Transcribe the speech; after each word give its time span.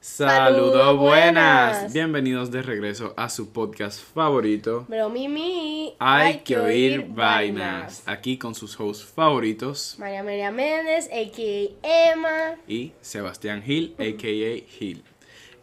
Saludos 0.00 0.96
buenas. 0.98 1.74
buenas. 1.78 1.92
Bienvenidos 1.92 2.50
de 2.50 2.62
regreso 2.62 3.12
a 3.16 3.28
su 3.28 3.52
podcast 3.52 4.00
favorito. 4.02 4.86
Pero 4.88 5.10
Mimi, 5.10 5.94
Hay 5.98 6.38
que 6.38 6.58
oír 6.58 7.06
vainas. 7.08 8.02
Aquí 8.06 8.38
con 8.38 8.54
sus 8.54 8.78
hosts 8.80 9.04
favoritos 9.04 9.96
María 9.98 10.22
María 10.22 10.50
Méndez, 10.50 11.06
a.k.a. 11.12 12.12
Emma. 12.12 12.56
y 12.66 12.92
Sebastián 13.02 13.62
Gil, 13.62 13.94
a.k.a. 13.98 14.66
Gil. 14.78 15.02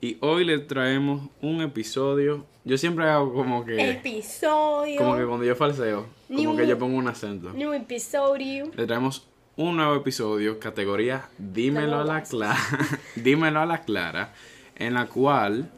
Y 0.02 0.18
hoy 0.22 0.46
les 0.46 0.68
traemos 0.68 1.30
un 1.42 1.62
episodio. 1.62 2.46
Yo 2.64 2.78
siempre 2.78 3.06
hago 3.06 3.34
como 3.34 3.66
que. 3.66 3.92
Episodio. 3.92 4.98
Como 4.98 5.18
que 5.18 5.26
cuando 5.26 5.46
yo 5.46 5.56
falseo, 5.56 6.06
como 6.28 6.56
que 6.56 6.68
yo 6.68 6.78
pongo 6.78 6.98
un 6.98 7.08
acento. 7.08 7.52
New 7.54 7.74
episodio. 7.74 8.70
Le 8.76 8.86
traemos 8.86 9.27
un 9.58 9.76
nuevo 9.76 9.96
episodio, 9.96 10.60
categoría 10.60 11.30
Dímelo 11.40 12.00
a 12.00 12.04
la 12.04 12.22
clara. 12.22 12.58
Dímelo 13.16 13.60
a 13.60 13.66
la 13.66 13.82
clara, 13.82 14.34
en 14.76 14.94
la 14.94 15.08
cual 15.08 15.72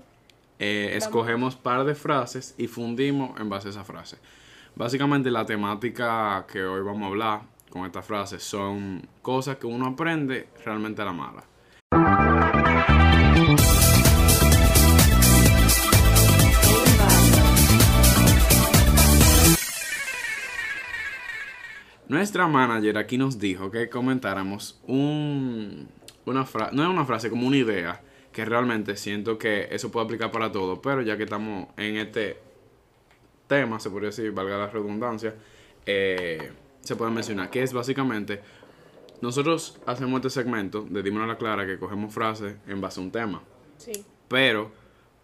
eh, 0.60 0.92
escogemos 0.96 1.56
par 1.56 1.86
de 1.86 1.96
frases 1.96 2.56
y 2.58 2.68
fundimos 2.68 3.40
en 3.40 3.48
base 3.48 3.70
a 3.70 3.72
esa 3.72 3.86
frase. 3.86 4.18
Básicamente 4.76 5.32
la 5.32 5.46
temática 5.46 6.46
que 6.52 6.62
hoy 6.62 6.82
vamos 6.82 7.04
a 7.04 7.08
hablar 7.08 7.42
con 7.70 7.86
esta 7.86 8.02
frase 8.02 8.40
son 8.40 9.08
cosas 9.22 9.56
que 9.56 9.66
uno 9.66 9.88
aprende 9.88 10.50
realmente 10.66 11.02
a 11.02 11.06
la 11.06 11.14
mala. 11.14 11.44
Nuestra 22.10 22.48
manager 22.48 22.98
aquí 22.98 23.18
nos 23.18 23.40
dijo 23.40 23.70
que 23.72 23.88
comentáramos 23.88 24.80
un, 24.88 25.88
una 26.26 26.44
frase, 26.46 26.76
no 26.76 26.84
es 26.84 26.90
una 26.90 27.06
frase, 27.06 27.30
como 27.30 27.48
una 27.48 27.58
idea, 27.58 28.02
que 28.34 28.46
realmente 28.46 28.98
siento 28.98 29.38
que 29.38 29.68
eso 29.72 29.92
puede 29.92 30.06
aplicar 30.06 30.32
para 30.32 30.52
todo, 30.52 30.82
pero 30.82 31.02
ya 31.04 31.16
que 31.18 31.24
estamos 31.24 31.68
en 31.78 31.98
este 31.98 32.38
tema, 33.48 33.80
se 33.80 33.90
podría 33.92 34.08
decir, 34.10 34.32
valga 34.32 34.58
la 34.58 34.68
redundancia, 34.68 35.36
eh, 35.86 36.52
se 36.82 36.96
puede 36.96 37.12
mencionar, 37.12 37.50
que 37.52 37.62
es 37.62 37.74
básicamente, 37.74 38.42
nosotros 39.22 39.78
hacemos 39.86 40.18
este 40.20 40.30
segmento 40.32 40.88
de 40.90 41.04
Dímelo 41.04 41.26
a 41.26 41.28
la 41.28 41.38
Clara, 41.38 41.66
que 41.68 41.78
cogemos 41.78 42.12
frases 42.14 42.56
en 42.68 42.82
base 42.82 43.00
a 43.00 43.04
un 43.04 43.12
tema, 43.12 43.44
Sí. 43.78 43.92
pero 44.28 44.72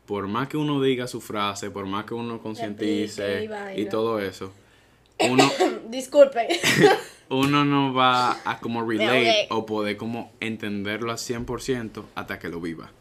por 0.05 0.27
más 0.27 0.47
que 0.49 0.57
uno 0.57 0.79
diga 0.83 1.07
su 1.07 1.19
frase, 1.19 1.71
por 1.71 1.87
más 1.87 2.05
que 2.05 2.13
uno 2.13 2.39
concientice 2.39 3.49
y 3.75 3.85
todo 3.85 4.19
eso, 4.19 4.53
uno 5.19 5.51
Disculpe. 5.89 6.47
uno 7.29 7.65
no 7.65 7.93
va 7.93 8.37
a 8.45 8.59
como 8.59 8.83
relate 8.83 9.47
o 9.49 9.65
poder 9.65 9.97
como 9.97 10.31
entenderlo 10.39 11.11
al 11.11 11.17
100% 11.17 12.03
hasta 12.15 12.39
que 12.39 12.49
lo 12.49 12.59
viva. 12.59 12.91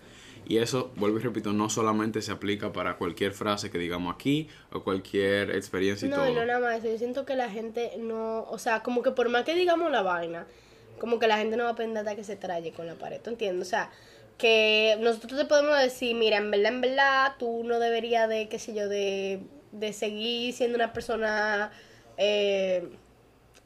Y 0.47 0.59
eso, 0.59 0.93
vuelvo 0.97 1.19
y 1.19 1.23
repito, 1.23 1.53
no 1.53 1.71
solamente 1.71 2.21
se 2.21 2.31
aplica 2.31 2.73
para 2.73 2.97
cualquier 2.97 3.33
frase 3.33 3.71
que 3.71 3.79
digamos 3.79 4.15
aquí 4.15 4.49
o 4.73 4.83
cualquier 4.85 5.51
experiencia 5.53 6.07
y 6.07 6.11
no, 6.11 6.17
todo. 6.17 6.29
y 6.29 6.35
no 6.35 6.45
nada 6.45 6.61
más. 6.61 6.83
Yo 6.83 6.97
siento 6.99 7.25
que 7.25 7.35
la 7.35 7.49
gente 7.49 7.93
no. 7.99 8.43
O 8.51 8.59
sea, 8.59 8.83
como 8.83 9.03
que 9.03 9.11
por 9.11 9.29
más 9.31 9.45
que 9.45 9.55
digamos 9.55 9.91
la 9.91 10.03
vaina, 10.03 10.47
como 10.99 11.19
que 11.19 11.27
la 11.27 11.39
gente 11.39 11.57
no 11.57 11.65
va 11.65 11.71
a 11.71 11.73
aprender 11.73 11.99
hasta 12.01 12.15
que 12.15 12.25
se 12.25 12.37
traye 12.37 12.73
con 12.73 12.87
la 12.87 12.95
pared. 12.95 13.21
¿Tú 13.23 13.31
entiendes? 13.31 13.67
O 13.67 13.71
sea, 13.71 13.91
que 14.37 14.99
nosotros 15.01 15.41
te 15.41 15.47
podemos 15.47 15.79
decir, 15.79 16.15
mira, 16.15 16.37
en 16.37 16.51
verdad, 16.51 16.73
en 16.73 16.81
verdad, 16.83 17.33
tú 17.39 17.65
no 17.65 17.79
deberías 17.79 18.29
de, 18.29 18.49
qué 18.49 18.59
sé 18.59 18.75
yo, 18.75 18.87
de, 18.87 19.41
de 19.73 19.93
seguir 19.95 20.53
siendo 20.53 20.77
una 20.77 20.93
persona 20.93 21.73
eh, 22.17 22.89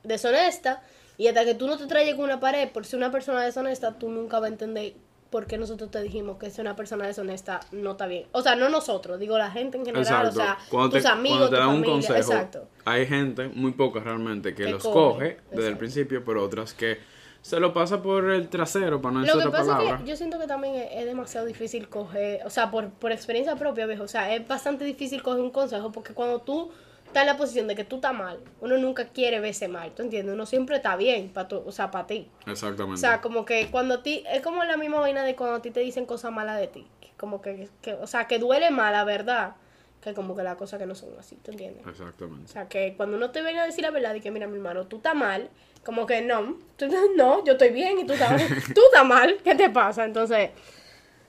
deshonesta. 0.02 0.82
Y 1.16 1.26
hasta 1.26 1.44
que 1.44 1.54
tú 1.54 1.66
no 1.66 1.76
te 1.76 1.86
trayes 1.86 2.14
con 2.14 2.24
una 2.24 2.38
pared 2.38 2.68
por 2.70 2.84
ser 2.84 2.98
una 2.98 3.10
persona 3.10 3.42
deshonesta, 3.42 3.98
tú 3.98 4.08
nunca 4.08 4.38
vas 4.38 4.50
a 4.50 4.52
entender 4.52 4.94
por 5.30 5.46
qué 5.46 5.58
nosotros 5.58 5.90
te 5.90 6.02
dijimos 6.02 6.38
que 6.38 6.50
ser 6.50 6.64
una 6.64 6.76
persona 6.76 7.06
deshonesta 7.06 7.60
no 7.72 7.92
está 7.92 8.06
bien. 8.06 8.26
O 8.32 8.40
sea, 8.40 8.56
no 8.56 8.68
nosotros, 8.68 9.18
digo 9.18 9.36
la 9.36 9.50
gente 9.50 9.76
en 9.76 9.84
general, 9.84 10.26
Exacto. 10.26 10.28
o 10.28 10.32
sea, 10.32 10.58
cuando 10.70 10.90
tus 10.90 11.02
te, 11.02 11.08
amigos, 11.08 11.38
cuando 11.38 11.50
te 11.50 11.56
tu 11.56 11.62
dan 11.62 11.76
un 11.76 11.84
consejo, 11.84 12.14
exacto. 12.14 12.68
hay 12.84 13.06
gente, 13.06 13.48
muy 13.48 13.72
poca 13.72 14.00
realmente, 14.00 14.54
que, 14.54 14.64
Que 14.64 14.70
los 14.70 14.82
coge, 14.82 14.94
coge 14.94 15.38
desde 15.50 15.68
el 15.68 15.76
principio, 15.76 16.24
pero 16.24 16.44
otras 16.44 16.72
que 16.72 16.98
se 17.42 17.60
lo 17.60 17.72
pasa 17.72 18.02
por 18.02 18.30
el 18.30 18.48
trasero, 18.48 19.00
para 19.00 19.14
no 19.14 19.20
decir 19.20 19.34
Lo 19.34 19.42
que 19.42 19.48
otra 19.48 19.60
pasa 19.60 19.72
palabra. 19.72 19.96
es 19.96 20.02
que 20.02 20.10
yo 20.10 20.16
siento 20.16 20.38
que 20.38 20.46
también 20.46 20.74
es, 20.76 20.88
es 20.92 21.04
demasiado 21.04 21.46
difícil 21.46 21.88
coger, 21.88 22.40
o 22.46 22.50
sea, 22.50 22.70
por, 22.70 22.88
por 22.90 23.12
experiencia 23.12 23.54
propia, 23.56 23.86
viejo, 23.86 24.04
o 24.04 24.08
sea, 24.08 24.34
es 24.34 24.46
bastante 24.46 24.84
difícil 24.84 25.22
coger 25.22 25.40
un 25.40 25.50
consejo 25.50 25.92
porque 25.92 26.14
cuando 26.14 26.40
tú 26.40 26.70
estás 27.08 27.22
en 27.22 27.26
la 27.26 27.36
posición 27.36 27.66
de 27.68 27.74
que 27.74 27.84
tú 27.84 27.96
estás 27.96 28.14
mal, 28.14 28.38
uno 28.60 28.76
nunca 28.78 29.08
quiere 29.08 29.40
verse 29.40 29.66
mal, 29.68 29.90
¿tú 29.92 30.02
entiendes? 30.02 30.34
Uno 30.34 30.46
siempre 30.46 30.76
está 30.76 30.96
bien, 30.96 31.28
para 31.30 31.48
o 31.56 31.72
sea, 31.72 31.90
para 31.90 32.06
ti. 32.06 32.30
Exactamente. 32.46 32.94
O 32.94 32.96
sea, 32.96 33.20
como 33.20 33.44
que 33.44 33.66
cuando 33.70 33.94
a 33.94 34.02
ti, 34.02 34.24
es 34.32 34.40
como 34.42 34.62
la 34.64 34.76
misma 34.76 35.00
vaina 35.00 35.24
de 35.24 35.34
cuando 35.34 35.56
a 35.56 35.62
ti 35.62 35.70
te 35.70 35.80
dicen 35.80 36.06
cosas 36.06 36.30
malas 36.32 36.58
de 36.60 36.68
ti, 36.68 36.86
que 37.00 37.08
como 37.16 37.42
que, 37.42 37.68
que, 37.82 37.94
o 37.94 38.06
sea, 38.06 38.26
que 38.26 38.38
duele 38.38 38.70
más 38.70 38.92
la 38.92 39.04
verdad, 39.04 39.56
que 40.00 40.14
como 40.14 40.36
que 40.36 40.42
las 40.44 40.56
cosas 40.56 40.78
que 40.78 40.86
no 40.86 40.94
son 40.94 41.10
así, 41.18 41.36
¿tú 41.36 41.50
entiendes? 41.50 41.84
O 41.86 41.90
Exactamente. 41.90 42.52
sea, 42.52 42.68
que 42.68 42.94
cuando 42.96 43.16
uno 43.16 43.30
te 43.30 43.42
venga 43.42 43.62
a 43.62 43.66
decir 43.66 43.82
la 43.82 43.90
verdad 43.90 44.14
y 44.14 44.20
que, 44.20 44.30
mira, 44.30 44.46
mi 44.46 44.56
hermano, 44.56 44.86
tú 44.86 44.98
estás 44.98 45.14
mal, 45.14 45.50
como 45.84 46.06
que 46.06 46.20
no, 46.22 46.56
tú- 46.76 46.88
no, 47.16 47.44
yo 47.44 47.52
estoy 47.52 47.70
bien 47.70 47.98
y 47.98 48.06
tú 48.06 48.12
estás, 48.12 48.40
tú 48.74 48.80
estás 48.92 49.04
mal, 49.04 49.38
¿qué 49.42 49.54
te 49.56 49.70
pasa? 49.70 50.04
Entonces, 50.04 50.50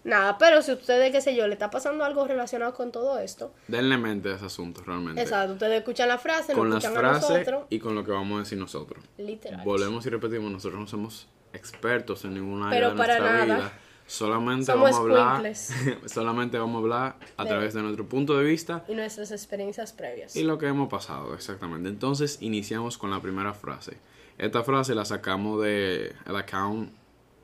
nada, 0.09 0.37
pero 0.37 0.61
si 0.61 0.73
ustedes, 0.73 1.11
qué 1.11 1.21
sé 1.21 1.35
yo, 1.35 1.47
le 1.47 1.53
está 1.53 1.69
pasando 1.69 2.03
algo 2.03 2.27
relacionado 2.27 2.73
con 2.73 2.91
todo 2.91 3.17
esto, 3.19 3.53
Denle 3.67 3.97
mente 3.97 4.29
a 4.29 4.35
ese 4.35 4.45
asunto 4.45 4.81
realmente. 4.85 5.21
exacto, 5.21 5.53
ustedes 5.53 5.79
escuchan 5.79 6.07
la 6.09 6.17
frase, 6.17 6.53
Con 6.53 6.69
las 6.69 6.85
frases 6.87 7.47
y 7.69 7.79
con 7.79 7.95
lo 7.95 8.03
que 8.03 8.11
vamos 8.11 8.37
a 8.37 8.39
decir 8.39 8.57
nosotros. 8.57 9.03
literal. 9.17 9.61
Volvemos 9.63 10.05
y 10.05 10.09
repetimos, 10.09 10.51
nosotros 10.51 10.79
no 10.79 10.87
somos 10.87 11.27
expertos 11.53 12.25
en 12.25 12.33
ninguna 12.33 12.67
área 12.67 12.79
Pero 12.79 12.91
de 12.91 12.97
para 12.97 13.19
nuestra 13.19 13.45
nada. 13.45 13.55
vida. 13.59 13.73
Solamente 14.05 14.65
Somos 14.65 14.91
vamos 14.91 14.97
a 14.97 15.01
hablar, 15.01 15.55
solamente 16.07 16.57
vamos 16.57 16.75
a 16.75 16.79
hablar 16.79 17.15
a 17.37 17.43
De- 17.43 17.49
través 17.49 17.75
de 17.75 17.81
nuestro 17.83 18.07
punto 18.09 18.35
de 18.37 18.43
vista 18.43 18.83
Y 18.87 18.95
nuestras 18.95 19.29
experiencias 19.31 19.93
previas. 19.93 20.35
y 20.35 20.41
lo 20.43 20.57
que 20.57 20.65
hemos 20.65 20.89
pasado, 20.89 21.35
exactamente. 21.35 21.89
Entonces, 21.89 22.39
iniciamos 22.41 22.97
con 22.97 23.11
la 23.11 23.21
primera 23.21 23.53
frase. 23.53 23.97
Esta 24.39 24.63
frase 24.63 24.95
la 24.95 25.05
sacamos 25.05 25.61
de 25.61 26.15
el 26.25 26.35
account 26.35 26.91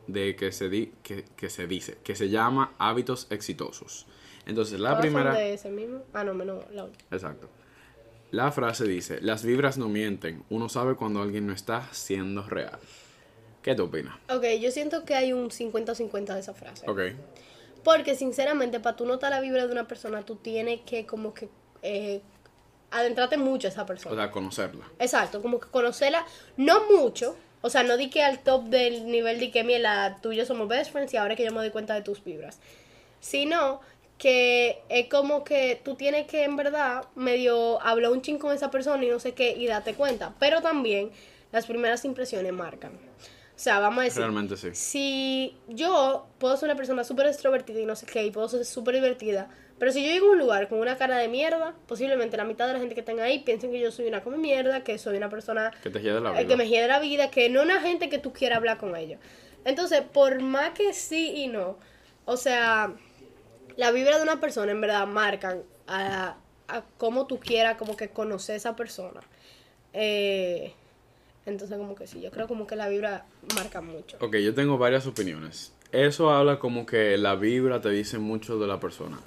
de 0.07 0.35
que 0.35 0.51
se 0.51 0.69
di, 0.69 0.93
que, 1.03 1.25
que 1.35 1.49
se 1.49 1.67
dice, 1.67 1.97
que 2.03 2.15
se 2.15 2.29
llama 2.29 2.73
hábitos 2.77 3.27
exitosos. 3.29 4.05
Entonces, 4.45 4.79
la 4.79 4.91
¿Todas 4.91 5.05
son 5.05 5.13
primera 5.13 5.33
de 5.33 5.53
ese 5.53 5.69
mismo? 5.69 6.03
Ah, 6.13 6.23
no, 6.23 6.33
menos 6.33 6.63
la 6.71 6.85
otra. 6.85 7.03
Exacto. 7.11 7.49
La 8.31 8.51
frase 8.51 8.85
dice, 8.85 9.21
las 9.21 9.43
vibras 9.43 9.77
no 9.77 9.87
mienten, 9.87 10.43
uno 10.49 10.67
sabe 10.69 10.95
cuando 10.95 11.21
alguien 11.21 11.47
no 11.47 11.53
está 11.53 11.87
siendo 11.93 12.43
real. 12.43 12.79
¿Qué 13.61 13.73
te 13.73 13.81
opinas? 13.81 14.15
Ok, 14.29 14.43
yo 14.59 14.71
siento 14.71 15.05
que 15.05 15.15
hay 15.15 15.33
un 15.33 15.49
50-50 15.49 16.33
de 16.33 16.39
esa 16.39 16.53
frase. 16.53 16.87
Ok. 16.89 16.99
Porque 17.83 18.15
sinceramente, 18.15 18.79
para 18.79 18.95
tú 18.95 19.05
notar 19.05 19.31
la 19.31 19.39
vibra 19.39 19.65
de 19.65 19.71
una 19.71 19.87
persona, 19.87 20.23
tú 20.23 20.35
tienes 20.35 20.81
que 20.81 21.05
como 21.05 21.33
que 21.33 21.49
eh, 21.81 22.21
adentrarte 22.91 23.37
mucho 23.37 23.67
a 23.67 23.71
esa 23.71 23.85
persona. 23.85 24.13
O 24.13 24.17
sea, 24.17 24.31
conocerla. 24.31 24.85
Exacto, 24.99 25.41
como 25.41 25.59
que 25.59 25.69
conocerla, 25.69 26.25
no 26.57 26.89
mucho, 26.91 27.35
o 27.65 27.69
sea, 27.71 27.81
no 27.81 27.97
di 27.97 28.11
que 28.11 28.21
al 28.21 28.43
top 28.43 28.65
del 28.65 29.07
nivel 29.07 29.39
de 29.39 29.49
que 29.49 29.63
mira, 29.63 30.19
tú 30.21 30.31
y 30.31 30.35
yo 30.35 30.45
somos 30.45 30.67
best 30.67 30.91
friends 30.91 31.11
y 31.15 31.17
ahora 31.17 31.35
que 31.35 31.43
yo 31.43 31.49
me 31.51 31.57
doy 31.57 31.71
cuenta 31.71 31.95
de 31.95 32.03
tus 32.03 32.23
vibras, 32.23 32.59
sino 33.19 33.81
que 34.19 34.83
es 34.87 35.09
como 35.09 35.43
que 35.43 35.81
tú 35.83 35.95
tienes 35.95 36.27
que 36.27 36.43
en 36.43 36.57
verdad 36.57 37.05
medio 37.15 37.81
hablar 37.81 38.11
un 38.11 38.21
ching 38.21 38.37
con 38.37 38.53
esa 38.53 38.69
persona 38.69 39.03
y 39.03 39.09
no 39.09 39.19
sé 39.19 39.33
qué 39.33 39.55
y 39.57 39.65
date 39.65 39.95
cuenta, 39.95 40.35
pero 40.39 40.61
también 40.61 41.09
las 41.51 41.65
primeras 41.65 42.05
impresiones 42.05 42.53
marcan. 42.53 42.91
O 42.93 43.57
sea, 43.57 43.79
vamos 43.79 44.01
a 44.01 44.03
decir, 44.03 44.21
Realmente 44.21 44.57
sí. 44.57 44.69
si 44.73 45.57
yo 45.67 46.27
puedo 46.37 46.55
ser 46.57 46.67
una 46.69 46.75
persona 46.75 47.03
súper 47.03 47.25
extrovertida 47.25 47.79
y 47.79 47.87
no 47.87 47.95
sé 47.95 48.05
qué, 48.05 48.23
y 48.23 48.29
puedo 48.29 48.47
ser 48.47 48.63
súper 48.63 48.93
divertida, 48.93 49.49
pero 49.77 49.91
si 49.91 50.05
yo 50.05 50.11
llego 50.11 50.27
a 50.27 50.31
un 50.31 50.37
lugar 50.39 50.69
con 50.69 50.79
una 50.79 50.97
cara 50.97 51.17
de 51.17 51.27
mierda, 51.27 51.73
posiblemente 51.87 52.37
la 52.37 52.45
mitad 52.45 52.67
de 52.67 52.73
la 52.73 52.79
gente 52.79 52.95
que 52.95 53.01
tenga 53.01 53.25
ahí 53.25 53.39
piensen 53.39 53.71
que 53.71 53.79
yo 53.79 53.91
soy 53.91 54.07
una 54.07 54.23
come 54.23 54.37
mierda, 54.37 54.83
que 54.83 54.97
soy 54.97 55.17
una 55.17 55.29
persona 55.29 55.71
Que 55.83 55.89
te 55.89 55.99
la 56.01 56.17
eh, 56.17 56.19
vida. 56.19 56.47
que 56.47 56.55
me 56.55 56.69
hiede 56.69 56.87
la 56.87 56.99
vida, 56.99 57.29
que 57.29 57.49
no 57.49 57.61
una 57.61 57.81
gente 57.81 58.07
que 58.09 58.17
tú 58.17 58.31
quieras 58.31 58.57
hablar 58.57 58.77
con 58.77 58.95
ellos. 58.95 59.19
Entonces, 59.65 60.01
por 60.01 60.41
más 60.41 60.71
que 60.71 60.93
sí 60.93 61.33
y 61.35 61.47
no, 61.47 61.77
o 62.23 62.37
sea, 62.37 62.93
la 63.75 63.91
vibra 63.91 64.17
de 64.17 64.23
una 64.23 64.39
persona 64.39 64.71
en 64.71 64.79
verdad 64.79 65.07
marcan 65.07 65.63
a, 65.87 66.37
a 66.69 66.81
cómo 66.97 67.27
tú 67.27 67.39
quieras 67.39 67.75
como 67.77 67.97
que 67.97 68.09
conocer 68.09 68.53
a 68.53 68.57
esa 68.57 68.75
persona. 68.77 69.19
Eh, 69.91 70.73
entonces, 71.45 71.77
como 71.77 71.95
que 71.95 72.07
sí, 72.07 72.21
yo 72.21 72.31
creo 72.31 72.47
como 72.47 72.65
que 72.65 72.75
la 72.75 72.87
vibra 72.87 73.25
marca 73.55 73.81
mucho. 73.81 74.17
Ok, 74.21 74.37
yo 74.37 74.53
tengo 74.53 74.77
varias 74.77 75.05
opiniones. 75.05 75.73
Eso 75.91 76.29
habla 76.31 76.59
como 76.59 76.85
que 76.85 77.17
la 77.17 77.35
vibra 77.35 77.81
te 77.81 77.89
dice 77.89 78.19
mucho 78.19 78.57
de 78.57 78.67
la 78.67 78.79
persona. 78.79 79.19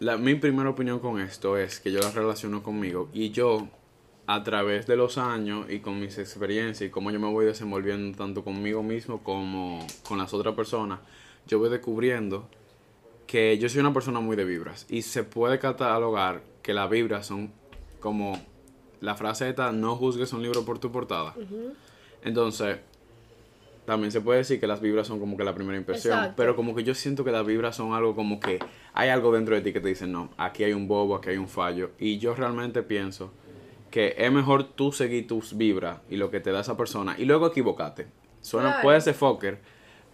La, 0.00 0.16
mi 0.16 0.34
primera 0.34 0.70
opinión 0.70 0.98
con 0.98 1.20
esto 1.20 1.58
es 1.58 1.78
que 1.78 1.92
yo 1.92 2.00
la 2.00 2.10
relaciono 2.10 2.62
conmigo 2.62 3.10
y 3.12 3.32
yo, 3.32 3.68
a 4.26 4.42
través 4.42 4.86
de 4.86 4.96
los 4.96 5.18
años 5.18 5.66
y 5.68 5.80
con 5.80 6.00
mis 6.00 6.16
experiencias 6.16 6.88
y 6.88 6.90
cómo 6.90 7.10
yo 7.10 7.20
me 7.20 7.28
voy 7.28 7.44
desenvolviendo 7.44 8.16
tanto 8.16 8.42
conmigo 8.42 8.82
mismo 8.82 9.22
como 9.22 9.86
con 10.08 10.16
las 10.16 10.32
otras 10.32 10.54
personas, 10.54 11.00
yo 11.46 11.58
voy 11.58 11.68
descubriendo 11.68 12.48
que 13.26 13.58
yo 13.58 13.68
soy 13.68 13.80
una 13.80 13.92
persona 13.92 14.20
muy 14.20 14.36
de 14.36 14.46
vibras 14.46 14.86
y 14.88 15.02
se 15.02 15.22
puede 15.22 15.58
catalogar 15.58 16.42
que 16.62 16.72
las 16.72 16.88
vibras 16.88 17.26
son 17.26 17.52
como 18.00 18.40
la 19.02 19.16
frase 19.16 19.50
esta, 19.50 19.70
no 19.70 19.96
juzgues 19.96 20.32
un 20.32 20.42
libro 20.42 20.64
por 20.64 20.78
tu 20.78 20.90
portada. 20.90 21.34
Entonces, 22.24 22.78
también 23.90 24.12
se 24.12 24.20
puede 24.20 24.38
decir 24.38 24.60
que 24.60 24.68
las 24.68 24.80
vibras 24.80 25.08
son 25.08 25.18
como 25.18 25.36
que 25.36 25.42
la 25.42 25.52
primera 25.52 25.76
impresión, 25.76 26.14
Exacto. 26.16 26.34
pero 26.36 26.54
como 26.54 26.76
que 26.76 26.84
yo 26.84 26.94
siento 26.94 27.24
que 27.24 27.32
las 27.32 27.44
vibras 27.44 27.74
son 27.74 27.92
algo 27.92 28.14
como 28.14 28.38
que 28.38 28.60
hay 28.92 29.08
algo 29.08 29.32
dentro 29.32 29.56
de 29.56 29.62
ti 29.62 29.72
que 29.72 29.80
te 29.80 29.88
dicen, 29.88 30.12
no, 30.12 30.30
aquí 30.36 30.62
hay 30.62 30.72
un 30.74 30.86
bobo, 30.86 31.16
aquí 31.16 31.30
hay 31.30 31.38
un 31.38 31.48
fallo, 31.48 31.90
y 31.98 32.18
yo 32.18 32.36
realmente 32.36 32.84
pienso 32.84 33.32
que 33.90 34.14
es 34.16 34.30
mejor 34.30 34.62
tú 34.62 34.92
seguir 34.92 35.26
tus 35.26 35.56
vibras 35.58 35.98
y 36.08 36.16
lo 36.18 36.30
que 36.30 36.38
te 36.38 36.52
da 36.52 36.60
esa 36.60 36.76
persona 36.76 37.16
y 37.18 37.24
luego 37.24 37.48
equivocarte. 37.48 38.06
Suena, 38.40 38.68
Claro. 38.68 38.82
puede 38.84 39.00
ser 39.00 39.14
fucker, 39.14 39.58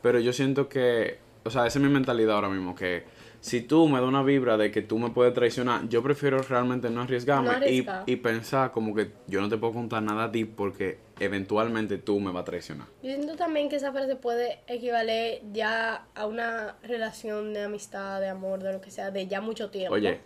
pero 0.01 0.21
yo 0.21 0.33
siento 0.33 0.71
que, 0.71 1.19
o 1.45 1.51
sea, 1.51 1.67
esa 1.67 1.79
es 1.79 1.85
mi 1.85 1.91
mentalidad 1.91 2.37
ahora 2.37 2.49
mismo, 2.49 2.75
que 2.75 3.05
si 3.41 3.61
tú 3.61 3.87
me 3.89 4.01
das 4.01 4.09
una 4.09 4.23
vibra 4.23 4.57
de 4.57 4.71
que 4.71 4.81
tú 4.81 4.99
me 4.99 5.11
puedes 5.11 5.35
traicionar, 5.35 5.87
yo 5.91 6.03
prefiero 6.03 6.39
realmente 6.39 6.89
no 6.89 7.03
arriesgarme 7.03 7.61
No 7.61 7.67
y, 7.69 7.87
y 8.07 8.17
pensar 8.17 8.73
como 8.73 8.95
que 8.95 9.11
yo 9.27 9.43
no 9.43 9.51
te 9.51 9.59
puedo 9.59 9.75
contar 9.75 10.03
nada 10.03 10.25
a 10.25 10.33
ti 10.33 10.47
porque 10.47 10.99
eventualmente 11.21 11.99
tú 11.99 12.21
me 12.21 12.31
vas 12.33 12.43
a 12.43 12.45
traicionar. 12.45 12.87
Yo 13.03 13.11
siento 13.15 13.37
también 13.37 13.69
que 13.69 13.77
esa 13.77 13.93
frase 13.93 14.17
puede 14.17 14.61
equivaler 14.67 15.41
ya 15.53 16.07
a 16.15 16.27
una 16.27 16.77
relación 16.83 17.53
de 17.55 17.63
amistad, 17.65 18.21
de 18.21 18.29
amor, 18.29 18.63
de 18.63 18.73
lo 18.73 18.81
que 18.81 18.91
sea, 18.91 19.11
de 19.11 19.27
ya 19.27 19.41
mucho 19.41 19.71
tiempo. 19.71 19.95
Oye, 19.95 20.21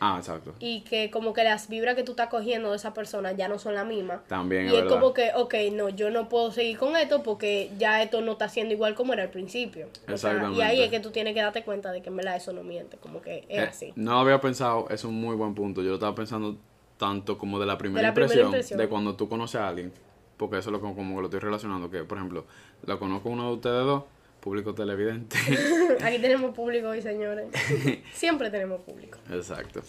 ah, 0.00 0.16
exacto. 0.18 0.54
Y 0.60 0.82
que 0.82 1.10
como 1.10 1.32
que 1.32 1.42
las 1.42 1.68
vibras 1.68 1.94
que 1.96 2.04
tú 2.04 2.12
estás 2.12 2.28
cogiendo 2.28 2.70
de 2.70 2.76
esa 2.76 2.94
persona 2.94 3.32
ya 3.32 3.48
no 3.48 3.58
son 3.58 3.74
las 3.74 3.86
mismas. 3.86 4.24
También 4.28 4.66
Y 4.66 4.68
es 4.68 4.72
verdad. 4.84 4.88
como 4.90 5.12
que, 5.14 5.30
ok, 5.34 5.54
no, 5.72 5.88
yo 5.88 6.10
no 6.10 6.28
puedo 6.28 6.52
seguir 6.52 6.78
con 6.78 6.96
esto 6.96 7.22
porque 7.22 7.70
ya 7.78 8.02
esto 8.02 8.20
no 8.20 8.32
está 8.32 8.48
siendo 8.48 8.72
igual 8.72 8.94
como 8.94 9.12
era 9.14 9.24
al 9.24 9.30
principio. 9.30 9.86
O 9.86 9.90
sea, 9.94 10.02
y 10.08 10.12
Exactamente. 10.36 10.62
ahí 10.62 10.82
es 10.82 10.90
que 10.90 11.00
tú 11.00 11.10
tienes 11.10 11.34
que 11.34 11.40
darte 11.40 11.64
cuenta 11.64 11.90
de 11.90 12.02
que 12.02 12.08
en 12.08 12.16
verdad 12.16 12.36
eso 12.36 12.52
no 12.52 12.62
miente, 12.62 12.98
como 12.98 13.20
que 13.20 13.38
es 13.48 13.58
Eh, 13.58 13.60
así. 13.68 13.92
No 13.96 14.12
lo 14.12 14.18
había 14.20 14.40
pensado, 14.40 14.86
es 14.90 15.02
un 15.04 15.20
muy 15.20 15.34
buen 15.34 15.54
punto. 15.54 15.82
Yo 15.82 15.88
lo 15.88 15.94
estaba 15.94 16.14
pensando 16.14 16.56
tanto 16.98 17.36
como 17.36 17.58
de 17.58 17.66
la 17.66 17.76
primera, 17.76 18.08
la 18.08 18.14
primera 18.14 18.32
impresión, 18.32 18.46
impresión. 18.48 18.78
de 18.78 18.88
cuando 18.88 19.16
tú 19.16 19.28
conoces 19.28 19.60
a 19.60 19.68
alguien, 19.68 19.92
porque 20.36 20.58
eso 20.58 20.70
es 20.70 20.72
lo 20.72 20.80
que 20.80 20.94
como 20.94 21.16
que 21.16 21.20
lo 21.20 21.26
estoy 21.26 21.40
relacionando, 21.40 21.90
que 21.90 22.04
por 22.04 22.18
ejemplo, 22.18 22.46
lo 22.84 22.98
conozco 22.98 23.28
uno 23.28 23.48
de 23.48 23.54
ustedes 23.54 23.84
dos, 23.84 24.04
público 24.40 24.74
televidente. 24.74 25.36
Aquí 26.02 26.18
tenemos 26.18 26.54
público 26.54 26.88
hoy, 26.88 27.02
señores. 27.02 27.48
Siempre 28.12 28.50
tenemos 28.50 28.80
público. 28.82 29.18
Exacto. 29.30 29.82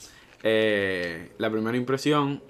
Eh, 0.44 1.32
la 1.38 1.50
primera 1.50 1.78
impresión 1.78 2.42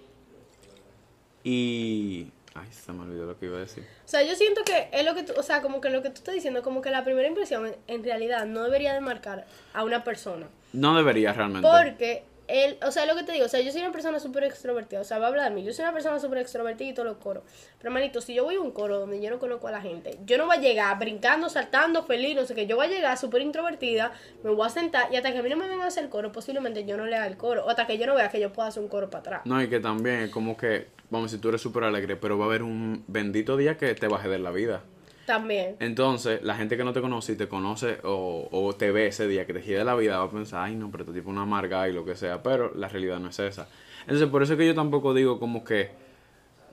y... 1.43 2.31
Ay, 2.53 2.67
se 2.71 2.91
me 2.91 3.03
olvidó 3.03 3.25
lo 3.25 3.37
que 3.37 3.45
iba 3.45 3.57
a 3.57 3.59
decir. 3.59 3.83
O 4.03 4.07
sea, 4.07 4.23
yo 4.23 4.33
siento 4.35 4.63
que 4.63 4.89
es 4.91 5.05
lo 5.05 5.13
que 5.13 5.21
tú, 5.21 5.33
o 5.37 5.43
sea, 5.43 5.61
como 5.61 5.79
que 5.79 5.91
lo 5.91 6.01
que 6.01 6.09
tú 6.09 6.15
estás 6.15 6.33
diciendo, 6.33 6.63
como 6.63 6.81
que 6.81 6.89
la 6.89 7.03
primera 7.03 7.27
impresión 7.27 7.67
en, 7.67 7.75
en 7.87 8.03
realidad 8.03 8.47
no 8.47 8.63
debería 8.63 8.95
de 8.95 9.01
marcar 9.01 9.45
a 9.73 9.83
una 9.83 10.03
persona. 10.03 10.47
No 10.73 10.95
debería 10.97 11.33
realmente. 11.33 11.67
Porque 11.67 12.23
él, 12.47 12.77
o 12.85 12.91
sea, 12.91 13.05
lo 13.05 13.15
que 13.15 13.23
te 13.23 13.33
digo, 13.33 13.45
o 13.45 13.49
sea, 13.49 13.59
yo 13.61 13.71
soy 13.71 13.81
una 13.81 13.91
persona 13.91 14.19
súper 14.19 14.43
extrovertida, 14.43 15.01
o 15.01 15.03
sea, 15.03 15.19
va 15.19 15.25
a 15.25 15.29
hablar 15.29 15.49
de 15.49 15.55
mí, 15.55 15.63
yo 15.63 15.73
soy 15.73 15.83
una 15.83 15.93
persona 15.93 16.19
súper 16.19 16.39
extrovertida 16.39 16.89
y 16.89 16.93
todos 16.93 17.07
los 17.07 17.17
coros. 17.17 17.43
Pero, 17.79 17.91
manito, 17.91 18.21
si 18.21 18.33
yo 18.33 18.43
voy 18.43 18.55
a 18.55 18.61
un 18.61 18.71
coro 18.71 18.99
donde 18.99 19.21
yo 19.21 19.29
no 19.29 19.39
conozco 19.39 19.67
a 19.67 19.71
la 19.71 19.81
gente, 19.81 20.17
yo 20.25 20.37
no 20.37 20.45
voy 20.45 20.57
a 20.57 20.59
llegar 20.59 20.97
brincando, 20.97 21.49
saltando, 21.49 22.03
feliz, 22.03 22.35
no 22.35 22.45
sé 22.45 22.55
qué, 22.55 22.67
yo 22.67 22.75
voy 22.75 22.87
a 22.87 22.89
llegar 22.89 23.17
súper 23.17 23.41
introvertida, 23.41 24.11
me 24.43 24.51
voy 24.51 24.65
a 24.65 24.69
sentar 24.69 25.11
y 25.11 25.17
hasta 25.17 25.31
que 25.31 25.39
a 25.39 25.43
mí 25.43 25.49
no 25.49 25.57
me 25.57 25.67
vengan 25.67 25.81
a 25.81 25.87
hacer 25.87 26.03
el 26.03 26.09
coro, 26.09 26.31
posiblemente 26.31 26.85
yo 26.85 26.97
no 26.97 27.05
le 27.05 27.15
haga 27.15 27.27
el 27.27 27.37
coro, 27.37 27.65
o 27.65 27.69
hasta 27.69 27.85
que 27.85 27.97
yo 27.97 28.05
no 28.05 28.15
vea 28.15 28.29
que 28.29 28.39
yo 28.39 28.53
pueda 28.53 28.69
hacer 28.69 28.81
un 28.81 28.89
coro 28.89 29.09
para 29.09 29.19
atrás. 29.19 29.41
No, 29.45 29.61
y 29.61 29.69
que 29.69 29.79
también 29.79 30.29
como 30.29 30.55
que, 30.55 30.87
vamos, 31.09 31.31
si 31.31 31.37
tú 31.37 31.49
eres 31.49 31.61
súper 31.61 31.83
alegre, 31.83 32.15
pero 32.15 32.37
va 32.37 32.45
a 32.45 32.47
haber 32.47 32.63
un 32.63 33.03
bendito 33.07 33.57
día 33.57 33.77
que 33.77 33.93
te 33.95 34.07
baje 34.07 34.29
de 34.29 34.39
la 34.39 34.51
vida. 34.51 34.83
También. 35.27 35.75
Entonces, 35.79 36.41
la 36.41 36.55
gente 36.55 36.77
que 36.77 36.83
no 36.83 36.93
te 36.93 37.01
conoce 37.01 37.33
y 37.33 37.35
te 37.35 37.47
conoce 37.47 37.99
o, 38.03 38.47
o 38.51 38.73
te 38.75 38.91
ve 38.91 39.07
ese 39.07 39.27
día 39.27 39.45
que 39.45 39.53
te 39.53 39.61
gira 39.61 39.83
la 39.83 39.93
vida 39.93 40.17
va 40.17 40.23
a 40.23 40.31
pensar, 40.31 40.63
ay, 40.63 40.75
no, 40.75 40.89
pero 40.89 41.03
este 41.03 41.13
tipo 41.13 41.29
es 41.29 41.33
una 41.33 41.43
amarga 41.43 41.87
y 41.89 41.93
lo 41.93 42.05
que 42.05 42.15
sea, 42.15 42.41
pero 42.41 42.73
la 42.73 42.87
realidad 42.87 43.19
no 43.19 43.29
es 43.29 43.37
esa. 43.37 43.67
Entonces, 44.01 44.27
por 44.29 44.41
eso 44.41 44.53
es 44.53 44.57
que 44.59 44.65
yo 44.65 44.73
tampoco 44.73 45.13
digo 45.13 45.37
como 45.39 45.63
que 45.65 45.91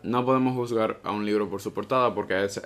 no 0.05 0.25
podemos 0.25 0.55
juzgar 0.55 1.01
a 1.03 1.11
un 1.11 1.27
libro 1.27 1.51
por 1.51 1.61
su 1.61 1.75
portada 1.75 2.15
porque 2.15 2.35
hay 2.35 2.45
ex- 2.45 2.63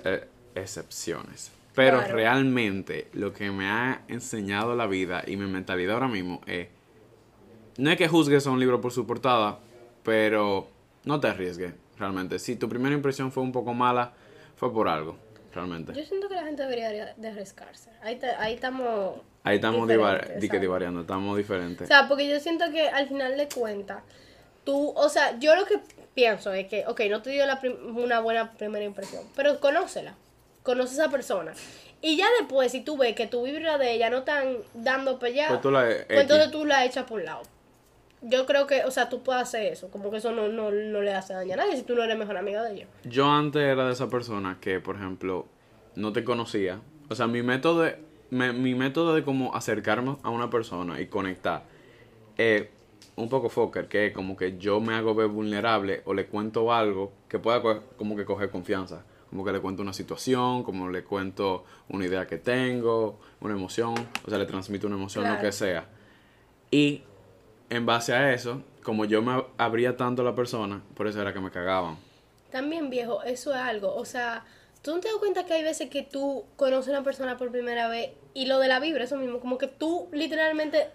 excepciones. 0.55 1.51
Pero 1.73 1.97
Claro. 1.99 2.13
realmente 2.13 3.07
lo 3.13 3.33
que 3.33 3.49
me 3.51 3.65
ha 3.67 4.01
enseñado 4.07 4.75
la 4.75 4.85
vida 4.87 5.23
y 5.25 5.37
mi 5.37 5.47
mentalidad 5.47 5.95
ahora 5.95 6.07
mismo 6.07 6.41
es, 6.45 6.67
no 7.77 7.89
es 7.89 7.97
que 7.97 8.07
juzgues 8.07 8.45
a 8.45 8.51
un 8.51 8.59
libro 8.59 8.81
por 8.81 8.91
su 8.91 9.07
portada, 9.07 9.59
pero 10.03 10.67
no 11.05 11.19
te 11.19 11.27
arriesgues, 11.29 11.73
realmente. 11.97 12.37
Si 12.39 12.55
tu 12.55 12.67
primera 12.67 12.93
impresión 12.95 13.31
fue 13.31 13.43
un 13.43 13.51
poco 13.51 13.73
mala, 13.73 14.13
fue 14.57 14.71
por 14.73 14.87
algo, 14.89 15.15
realmente. 15.53 15.93
Yo 15.93 16.03
siento 16.05 16.27
que 16.29 16.35
la 16.35 16.43
gente 16.43 16.63
debería 16.63 16.89
de- 17.15 17.27
arriesgarse. 17.27 17.89
Ahí, 18.01 18.53
estamos... 18.53 19.15
Ahí 19.43 19.55
estamos 19.55 19.87
divariando, 19.87 21.01
estamos 21.01 21.33
O 21.33 21.37
diferentes. 21.37 21.87
sea, 21.87 22.07
porque 22.07 22.27
yo 22.27 22.39
siento 22.39 22.69
que 22.71 22.87
al 22.89 23.07
final 23.07 23.37
de 23.37 23.47
cuentas, 23.47 24.03
tú, 24.63 24.93
o 24.95 25.09
sea, 25.09 25.37
yo 25.39 25.55
lo 25.55 25.65
que 25.65 25.79
pienso 26.13 26.51
es 26.53 26.67
que, 26.67 26.85
ok, 26.87 27.01
no 27.09 27.21
te 27.21 27.29
dio 27.31 27.45
la 27.45 27.59
una 27.95 28.19
buena 28.19 28.51
primera 28.53 28.83
impresión, 28.85 29.23
pero 29.35 29.59
conócela, 29.59 30.15
conoce 30.63 30.91
a 30.99 31.03
esa 31.05 31.11
persona. 31.11 31.53
Y 32.01 32.15
ya 32.17 32.25
después, 32.39 32.71
si 32.71 32.81
tú 32.81 32.97
ves 32.97 33.15
que 33.15 33.27
tu 33.27 33.43
vibra 33.43 33.77
de 33.77 33.91
ella 33.93 34.09
no 34.09 34.19
están 34.19 34.57
dando 34.73 35.19
pelea, 35.19 35.47
Pues 35.61 35.73
la 35.73 35.81
pues 35.81 36.05
entonces 36.21 36.51
tú 36.51 36.65
la 36.65 36.85
echas 36.85 37.05
por 37.05 37.19
un 37.19 37.25
lado. 37.25 37.41
Yo 38.21 38.45
creo 38.45 38.67
que, 38.67 38.83
o 38.83 38.91
sea, 38.91 39.07
tú 39.09 39.23
puedes 39.23 39.41
hacer 39.43 39.71
eso, 39.71 39.89
como 39.89 40.11
que 40.11 40.17
eso 40.17 40.31
no, 40.31 40.49
no, 40.49 40.71
no 40.71 41.01
le 41.01 41.13
hace 41.13 41.33
daño 41.33 41.53
a 41.53 41.57
nadie 41.57 41.77
si 41.77 41.83
tú 41.83 41.95
no 41.95 42.03
eres 42.03 42.17
mejor 42.17 42.35
amiga 42.37 42.63
de 42.63 42.73
ella. 42.73 42.87
Yo 43.05 43.29
antes 43.31 43.61
era 43.61 43.85
de 43.87 43.93
esa 43.93 44.09
persona 44.09 44.57
que, 44.59 44.79
por 44.81 44.97
ejemplo, 44.97 45.45
no 45.95 46.11
te 46.11 46.23
conocía. 46.25 46.81
O 47.09 47.15
sea, 47.15 47.27
mi 47.27 47.41
método 47.43 47.83
de, 47.83 47.97
me- 48.29 48.51
mi 48.53 48.75
método 48.75 49.15
de 49.15 49.23
como 49.23 49.55
acercarme 49.55 50.17
a 50.23 50.29
una 50.29 50.49
persona 50.49 50.99
y 50.99 51.07
conectar 51.07 51.63
es 52.37 52.67
un 53.15 53.29
poco 53.29 53.49
fucker, 53.49 53.87
que 53.87 54.07
es 54.07 54.13
como 54.13 54.35
que 54.37 54.57
yo 54.57 54.79
me 54.79 54.93
hago 54.95 55.13
ver 55.15 55.27
vulnerable 55.27 56.01
o 56.05 56.13
le 56.13 56.27
cuento 56.27 56.71
algo 56.73 57.11
que 57.27 57.39
pueda 57.39 57.61
co- 57.61 57.83
como 57.97 58.15
que 58.15 58.25
coger 58.25 58.49
confianza. 58.49 59.03
Como 59.29 59.45
que 59.45 59.51
le 59.51 59.59
cuento 59.59 59.81
una 59.81 59.93
situación, 59.93 60.63
como 60.63 60.89
le 60.89 61.03
cuento 61.03 61.63
una 61.89 62.05
idea 62.05 62.25
que 62.27 62.37
tengo, 62.37 63.19
una 63.41 63.53
emoción, 63.53 63.93
o 64.25 64.29
sea, 64.29 64.39
le 64.39 64.45
transmito 64.45 64.87
una 64.87 64.95
emoción, 64.95 65.25
lo 65.35 65.39
que 65.39 65.51
sea. 65.51 65.85
Y 66.71 67.03
en 67.69 67.85
base 67.85 68.13
a 68.13 68.33
eso, 68.33 68.61
como 68.83 69.05
yo 69.05 69.21
me 69.21 69.43
abría 69.57 69.95
tanto 69.97 70.21
a 70.21 70.25
la 70.25 70.35
persona, 70.35 70.81
por 70.95 71.07
eso 71.07 71.21
era 71.21 71.33
que 71.33 71.39
me 71.39 71.51
cagaban. 71.51 71.97
También, 72.51 72.89
viejo, 72.89 73.21
eso 73.23 73.51
es 73.53 73.59
algo. 73.59 73.93
O 73.95 74.05
sea, 74.05 74.43
tú 74.81 74.95
no 74.95 74.99
te 74.99 75.07
das 75.07 75.17
cuenta 75.17 75.45
que 75.45 75.53
hay 75.53 75.63
veces 75.63 75.89
que 75.89 76.01
tú 76.03 76.45
conoces 76.55 76.89
a 76.89 76.97
una 76.97 77.03
persona 77.03 77.37
por 77.37 77.51
primera 77.51 77.87
vez 77.87 78.11
y 78.33 78.45
lo 78.47 78.59
de 78.59 78.67
la 78.67 78.79
vibra, 78.79 79.03
eso 79.03 79.17
mismo, 79.17 79.39
como 79.39 79.57
que 79.57 79.67
tú 79.67 80.07
literalmente 80.11 80.87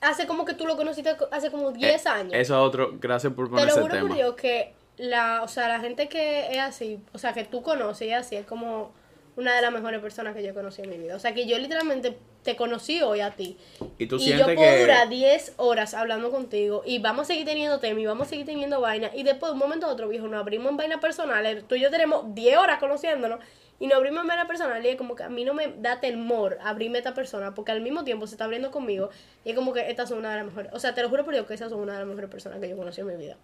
hace 0.00 0.26
como 0.26 0.44
que 0.44 0.54
tú 0.54 0.66
lo 0.66 0.76
conociste 0.76 1.16
hace 1.30 1.50
como 1.50 1.70
10 1.72 2.06
Eh, 2.06 2.08
años. 2.08 2.32
Eso 2.34 2.54
es 2.54 2.68
otro, 2.68 2.96
gracias 3.00 3.32
por 3.32 3.46
Te 3.46 3.50
poner 3.50 3.66
lo 3.66 3.72
ese 3.72 3.80
juro 3.80 4.00
por 4.00 4.14
Dios 4.14 4.34
que 4.34 4.74
la, 4.98 5.42
o 5.42 5.48
sea, 5.48 5.68
la 5.68 5.80
gente 5.80 6.08
que 6.08 6.52
es 6.52 6.58
así, 6.58 7.00
o 7.12 7.18
sea, 7.18 7.32
que 7.32 7.44
tú 7.44 7.62
conoces 7.62 8.08
y 8.08 8.12
así, 8.12 8.36
es 8.36 8.46
como 8.46 8.92
una 9.36 9.54
de 9.56 9.62
las 9.62 9.72
mejores 9.72 10.00
personas 10.00 10.34
que 10.34 10.42
yo 10.42 10.52
conocí 10.54 10.82
en 10.82 10.90
mi 10.90 10.98
vida. 10.98 11.16
O 11.16 11.18
sea, 11.18 11.32
que 11.34 11.46
yo 11.46 11.58
literalmente 11.58 12.16
te 12.42 12.54
conocí 12.56 13.00
hoy 13.02 13.20
a 13.20 13.30
ti. 13.30 13.56
Y 13.98 14.06
tú 14.06 14.16
y 14.16 14.30
yo 14.36 14.44
puedo 14.44 14.58
que- 14.58 14.80
durar 14.80 15.08
10 15.08 15.54
horas 15.56 15.94
hablando 15.94 16.30
contigo 16.30 16.82
y 16.84 16.98
vamos 16.98 17.22
a 17.22 17.24
seguir 17.26 17.46
teniendo 17.46 17.78
tema 17.80 18.00
y 18.00 18.06
vamos 18.06 18.26
a 18.26 18.30
seguir 18.30 18.44
teniendo 18.46 18.80
vaina. 18.80 19.10
Y 19.14 19.22
después, 19.22 19.50
de 19.50 19.54
un 19.54 19.58
momento 19.60 19.86
a 19.86 19.90
otro, 19.90 20.08
viejo, 20.08 20.28
nos 20.28 20.40
abrimos 20.40 20.70
en 20.70 20.76
vainas 20.76 21.00
personales. 21.00 21.64
Tú 21.66 21.76
y 21.76 21.80
yo 21.80 21.90
tenemos 21.90 22.34
10 22.34 22.58
horas 22.58 22.78
conociéndonos 22.78 23.40
y 23.80 23.86
nos 23.86 23.96
abrimos 23.96 24.20
en 24.22 24.28
vainas 24.28 24.46
personales. 24.46 24.84
Y 24.84 24.88
es 24.88 24.96
como 24.96 25.14
que 25.14 25.22
a 25.22 25.28
mí 25.28 25.44
no 25.44 25.54
me 25.54 25.72
da 25.78 25.98
temor 26.00 26.58
abrirme 26.62 26.98
a 26.98 27.00
esta 27.00 27.14
persona 27.14 27.54
porque 27.54 27.72
al 27.72 27.80
mismo 27.80 28.04
tiempo 28.04 28.26
se 28.26 28.34
está 28.34 28.44
abriendo 28.44 28.70
conmigo. 28.70 29.08
Y 29.44 29.50
es 29.50 29.56
como 29.56 29.72
que 29.72 29.88
estas 29.90 30.08
son 30.10 30.18
una 30.18 30.30
de 30.30 30.36
las 30.36 30.46
mejores. 30.46 30.72
O 30.74 30.78
sea, 30.78 30.94
te 30.94 31.00
lo 31.02 31.08
juro 31.08 31.24
por 31.24 31.32
Dios 31.32 31.46
que 31.46 31.54
esas 31.54 31.70
son 31.70 31.80
una 31.80 31.92
de 31.94 32.00
las 32.00 32.08
mejores 32.08 32.28
personas 32.28 32.58
que 32.60 32.68
yo 32.68 32.76
conocí 32.76 33.00
en 33.00 33.06
mi 33.06 33.16
vida. 33.16 33.36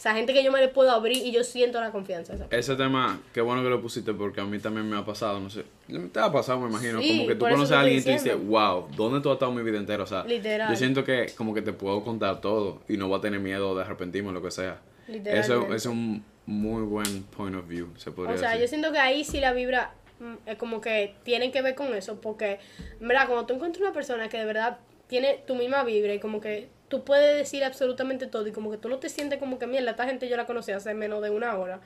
O 0.00 0.02
sea, 0.02 0.14
gente 0.14 0.32
que 0.32 0.42
yo 0.42 0.50
me 0.50 0.60
le 0.60 0.68
puedo 0.68 0.90
abrir 0.92 1.18
y 1.18 1.30
yo 1.30 1.44
siento 1.44 1.78
la 1.78 1.92
confianza. 1.92 2.32
Ese 2.48 2.74
tema, 2.74 3.20
qué 3.34 3.42
bueno 3.42 3.62
que 3.62 3.68
lo 3.68 3.82
pusiste 3.82 4.14
porque 4.14 4.40
a 4.40 4.46
mí 4.46 4.58
también 4.58 4.88
me 4.88 4.96
ha 4.96 5.04
pasado, 5.04 5.38
no 5.40 5.50
sé. 5.50 5.66
Te 6.10 6.20
ha 6.20 6.32
pasado, 6.32 6.58
me 6.58 6.70
imagino. 6.70 7.02
Sí, 7.02 7.18
como 7.18 7.28
que 7.28 7.34
tú 7.34 7.46
eso 7.46 7.54
conoces 7.54 7.68
te 7.68 7.74
a 7.74 7.80
alguien 7.80 7.98
y 7.98 8.02
tú 8.02 8.10
dices, 8.10 8.34
wow, 8.46 8.88
¿dónde 8.96 9.20
tú 9.20 9.28
has 9.28 9.34
estado 9.34 9.52
mi 9.52 9.62
vida 9.62 9.76
entera? 9.76 10.04
O 10.04 10.06
sea, 10.06 10.24
Literal. 10.24 10.70
yo 10.70 10.76
siento 10.76 11.04
que 11.04 11.26
como 11.36 11.52
que 11.52 11.60
te 11.60 11.74
puedo 11.74 12.02
contar 12.02 12.40
todo 12.40 12.80
y 12.88 12.96
no 12.96 13.08
voy 13.08 13.18
a 13.18 13.20
tener 13.20 13.40
miedo 13.40 13.76
de 13.76 13.82
arrepentirme 13.82 14.30
o 14.30 14.32
lo 14.32 14.40
que 14.40 14.50
sea. 14.50 14.80
Eso 15.06 15.12
Literalmente. 15.12 15.76
es 15.76 15.84
un 15.84 16.24
muy 16.46 16.82
buen 16.82 17.24
point 17.24 17.54
of 17.54 17.68
view, 17.68 17.88
se 17.98 18.10
podría 18.10 18.36
O 18.36 18.38
sea, 18.38 18.58
yo 18.58 18.66
siento 18.68 18.92
que 18.92 18.98
ahí 18.98 19.22
sí 19.22 19.38
la 19.38 19.52
vibra 19.52 19.92
mm, 20.18 20.48
es 20.48 20.56
como 20.56 20.80
que 20.80 21.14
tiene 21.24 21.52
que 21.52 21.60
ver 21.60 21.74
con 21.74 21.92
eso, 21.94 22.22
porque, 22.22 22.58
en 22.98 23.06
verdad, 23.06 23.26
cuando 23.26 23.44
tú 23.44 23.52
encuentras 23.52 23.82
una 23.82 23.92
persona 23.92 24.30
que 24.30 24.38
de 24.38 24.46
verdad 24.46 24.78
tiene 25.08 25.42
tu 25.46 25.56
misma 25.56 25.84
vibra 25.84 26.14
y 26.14 26.20
como 26.20 26.40
que 26.40 26.70
tú 26.90 27.04
puedes 27.04 27.38
decir 27.38 27.64
absolutamente 27.64 28.26
todo 28.26 28.46
y 28.46 28.52
como 28.52 28.70
que 28.70 28.76
tú 28.76 28.88
no 28.90 28.98
te 28.98 29.08
sientes 29.08 29.38
como 29.38 29.58
que, 29.58 29.66
mierda, 29.66 29.92
esta 29.92 30.04
gente 30.04 30.28
yo 30.28 30.36
la 30.36 30.44
conocí 30.44 30.72
hace 30.72 30.92
menos 30.92 31.22
de 31.22 31.30
una 31.30 31.56
hora, 31.56 31.80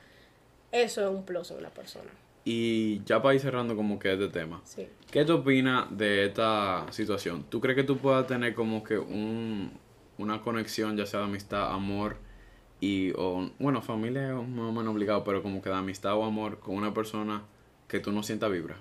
eso 0.71 1.01
es 1.01 1.07
un 1.07 1.23
plus 1.23 1.51
en 1.51 1.59
una 1.59 1.69
persona. 1.69 2.09
Y 2.43 3.03
ya 3.05 3.21
para 3.21 3.35
ir 3.35 3.41
cerrando 3.41 3.75
como 3.75 3.97
que 3.97 4.11
este 4.11 4.27
tema. 4.27 4.61
Sí. 4.65 4.87
¿Qué 5.11 5.23
te 5.23 5.31
opinas 5.31 5.85
de 5.95 6.25
esta 6.25 6.85
situación? 6.91 7.45
¿Tú 7.49 7.61
crees 7.61 7.75
que 7.75 7.83
tú 7.83 7.97
puedas 7.97 8.27
tener 8.27 8.53
como 8.55 8.83
que 8.83 8.97
un, 8.97 9.71
una 10.17 10.41
conexión, 10.41 10.97
ya 10.97 11.05
sea 11.05 11.21
de 11.21 11.27
amistad, 11.27 11.71
amor 11.71 12.17
y, 12.81 13.11
o, 13.15 13.49
bueno, 13.59 13.81
familia 13.81 14.29
es 14.29 14.47
más 14.47 14.69
o 14.69 14.71
menos 14.71 14.93
obligado, 14.93 15.23
pero 15.23 15.41
como 15.41 15.61
que 15.61 15.69
de 15.69 15.75
amistad 15.75 16.15
o 16.15 16.23
amor 16.23 16.59
con 16.59 16.75
una 16.75 16.93
persona 16.93 17.43
que 17.87 17.99
tú 17.99 18.11
no 18.11 18.23
sientas 18.23 18.51
vibra? 18.51 18.77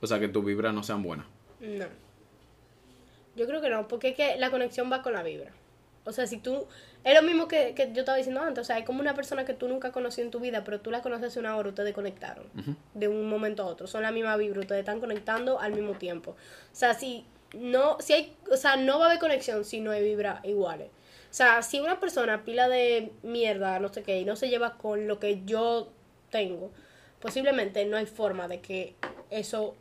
O 0.00 0.06
sea, 0.06 0.20
que 0.20 0.28
tu 0.28 0.42
vibra 0.42 0.72
no 0.72 0.82
sean 0.82 1.02
buenas. 1.02 1.26
No. 1.60 1.86
Yo 3.38 3.46
creo 3.46 3.60
que 3.60 3.70
no, 3.70 3.88
porque 3.88 4.08
es 4.08 4.16
que 4.16 4.36
la 4.36 4.50
conexión 4.50 4.90
va 4.92 5.02
con 5.02 5.14
la 5.14 5.22
vibra. 5.22 5.52
O 6.04 6.12
sea, 6.12 6.26
si 6.26 6.38
tú... 6.38 6.66
Es 7.04 7.14
lo 7.14 7.22
mismo 7.22 7.46
que, 7.46 7.74
que 7.74 7.92
yo 7.92 8.00
estaba 8.00 8.18
diciendo 8.18 8.42
antes. 8.42 8.62
O 8.62 8.64
sea, 8.64 8.78
es 8.78 8.84
como 8.84 9.00
una 9.00 9.14
persona 9.14 9.44
que 9.44 9.54
tú 9.54 9.68
nunca 9.68 9.92
conocí 9.92 10.20
en 10.20 10.30
tu 10.30 10.40
vida, 10.40 10.64
pero 10.64 10.80
tú 10.80 10.90
la 10.90 11.00
conoces 11.00 11.28
hace 11.28 11.40
una 11.40 11.56
hora, 11.56 11.68
ustedes 11.68 11.94
conectaron. 11.94 12.46
De 12.94 13.08
un 13.08 13.28
momento 13.28 13.62
a 13.62 13.66
otro. 13.66 13.86
Son 13.86 14.02
la 14.02 14.10
misma 14.10 14.36
vibra, 14.36 14.60
ustedes 14.60 14.80
están 14.80 15.00
conectando 15.00 15.60
al 15.60 15.72
mismo 15.72 15.92
tiempo. 15.92 16.32
O 16.32 16.36
sea, 16.74 16.94
si 16.94 17.24
no, 17.54 17.98
si 18.00 18.12
hay, 18.12 18.36
o 18.50 18.56
sea, 18.56 18.76
no 18.76 18.98
va 18.98 19.06
a 19.06 19.08
haber 19.08 19.20
conexión 19.20 19.64
si 19.64 19.80
no 19.80 19.90
hay 19.90 20.02
vibra 20.02 20.40
iguales. 20.44 20.88
O 21.30 21.34
sea, 21.34 21.62
si 21.62 21.80
una 21.80 22.00
persona 22.00 22.44
pila 22.44 22.68
de 22.68 23.12
mierda, 23.22 23.78
no 23.78 23.92
sé 23.92 24.02
qué, 24.02 24.18
y 24.18 24.24
no 24.24 24.36
se 24.36 24.48
lleva 24.48 24.76
con 24.76 25.06
lo 25.06 25.18
que 25.18 25.44
yo 25.44 25.90
tengo, 26.30 26.70
posiblemente 27.20 27.84
no 27.84 27.96
hay 27.96 28.06
forma 28.06 28.48
de 28.48 28.60
que 28.60 28.94
eso, 29.30 29.74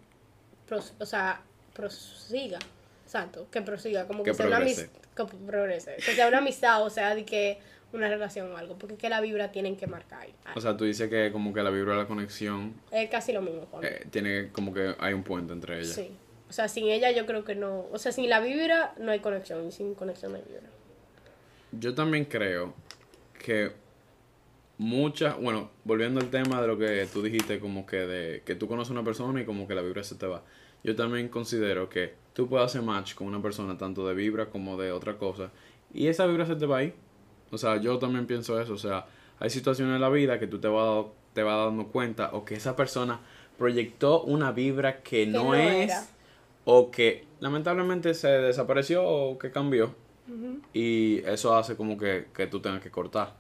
o 1.00 1.06
sea, 1.06 1.42
prosiga. 1.74 2.60
Exacto, 3.08 3.48
que 3.50 3.62
prosiga, 3.62 4.06
como 4.06 4.22
que, 4.22 4.32
Que 4.32 4.36
sea 4.36 4.48
una 4.48 4.58
progrese. 4.58 4.82
amistad, 4.82 5.02
que 5.16 5.38
progrese, 5.46 5.96
que 5.96 6.14
sea 6.14 6.28
una 6.28 6.40
amistad, 6.40 6.84
o 6.86 6.90
sea, 6.90 7.16
de 7.16 7.24
que 7.24 7.58
una 7.94 8.10
relación 8.10 8.52
o 8.52 8.58
algo, 8.58 8.78
porque 8.78 8.96
es 8.96 9.00
que 9.00 9.08
la 9.10 9.22
vibra 9.22 9.50
tienen 9.54 9.78
que 9.78 9.88
marcar. 9.88 10.24
ahí. 10.24 10.36
O 10.56 10.60
sea, 10.60 10.76
tú 10.76 10.84
dices 10.84 11.10
que 11.10 11.32
como 11.32 11.54
que 11.54 11.64
la 11.64 11.70
vibra 11.70 11.94
de 11.94 12.00
la 12.00 12.06
conexión 12.08 12.74
es 12.92 13.10
casi 13.10 13.32
lo 13.32 13.42
mismo 13.42 13.66
eh, 13.82 14.06
tiene 14.12 14.50
como 14.52 14.74
que 14.74 14.94
hay 15.00 15.14
un 15.14 15.24
puente 15.24 15.54
entre 15.54 15.78
ellas. 15.80 15.94
Sí. 15.94 16.12
O 16.50 16.54
sea, 16.54 16.68
sin 16.68 16.88
ella 16.90 17.12
yo 17.12 17.26
creo 17.26 17.46
que 17.46 17.56
no. 17.56 17.86
O 17.92 17.98
sea, 17.98 18.12
sin 18.12 18.30
la 18.30 18.42
vibra 18.42 18.94
no 19.00 19.12
hay 19.12 19.20
conexión. 19.20 19.66
Y 19.66 19.72
sin 19.72 19.96
conexión 19.96 20.34
no 20.34 20.38
hay 20.38 20.44
vibra. 20.48 20.68
Yo 21.72 21.96
también 21.96 22.26
creo 22.26 22.74
que 23.44 23.72
muchas, 24.78 25.38
bueno, 25.38 25.72
volviendo 25.84 26.20
al 26.20 26.30
tema 26.30 26.62
de 26.62 26.68
lo 26.68 26.78
que 26.78 27.08
tú 27.12 27.22
dijiste, 27.22 27.60
como 27.60 27.86
que 27.86 27.98
de 27.98 28.42
que 28.44 28.56
tú 28.56 28.68
conoces 28.68 28.92
a 28.92 28.94
una 28.94 29.04
persona 29.04 29.42
y 29.42 29.46
como 29.46 29.68
que 29.68 29.76
la 29.76 29.82
vibra 29.82 30.04
se 30.04 30.16
te 30.16 30.26
va. 30.28 30.44
Yo 30.84 30.96
también 30.96 31.30
considero 31.30 31.90
que 31.90 32.14
tú 32.38 32.48
puedes 32.48 32.68
hacer 32.68 32.84
match 32.84 33.16
con 33.16 33.26
una 33.26 33.42
persona 33.42 33.76
tanto 33.80 34.08
de 34.08 34.14
vibra 34.14 34.46
como 34.46 34.78
de 34.78 34.92
otra 34.92 35.18
cosa 35.18 35.50
y 35.92 36.06
esa 36.06 36.28
vibra 36.28 36.46
se 36.46 36.56
te 36.56 36.68
va 36.68 36.78
ahí. 36.78 36.94
O 37.50 37.58
sea, 37.58 37.78
yo 37.78 37.98
también 37.98 38.28
pienso 38.28 38.62
eso, 38.62 38.74
o 38.74 38.78
sea, 38.78 39.08
hay 39.40 39.50
situaciones 39.50 39.96
en 39.96 40.02
la 40.02 40.10
vida 40.10 40.38
que 40.38 40.46
tú 40.46 40.60
te 40.60 40.68
vas 40.68 41.08
te 41.34 41.42
vas 41.42 41.66
dando 41.66 41.88
cuenta 41.88 42.30
o 42.34 42.46
que 42.46 42.54
esa 42.54 42.76
persona 42.76 43.22
proyectó 43.58 44.22
una 44.22 44.52
vibra 44.52 45.02
que, 45.02 45.26
no, 45.26 45.46
no 45.46 45.56
es 45.56 45.90
era. 45.90 46.04
o 46.66 46.92
que 46.92 47.26
lamentablemente 47.40 48.14
se 48.14 48.28
desapareció 48.28 49.04
o 49.04 49.40
que 49.40 49.50
cambió. 49.50 49.96
Y 50.74 51.24
eso 51.26 51.56
hace 51.56 51.76
como 51.76 51.98
que, 51.98 52.28
que 52.36 52.46
tú 52.46 52.60
tengas 52.60 52.82
que 52.82 52.92
cortar. 52.92 53.34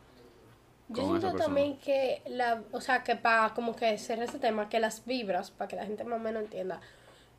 Yo 0.89 1.19
siento 1.19 1.37
también 1.37 1.77
que 1.77 2.23
la, 2.27 2.63
o 2.71 2.81
sea, 2.81 3.03
que 3.03 3.15
para 3.15 3.53
como 3.53 3.75
que 3.75 3.95
cerrar 3.99 4.27
ese 4.27 4.39
tema, 4.39 4.69
que 4.69 4.79
las 4.79 5.05
vibras, 5.05 5.51
para 5.51 5.67
que 5.67 5.75
la 5.75 5.85
gente 5.85 6.03
más 6.03 6.19
o 6.19 6.23
menos 6.23 6.41
entienda, 6.41 6.79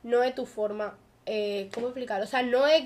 no 0.03 0.23
es 0.23 0.35
tu 0.35 0.45
forma, 0.45 0.95
eh, 1.29 1.69
¿cómo 1.75 1.89
explicarlo? 1.89 2.25
O 2.25 2.29
sea, 2.29 2.43
no 2.43 2.67
es, 2.67 2.85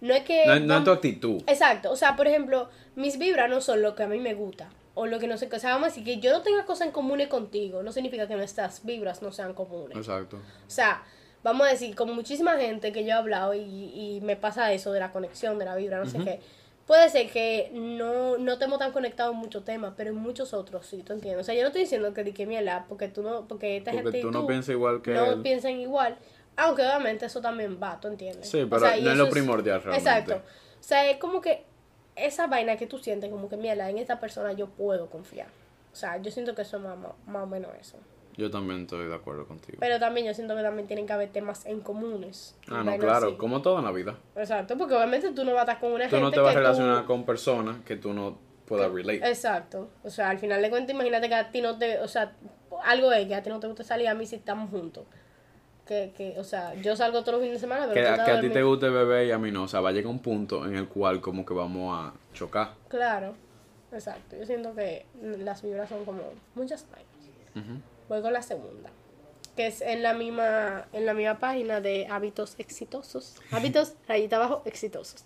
no 0.00 0.14
es 0.14 0.22
que... 0.24 0.44
No, 0.46 0.54
es- 0.54 0.62
no 0.62 0.84
tu 0.84 0.90
actitud. 0.90 1.42
Exacto, 1.46 1.90
o 1.90 1.96
sea, 1.96 2.16
por 2.16 2.26
ejemplo, 2.26 2.68
mis 2.96 3.18
vibras 3.18 3.48
no 3.48 3.60
son 3.60 3.82
lo 3.82 3.94
que 3.94 4.02
a 4.02 4.08
mí 4.08 4.18
me 4.18 4.34
gusta, 4.34 4.68
o 4.94 5.06
lo 5.06 5.18
que 5.18 5.26
no 5.28 5.38
sé, 5.38 5.48
qué. 5.48 5.56
o 5.56 5.60
sea, 5.60 5.70
vamos 5.70 5.86
a 5.86 5.88
decir 5.90 6.04
que 6.04 6.18
yo 6.20 6.32
no 6.32 6.42
tenga 6.42 6.64
cosas 6.66 6.88
en 6.88 6.92
comunes 6.92 7.28
contigo, 7.28 7.82
no 7.82 7.92
significa 7.92 8.26
que 8.28 8.34
nuestras 8.36 8.84
vibras 8.84 9.22
no 9.22 9.32
sean 9.32 9.54
comunes. 9.54 9.96
Exacto. 9.96 10.36
O 10.36 10.70
sea, 10.70 11.02
vamos 11.44 11.66
a 11.66 11.70
decir, 11.70 11.94
con 11.94 12.12
muchísima 12.14 12.56
gente 12.56 12.90
que 12.92 13.02
yo 13.04 13.10
he 13.10 13.12
hablado 13.12 13.54
y, 13.54 13.60
y 13.60 14.20
me 14.22 14.36
pasa 14.36 14.72
eso 14.72 14.92
de 14.92 15.00
la 15.00 15.12
conexión, 15.12 15.58
de 15.58 15.64
la 15.64 15.76
vibra, 15.76 15.98
no 15.98 16.06
sé 16.06 16.18
qué. 16.18 16.40
Puede 16.86 17.10
ser 17.10 17.28
que 17.30 17.70
no, 17.74 18.38
no 18.38 18.52
estemos 18.54 18.78
tan 18.78 18.92
conectados 18.92 19.34
en 19.34 19.38
muchos 19.40 19.62
temas, 19.62 19.92
pero 19.94 20.08
en 20.08 20.16
muchos 20.16 20.54
otros 20.54 20.86
sí, 20.86 21.02
¿tú 21.04 21.12
entiendes? 21.12 21.42
O 21.42 21.44
sea, 21.44 21.54
yo 21.54 21.60
no 21.60 21.66
estoy 21.66 21.82
diciendo 21.82 22.14
que 22.14 22.24
di 22.24 22.32
que 22.32 22.46
mierda, 22.46 22.86
porque 22.88 23.08
tú 23.08 23.22
no, 23.22 23.46
porque 23.46 23.76
esta 23.76 23.90
Porque 23.92 24.04
gente 24.04 24.20
tú 24.22 24.30
no 24.30 24.46
piensas 24.46 24.70
igual 24.70 25.02
que 25.02 25.12
no 25.12 25.26
él. 25.32 25.42
piensan 25.42 25.78
igual. 25.78 26.16
Aunque 26.58 26.82
obviamente 26.82 27.24
eso 27.26 27.40
también 27.40 27.78
va, 27.80 28.00
¿tú 28.00 28.08
entiendes? 28.08 28.48
Sí, 28.50 28.62
O 28.62 28.68
pero 28.68 28.80
sea, 28.80 28.96
no 29.00 29.12
es 29.12 29.16
lo 29.16 29.30
primordial 29.30 29.80
realmente. 29.80 30.10
Exacto. 30.10 30.42
O 30.80 30.82
sea, 30.82 31.08
es 31.08 31.16
como 31.18 31.40
que 31.40 31.64
esa 32.16 32.48
vaina 32.48 32.76
que 32.76 32.88
tú 32.88 32.98
sientes, 32.98 33.30
como 33.30 33.48
que 33.48 33.56
mierda, 33.56 33.88
en 33.88 33.96
esta 33.98 34.18
persona 34.18 34.52
yo 34.52 34.66
puedo 34.66 35.08
confiar. 35.08 35.46
O 35.92 35.96
sea, 35.96 36.20
yo 36.20 36.32
siento 36.32 36.56
que 36.56 36.62
eso 36.62 36.76
es 36.78 36.82
más, 36.82 37.42
o 37.42 37.46
menos 37.46 37.70
eso. 37.80 37.96
Yo 38.36 38.50
también 38.50 38.82
estoy 38.82 39.06
de 39.06 39.14
acuerdo 39.14 39.46
contigo. 39.46 39.78
Pero 39.80 40.00
también 40.00 40.26
yo 40.26 40.34
siento 40.34 40.56
que 40.56 40.62
también 40.62 40.86
tienen 40.88 41.06
que 41.06 41.12
haber 41.12 41.30
temas 41.30 41.64
en 41.66 41.80
comunes. 41.80 42.56
ah, 42.68 42.82
no, 42.84 42.96
claro, 42.96 43.28
así. 43.28 43.36
como 43.36 43.62
todo 43.62 43.78
en 43.78 43.84
la 43.84 43.92
vida. 43.92 44.16
Exacto, 44.36 44.76
porque 44.76 44.94
obviamente 44.94 45.30
tú 45.32 45.44
no 45.44 45.52
vas 45.52 45.60
a 45.60 45.72
estar 45.72 45.80
con 45.80 45.92
una 45.92 46.04
Tú 46.04 46.10
gente 46.16 46.22
no 46.24 46.30
te 46.32 46.40
vas 46.40 46.54
a 46.56 46.58
relacionar 46.58 47.02
tú... 47.02 47.06
con 47.06 47.24
personas 47.24 47.76
que 47.84 47.96
tú 47.96 48.12
no 48.12 48.38
puedas 48.66 48.90
relate. 48.92 49.28
Exacto. 49.28 49.88
O 50.04 50.10
sea, 50.10 50.30
al 50.30 50.38
final 50.38 50.60
de 50.60 50.70
cuentas, 50.70 50.94
imagínate 50.94 51.28
que 51.28 51.34
a 51.34 51.50
ti 51.50 51.60
no 51.60 51.78
te... 51.78 51.98
O 52.00 52.08
sea, 52.08 52.32
algo 52.84 53.12
es 53.12 53.26
que 53.26 53.34
a 53.34 53.42
ti 53.42 53.50
no 53.50 53.58
te 53.60 53.66
gusta 53.66 53.82
salir 53.82 54.08
a 54.08 54.14
mí 54.14 54.26
si 54.26 54.36
estamos 54.36 54.70
juntos. 54.70 55.04
Que, 55.88 56.12
que, 56.14 56.34
o 56.38 56.44
sea, 56.44 56.74
yo 56.74 56.94
salgo 56.96 57.22
todos 57.22 57.38
los 57.38 57.40
fines 57.40 57.54
de 57.54 57.60
semana, 57.60 57.86
pero 57.88 57.94
Que, 57.94 58.06
a- 58.06 58.24
que 58.26 58.30
a 58.30 58.40
ti 58.42 58.50
te 58.50 58.62
guste 58.62 58.90
beber 58.90 59.26
y 59.26 59.30
a 59.32 59.38
mí 59.38 59.50
no. 59.50 59.62
O 59.62 59.68
sea, 59.68 59.80
va 59.80 59.88
a 59.88 59.92
llegar 59.92 60.10
un 60.10 60.18
punto 60.20 60.66
en 60.66 60.76
el 60.76 60.86
cual 60.86 61.22
como 61.22 61.46
que 61.46 61.54
vamos 61.54 61.98
a 61.98 62.12
chocar. 62.34 62.74
Claro. 62.88 63.34
Exacto. 63.90 64.36
Yo 64.36 64.44
siento 64.44 64.74
que 64.74 65.06
las 65.22 65.62
vibras 65.62 65.88
son 65.88 66.04
como 66.04 66.20
muchas 66.54 66.86
vainas. 66.90 67.08
Ujú. 67.56 67.80
Voy 68.10 68.20
con 68.20 68.34
la 68.34 68.42
segunda. 68.42 68.90
Que 69.56 69.68
es 69.68 69.80
en 69.80 70.02
la 70.02 70.12
misma, 70.12 70.84
en 70.92 71.06
la 71.06 71.14
misma 71.14 71.38
página 71.38 71.80
de 71.80 72.06
hábitos 72.10 72.54
exitosos. 72.58 73.36
Hábitos, 73.50 73.94
rayita 74.06 74.36
abajo, 74.36 74.60
exitosos. 74.66 75.24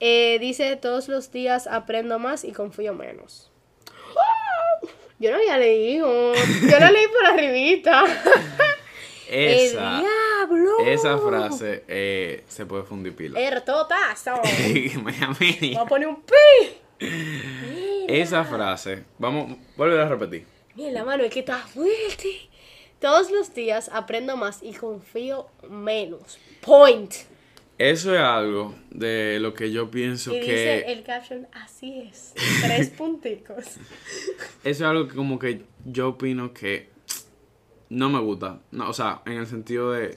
Eh, 0.00 0.38
dice, 0.40 0.74
todos 0.74 1.06
los 1.08 1.30
días 1.30 1.68
aprendo 1.68 2.18
más 2.18 2.42
y 2.42 2.50
confío 2.50 2.94
menos. 2.94 3.52
Yo 5.20 5.30
no 5.30 5.36
había 5.36 5.56
leído. 5.56 6.34
Yo 6.34 6.78
la 6.80 6.90
leí 6.90 7.06
por 7.06 7.26
arribita. 7.26 8.02
Esa, 9.28 9.96
¡El 9.96 10.02
diablo! 10.02 10.78
esa 10.86 11.18
frase 11.18 11.84
eh, 11.88 12.44
se 12.48 12.66
puede 12.66 12.84
fundir 12.84 13.14
pila. 13.14 13.40
El 13.40 13.62
totazo. 13.62 14.40
Miami. 15.02 15.58
Voy 15.60 15.76
a 15.76 15.86
poner 15.86 16.08
un 16.08 16.22
pi. 16.22 17.06
Esa 18.08 18.44
frase, 18.44 19.04
vamos, 19.18 19.56
vuelve 19.76 20.00
a 20.00 20.08
repetir. 20.08 20.46
Mira 20.74 20.92
la 20.92 21.04
mano, 21.04 21.24
es 21.24 21.32
que 21.32 21.40
está 21.40 21.58
fuerte. 21.58 22.48
Todos 23.00 23.30
los 23.30 23.54
días 23.54 23.90
aprendo 23.92 24.36
más 24.36 24.62
y 24.62 24.72
confío 24.72 25.48
menos. 25.68 26.38
Point. 26.60 27.12
Eso 27.76 28.14
es 28.14 28.20
algo 28.20 28.74
de 28.90 29.38
lo 29.40 29.52
que 29.52 29.72
yo 29.72 29.90
pienso 29.90 30.32
Y 30.32 30.40
que... 30.40 30.52
dice 30.52 30.92
el 30.92 31.02
caption, 31.02 31.48
así 31.52 32.08
es. 32.08 32.32
Tres 32.62 32.90
punticos. 32.90 33.64
Eso 33.66 33.78
es 34.62 34.80
algo 34.82 35.08
que 35.08 35.14
como 35.16 35.38
que 35.38 35.62
yo 35.84 36.10
opino 36.10 36.54
que 36.54 36.93
no 37.94 38.10
me 38.10 38.18
gusta. 38.18 38.60
No, 38.72 38.90
o 38.90 38.92
sea, 38.92 39.22
en 39.24 39.34
el 39.34 39.46
sentido 39.46 39.92
de... 39.92 40.16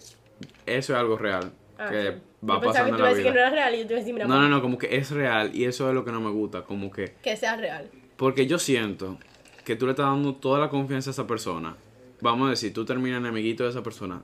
Eso 0.66 0.94
es 0.94 1.00
algo 1.00 1.18
real. 1.18 1.52
Ah, 1.78 1.90
que 1.90 2.12
sí. 2.12 2.18
va 2.48 2.56
Yo 2.56 2.62
pensaba 2.62 2.86
que 2.86 2.92
pasando 2.92 2.98
tú 2.98 3.04
en 3.04 3.04
la 3.04 3.12
ibas 3.12 3.14
a 3.14 3.16
decir 3.16 3.24
que 3.24 3.30
no 3.30 3.34
vida. 3.34 3.48
era 3.48 3.50
real 3.52 3.76
y 3.76 3.78
yo 3.78 3.88
te 3.88 3.94
iba 3.94 3.98
a 3.98 4.00
decir, 4.00 4.14
mira, 4.14 4.28
No, 4.28 4.42
no, 4.42 4.50
no, 4.50 4.62
como 4.62 4.78
que 4.78 4.96
es 4.98 5.12
real 5.12 5.56
y 5.56 5.66
eso 5.66 5.88
es 5.88 5.94
lo 5.94 6.04
que 6.04 6.12
no 6.12 6.20
me 6.20 6.32
gusta. 6.32 6.64
Como 6.64 6.92
que... 6.92 7.14
que 7.22 7.38
sea 7.38 7.56
real. 7.56 7.90
Porque 8.18 8.48
yo 8.48 8.58
siento 8.60 9.18
que 9.64 9.76
tú 9.76 9.86
le 9.86 9.92
estás 9.92 10.08
dando 10.08 10.36
toda 10.36 10.60
la 10.60 10.70
confianza 10.70 11.10
a 11.10 11.12
esa 11.12 11.28
persona. 11.28 11.76
Vamos 12.22 12.48
a 12.48 12.50
decir, 12.50 12.74
tú 12.74 12.84
terminas 12.84 13.20
enemiguito 13.20 13.64
de 13.64 13.70
esa 13.70 13.84
persona. 13.84 14.24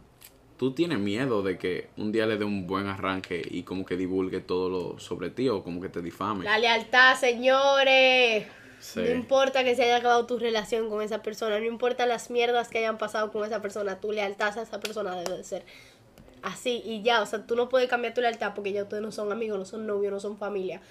Tú 0.58 0.74
tienes 0.74 0.98
miedo 1.00 1.44
de 1.44 1.58
que 1.58 1.90
un 1.98 2.12
día 2.12 2.26
le 2.26 2.38
dé 2.38 2.46
un 2.46 2.66
buen 2.66 2.88
arranque 2.88 3.42
y 3.52 3.64
como 3.64 3.86
que 3.86 3.98
divulgue 3.98 4.40
todo 4.40 4.70
lo 4.70 5.00
sobre 5.00 5.30
ti 5.30 5.50
o 5.50 5.64
como 5.64 5.80
que 5.82 5.90
te 5.90 6.02
difame. 6.02 6.46
La 6.46 6.58
lealtad, 6.58 7.16
señores. 7.18 8.48
Sí. 8.84 9.00
No 9.00 9.12
importa 9.12 9.63
que 9.63 9.75
se 9.75 9.84
haya 9.84 9.96
acabado 9.96 10.25
tu 10.25 10.38
relación 10.38 10.90
con 10.90 11.02
esa 11.02 11.22
persona, 11.22 11.58
no 11.58 11.66
importa 11.66 12.06
las 12.06 12.30
mierdas 12.30 12.68
que 12.68 12.80
hayan 12.80 12.98
pasado 12.98 13.32
con 13.32 13.46
esa 13.46 13.62
persona, 13.62 14.02
tu 14.02 14.12
lealtad 14.12 14.58
a 14.58 14.63
esa 14.63 14.80
persona 14.82 15.16
debe 15.16 15.38
de 15.38 15.44
ser 15.46 15.63
así 16.44 16.84
y 16.86 17.02
ya. 17.02 17.22
O 17.22 17.25
sea, 17.25 17.48
tú 17.48 17.56
no 17.56 17.70
puedes 17.70 17.90
cambiar 17.90 18.13
tu 18.13 18.22
lealtad 18.22 18.54
porque 18.54 18.74
ya 18.74 18.84
ustedes 18.84 19.02
no 19.02 19.12
son 19.12 19.32
amigos, 19.32 19.58
no 19.58 19.66
son 19.66 19.88
novios, 19.88 20.12
no 20.12 20.20
son 20.20 20.38
familia. 20.38 20.82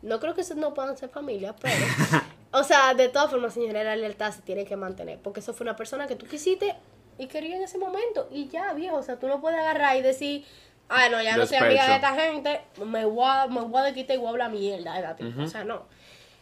No 0.00 0.20
creo 0.20 0.34
que 0.34 0.42
no 0.54 0.74
puedan 0.74 0.96
ser 0.96 1.10
familia, 1.10 1.54
pero. 1.60 1.84
o 2.52 2.62
sea, 2.62 2.94
de 2.94 3.08
todas 3.08 3.30
formas, 3.30 3.52
señora, 3.52 3.82
la 3.82 3.96
lealtad 3.96 4.32
se 4.32 4.42
tiene 4.42 4.64
que 4.64 4.76
mantener. 4.76 5.18
Porque 5.18 5.40
eso 5.40 5.52
fue 5.52 5.64
una 5.64 5.74
persona 5.74 6.06
que 6.06 6.14
tú 6.14 6.26
quisiste 6.26 6.76
y 7.18 7.26
querías 7.26 7.56
en 7.56 7.64
ese 7.64 7.78
momento. 7.78 8.28
Y 8.30 8.48
ya, 8.48 8.72
viejo. 8.74 8.96
O 8.96 9.02
sea, 9.02 9.18
tú 9.18 9.26
no 9.26 9.40
puedes 9.40 9.58
agarrar 9.58 9.96
y 9.96 10.02
decir, 10.02 10.44
ah, 10.88 11.08
no, 11.08 11.20
ya 11.20 11.36
no 11.36 11.46
soy 11.46 11.56
amiga 11.56 11.88
de 11.88 11.94
esta 11.96 12.14
gente, 12.14 12.60
me 12.84 13.04
voy 13.04 13.26
a, 13.28 13.46
me 13.48 13.60
voy 13.62 13.88
a 13.88 13.92
quitar 13.92 14.14
y 14.14 14.18
voy 14.18 14.28
a 14.28 14.30
hablar 14.30 14.50
mierda 14.52 14.94
de 14.94 15.02
la 15.02 15.16
tipa. 15.16 15.42
O 15.42 15.48
sea, 15.48 15.64
no. 15.64 15.82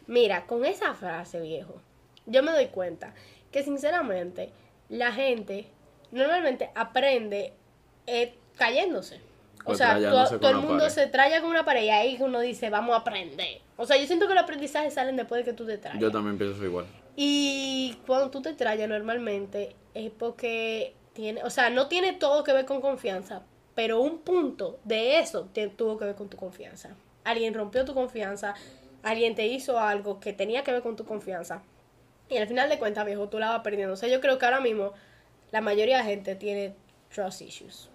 Mira, 0.07 0.47
con 0.47 0.65
esa 0.65 0.95
frase, 0.95 1.41
viejo, 1.41 1.81
yo 2.27 2.43
me 2.43 2.53
doy 2.53 2.67
cuenta 2.67 3.15
que 3.53 3.63
sinceramente 3.63 4.51
la 4.89 5.13
gente 5.13 5.67
normalmente 6.13 6.71
aprende 6.75 7.53
eh, 8.07 8.35
cayéndose. 8.57 9.21
O 9.65 9.73
O 9.73 9.75
sea, 9.75 9.99
todo 9.99 10.49
el 10.51 10.57
mundo 10.57 10.79
pared. 10.85 10.91
se 10.91 11.07
traya 11.09 11.41
con 11.41 11.51
una 11.51 11.65
pared 11.65 11.83
y 11.85 11.91
ahí 11.91 12.17
uno 12.21 12.39
dice, 12.41 12.71
vamos 12.71 12.95
a 12.95 12.99
aprender. 13.01 13.61
O 13.77 13.85
sea, 13.85 13.97
yo 13.97 14.07
siento 14.07 14.29
que 14.29 14.35
los 14.35 14.45
aprendizajes 14.45 14.95
salen 14.95 15.17
después 15.17 15.45
de 15.45 15.51
que 15.51 15.57
tú 15.57 15.67
te 15.67 15.77
trayas. 15.77 16.01
Yo 16.01 16.11
también 16.13 16.39
pienso 16.39 16.65
igual. 16.65 16.87
Y 17.17 17.99
cuando 18.07 18.31
tú 18.31 18.43
te 18.43 18.53
trayas 18.53 18.89
normalmente 18.89 19.75
es 19.95 20.11
porque 20.13 20.95
tiene, 21.15 21.43
o 21.43 21.51
sea, 21.51 21.71
no 21.71 21.89
tiene 21.89 22.13
todo 22.13 22.45
que 22.45 22.53
ver 22.53 22.65
con 22.67 22.81
confianza, 22.81 23.43
pero 23.75 24.01
un 24.01 24.19
punto 24.19 24.79
de 24.85 25.19
eso 25.19 25.49
te- 25.53 25.69
tuvo 25.69 25.99
que 25.99 26.05
ver 26.05 26.15
con 26.15 26.29
tu 26.29 26.37
confianza. 26.37 26.91
Alguien 27.25 27.53
rompió 27.55 27.85
tu 27.85 27.93
confianza, 27.95 28.55
alguien 29.03 29.35
te 29.35 29.47
hizo 29.47 29.79
algo 29.79 30.21
que 30.21 30.33
tenía 30.33 30.65
que 30.65 30.73
ver 30.73 30.83
con 30.83 30.97
tu 30.97 31.05
confianza. 31.05 31.63
Y 32.29 32.37
al 32.39 32.49
final 32.49 32.69
de 32.69 32.79
cuentas, 32.79 33.07
viejo, 33.07 33.29
tú 33.29 33.39
la 33.39 33.51
vas 33.51 33.61
perdiendo. 33.61 33.95
O 33.95 33.97
sea, 33.97 34.09
yo 34.09 34.21
creo 34.21 34.39
que 34.39 34.45
ahora 34.45 34.61
mismo 34.61 34.93
la 35.53 35.61
mayoría 35.61 35.99
de 35.99 36.05
gente 36.05 36.35
tiene 36.35 36.75
trust 37.15 37.43
issues. 37.43 37.89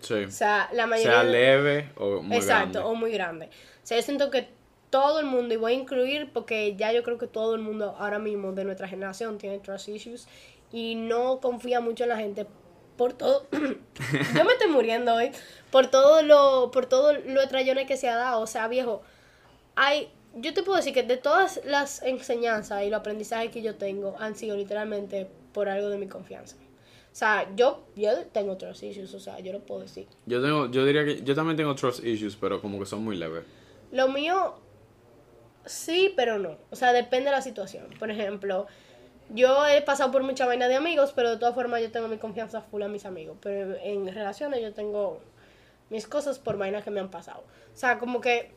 Sí. 0.00 0.14
O 0.14 0.30
sea, 0.30 0.68
la 0.72 0.86
mayoría 0.86 1.20
Sea 1.20 1.24
leve 1.24 1.90
o 1.96 2.22
muy 2.22 2.36
Exacto, 2.36 2.72
grande. 2.72 2.78
o 2.80 2.94
muy 2.94 3.12
grande. 3.12 3.46
O 3.46 3.86
sea, 3.86 3.98
yo 3.98 4.02
siento 4.02 4.30
que 4.30 4.48
todo 4.90 5.18
el 5.18 5.26
mundo, 5.26 5.54
y 5.54 5.56
voy 5.56 5.72
a 5.72 5.74
incluir 5.76 6.30
porque 6.32 6.76
ya 6.76 6.92
yo 6.92 7.02
creo 7.02 7.18
que 7.18 7.26
todo 7.26 7.54
el 7.54 7.60
mundo 7.60 7.96
ahora 7.98 8.18
mismo 8.18 8.52
de 8.52 8.64
nuestra 8.64 8.86
generación 8.86 9.38
tiene 9.38 9.58
trust 9.58 9.88
issues 9.88 10.28
y 10.72 10.94
no 10.94 11.40
confía 11.40 11.80
mucho 11.80 12.04
en 12.04 12.10
la 12.10 12.16
gente 12.16 12.46
por 12.96 13.12
todo. 13.12 13.46
yo 13.52 14.44
me 14.44 14.52
estoy 14.52 14.68
muriendo 14.70 15.14
hoy 15.14 15.32
por 15.70 15.88
todo 15.88 16.22
lo 16.22 16.70
por 16.70 16.86
todo 16.86 17.12
lo 17.12 17.40
extrañones 17.40 17.86
que 17.86 17.96
se 17.96 18.08
ha 18.08 18.14
dado, 18.14 18.40
o 18.40 18.46
sea, 18.46 18.68
viejo, 18.68 19.02
hay 19.74 20.10
yo 20.36 20.54
te 20.54 20.62
puedo 20.62 20.76
decir 20.76 20.92
que 20.92 21.02
de 21.02 21.16
todas 21.16 21.60
las 21.64 22.02
enseñanzas 22.02 22.82
y 22.82 22.90
los 22.90 23.00
aprendizajes 23.00 23.50
que 23.50 23.62
yo 23.62 23.76
tengo 23.76 24.16
han 24.18 24.34
sido 24.34 24.56
literalmente 24.56 25.28
por 25.52 25.68
algo 25.68 25.88
de 25.88 25.98
mi 25.98 26.08
confianza. 26.08 26.56
O 26.56 27.16
sea, 27.16 27.48
yo, 27.54 27.84
yo 27.94 28.10
tengo 28.32 28.56
trust 28.56 28.82
issues, 28.82 29.14
o 29.14 29.20
sea, 29.20 29.38
yo 29.38 29.52
lo 29.52 29.60
puedo 29.60 29.82
decir. 29.82 30.08
Yo 30.26 30.42
tengo, 30.42 30.68
yo 30.70 30.84
diría 30.84 31.04
que 31.04 31.22
yo 31.22 31.36
también 31.36 31.56
tengo 31.56 31.74
trust 31.76 32.04
issues, 32.04 32.36
pero 32.36 32.60
como 32.60 32.80
que 32.80 32.86
son 32.86 33.04
muy 33.04 33.16
leves. 33.16 33.44
Lo 33.92 34.08
mío, 34.08 34.54
sí, 35.64 36.12
pero 36.16 36.40
no. 36.40 36.56
O 36.72 36.76
sea, 36.76 36.92
depende 36.92 37.26
de 37.26 37.36
la 37.36 37.42
situación. 37.42 37.86
Por 38.00 38.10
ejemplo, 38.10 38.66
yo 39.30 39.64
he 39.66 39.80
pasado 39.82 40.10
por 40.10 40.24
mucha 40.24 40.44
vaina 40.44 40.66
de 40.66 40.74
amigos, 40.74 41.12
pero 41.14 41.30
de 41.30 41.36
todas 41.36 41.54
formas 41.54 41.80
yo 41.82 41.92
tengo 41.92 42.08
mi 42.08 42.18
confianza 42.18 42.62
full 42.62 42.82
a 42.82 42.88
mis 42.88 43.06
amigos. 43.06 43.36
Pero 43.40 43.76
en 43.76 44.12
relaciones 44.12 44.60
yo 44.60 44.72
tengo 44.72 45.20
mis 45.90 46.08
cosas 46.08 46.40
por 46.40 46.58
vainas 46.58 46.82
que 46.82 46.90
me 46.90 46.98
han 46.98 47.12
pasado. 47.12 47.44
O 47.72 47.76
sea, 47.76 48.00
como 48.00 48.20
que 48.20 48.50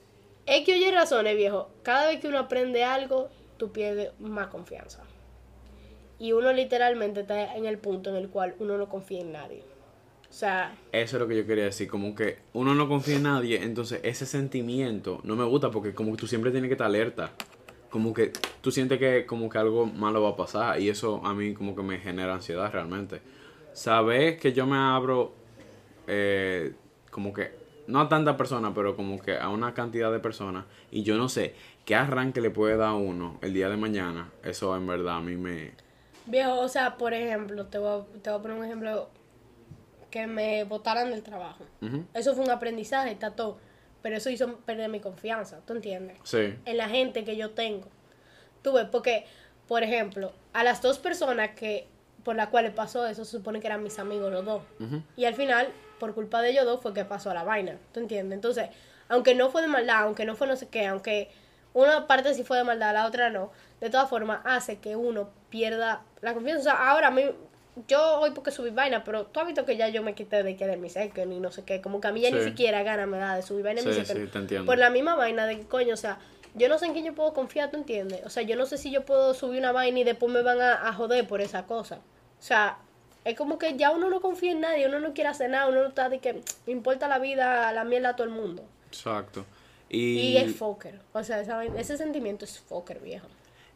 es 0.47 0.65
que 0.65 0.73
oye 0.73 0.91
razones, 0.91 1.35
viejo. 1.35 1.69
Cada 1.83 2.07
vez 2.07 2.19
que 2.19 2.27
uno 2.27 2.39
aprende 2.39 2.83
algo, 2.83 3.29
tú 3.57 3.71
pierdes 3.71 4.11
más 4.19 4.47
confianza. 4.47 5.03
Y 6.19 6.31
uno 6.31 6.51
literalmente 6.53 7.21
está 7.21 7.55
en 7.55 7.65
el 7.65 7.77
punto 7.77 8.09
en 8.09 8.15
el 8.15 8.29
cual 8.29 8.55
uno 8.59 8.77
no 8.77 8.89
confía 8.89 9.21
en 9.21 9.33
nadie. 9.33 9.63
O 10.29 10.33
sea, 10.33 10.75
Eso 10.91 11.17
es 11.17 11.21
lo 11.21 11.27
que 11.27 11.37
yo 11.37 11.45
quería 11.45 11.65
decir, 11.65 11.87
como 11.87 12.15
que 12.15 12.39
uno 12.53 12.75
no 12.75 12.87
confía 12.87 13.15
en 13.15 13.23
nadie, 13.23 13.63
entonces 13.63 14.01
ese 14.03 14.25
sentimiento 14.25 15.21
no 15.23 15.35
me 15.35 15.45
gusta 15.45 15.71
porque 15.71 15.93
como 15.93 16.11
que 16.11 16.17
tú 16.17 16.27
siempre 16.27 16.51
tienes 16.51 16.69
que 16.69 16.73
estar 16.73 16.87
alerta. 16.87 17.31
Como 17.89 18.13
que 18.13 18.33
tú 18.61 18.71
sientes 18.71 18.99
que 18.99 19.25
como 19.25 19.49
que 19.49 19.57
algo 19.57 19.85
malo 19.85 20.21
va 20.21 20.29
a 20.29 20.35
pasar 20.35 20.79
y 20.81 20.89
eso 20.89 21.21
a 21.23 21.33
mí 21.33 21.53
como 21.53 21.75
que 21.75 21.83
me 21.83 21.99
genera 21.99 22.33
ansiedad 22.33 22.71
realmente. 22.71 23.21
Sabes 23.73 24.39
que 24.39 24.53
yo 24.53 24.65
me 24.65 24.77
abro 24.77 25.33
eh, 26.07 26.73
como 27.09 27.33
que 27.33 27.51
no 27.87 28.01
a 28.01 28.09
tanta 28.09 28.37
persona, 28.37 28.73
pero 28.73 28.95
como 28.95 29.19
que 29.19 29.37
a 29.37 29.49
una 29.49 29.73
cantidad 29.73 30.11
de 30.11 30.19
personas 30.19 30.65
y 30.91 31.03
yo 31.03 31.17
no 31.17 31.29
sé 31.29 31.55
qué 31.85 31.95
arranque 31.95 32.41
le 32.41 32.49
puede 32.49 32.77
dar 32.77 32.89
a 32.89 32.93
uno 32.93 33.39
el 33.41 33.53
día 33.53 33.69
de 33.69 33.77
mañana. 33.77 34.31
Eso 34.43 34.75
en 34.75 34.85
verdad 34.85 35.17
a 35.17 35.21
mí 35.21 35.35
me... 35.35 35.71
viejo, 36.25 36.59
o 36.59 36.67
sea, 36.67 36.97
por 36.97 37.13
ejemplo, 37.13 37.65
te 37.67 37.77
voy 37.77 38.01
a, 38.01 38.21
te 38.21 38.29
voy 38.29 38.39
a 38.39 38.41
poner 38.41 38.57
un 38.57 38.65
ejemplo 38.65 39.09
que 40.11 40.27
me 40.27 40.63
botaran 40.63 41.09
del 41.11 41.23
trabajo. 41.23 41.65
Eso 42.13 42.35
fue 42.35 42.43
un 42.43 42.51
aprendizaje, 42.51 43.11
está 43.11 43.31
todo. 43.31 43.57
Pero 44.01 44.17
eso 44.17 44.29
hizo 44.29 44.57
perder 44.59 44.89
mi 44.89 44.99
confianza, 44.99 45.59
¿tú 45.65 45.73
entiendes? 45.73 46.17
Sí. 46.23 46.53
En 46.65 46.77
la 46.77 46.87
gente 46.87 47.23
que 47.23 47.35
yo 47.35 47.51
tengo. 47.51 47.87
Tú 48.61 48.73
ves, 48.73 48.87
porque, 48.91 49.25
por 49.67 49.83
ejemplo, 49.83 50.31
a 50.53 50.63
las 50.63 50.81
dos 50.81 50.99
personas 50.99 51.51
que 51.51 51.87
por 52.23 52.35
las 52.35 52.49
cuales 52.49 52.73
pasó 52.73 53.07
eso, 53.07 53.23
se 53.23 53.37
supone 53.37 53.61
que 53.61 53.67
eran 53.67 53.81
mis 53.81 53.99
amigos 53.99 54.31
los 54.31 54.43
dos. 54.43 54.61
Y 55.15 55.23
al 55.23 55.33
final, 55.33 55.69
por 55.99 56.13
culpa 56.13 56.41
de 56.41 56.49
ellos 56.51 56.65
dos, 56.65 56.81
fue 56.81 56.93
que 56.93 57.05
pasó 57.05 57.33
la 57.33 57.43
vaina. 57.43 57.77
¿Tú 57.93 57.99
entiendes? 57.99 58.35
Entonces, 58.35 58.69
aunque 59.09 59.35
no 59.35 59.49
fue 59.49 59.61
de 59.61 59.67
maldad, 59.67 60.03
aunque 60.03 60.25
no 60.25 60.35
fue 60.35 60.47
no 60.47 60.55
sé 60.55 60.67
qué, 60.67 60.85
aunque 60.87 61.29
una 61.73 62.07
parte 62.07 62.33
sí 62.33 62.43
fue 62.43 62.57
de 62.57 62.63
maldad, 62.63 62.93
la 62.93 63.05
otra 63.05 63.29
no, 63.29 63.51
de 63.81 63.89
todas 63.89 64.09
formas 64.09 64.39
hace 64.45 64.79
que 64.79 64.95
uno 64.95 65.29
pierda 65.49 66.01
la 66.21 66.33
confianza. 66.33 66.59
O 66.59 66.63
sea, 66.75 66.89
ahora 66.89 67.07
a 67.07 67.11
mí, 67.11 67.23
yo 67.87 68.19
hoy 68.19 68.31
porque 68.31 68.49
subí 68.51 68.71
vaina, 68.71 69.03
pero 69.03 69.27
tú 69.27 69.39
has 69.39 69.45
visto 69.45 69.63
que 69.65 69.77
ya 69.77 69.87
yo 69.89 70.01
me 70.01 70.15
quité 70.15 70.41
de 70.43 70.55
que 70.55 70.65
de 70.65 70.77
mi 70.77 70.89
second 70.89 71.31
y 71.31 71.39
no 71.39 71.51
sé 71.51 71.63
qué, 71.63 71.79
como 71.81 72.01
que 72.01 72.07
a 72.07 72.11
mí 72.11 72.21
ya 72.21 72.31
ni 72.31 72.39
Sí. 72.39 72.45
siquiera 72.45 72.81
gana 72.83 73.05
me 73.05 73.17
da 73.17 73.35
de 73.35 73.43
subir 73.43 73.63
vaina 73.63 73.81
en 73.81 73.87
mi 73.87 73.93
Sí, 73.93 74.03
sí, 74.05 74.27
te 74.27 74.37
entiendo. 74.39 74.65
Por 74.65 74.77
la 74.79 74.89
misma 74.89 75.15
vaina 75.15 75.45
de 75.45 75.59
que, 75.59 75.67
coño, 75.67 75.93
o 75.93 75.97
sea, 75.97 76.17
yo 76.55 76.69
no 76.69 76.79
sé 76.79 76.87
en 76.87 76.93
quién 76.93 77.05
yo 77.05 77.13
puedo 77.13 77.33
confiar, 77.33 77.69
¿tú 77.69 77.77
entiendes? 77.77 78.21
O 78.25 78.29
sea, 78.29 78.41
yo 78.41 78.55
no 78.55 78.65
sé 78.65 78.79
si 78.79 78.89
yo 78.89 79.05
puedo 79.05 79.35
subir 79.35 79.59
una 79.59 79.71
vaina 79.71 79.99
y 79.99 80.03
después 80.03 80.31
me 80.33 80.41
van 80.41 80.59
a, 80.59 80.87
a 80.87 80.93
joder 80.93 81.27
por 81.27 81.39
esa 81.41 81.67
cosa. 81.67 81.97
O 81.97 82.41
sea, 82.41 82.79
es 83.27 83.37
como 83.37 83.57
que 83.57 83.75
ya 83.77 83.91
uno 83.91 84.09
no 84.09 84.21
confía 84.21 84.51
en 84.53 84.61
nadie, 84.61 84.87
uno 84.87 84.99
no 84.99 85.13
quiere 85.13 85.29
hacer 85.29 85.49
nada, 85.49 85.67
uno 85.67 85.81
no 85.81 85.87
está 85.89 86.09
de 86.09 86.19
que 86.19 86.41
me 86.65 86.71
importa 86.73 87.07
la 87.07 87.19
vida, 87.19 87.71
la 87.73 87.83
mierda 87.83 88.09
a 88.09 88.15
todo 88.15 88.27
el 88.27 88.33
mundo. 88.33 88.63
Exacto. 88.87 89.45
Y, 89.89 90.19
Y, 90.19 90.37
es 90.37 90.55
fucker. 90.55 90.99
O 91.13 91.23
sea, 91.23 91.41
ese 91.75 91.97
sentimiento 91.97 92.45
es 92.45 92.59
fucker, 92.59 92.99
viejo. 92.99 93.27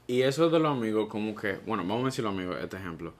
y 0.07 0.21
eso 0.23 0.49
de 0.49 0.59
los 0.59 0.71
amigos, 0.71 1.07
como 1.09 1.35
que, 1.35 1.57
bueno, 1.65 1.83
vamos 1.83 2.03
a 2.03 2.05
decir 2.07 2.23
los 2.23 2.33
amigos, 2.33 2.57
este 2.61 2.77
ejemplo, 2.77 3.13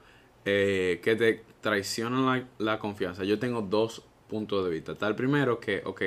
eh, 0.44 1.00
que 1.02 1.14
te 1.16 1.42
traicionan 1.60 2.26
la, 2.26 2.44
la 2.58 2.78
confianza. 2.78 3.24
Yo 3.24 3.38
tengo 3.38 3.62
dos 3.62 4.02
puntos 4.28 4.64
de 4.64 4.70
vista. 4.70 4.92
Está 4.92 5.06
el 5.08 5.14
primero 5.14 5.58
que, 5.60 5.82
ok, 5.84 6.02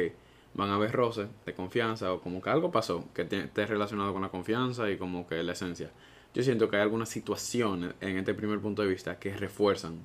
van 0.54 0.70
a 0.70 0.76
haber 0.76 0.92
roces 0.92 1.28
de 1.46 1.54
confianza 1.54 2.14
o 2.14 2.22
como 2.22 2.42
que 2.42 2.50
algo 2.50 2.72
pasó 2.72 3.06
que 3.14 3.26
te- 3.26 3.40
esté 3.46 3.66
relacionado 3.66 4.14
con 4.14 4.22
la 4.22 4.30
confianza 4.30 4.90
y 4.90 4.98
como 4.98 5.28
que 5.28 5.42
la 5.44 5.54
esencia. 5.54 5.90
Yo 6.34 6.44
siento 6.44 6.70
que 6.70 6.76
hay 6.76 6.82
algunas 6.84 7.10
situaciones 7.10 7.94
en 8.02 8.18
este 8.18 8.34
primer 8.34 8.60
punto 8.60 8.82
de 8.82 8.90
vista 8.90 9.18
que 9.20 9.36
refuerzan 9.36 10.00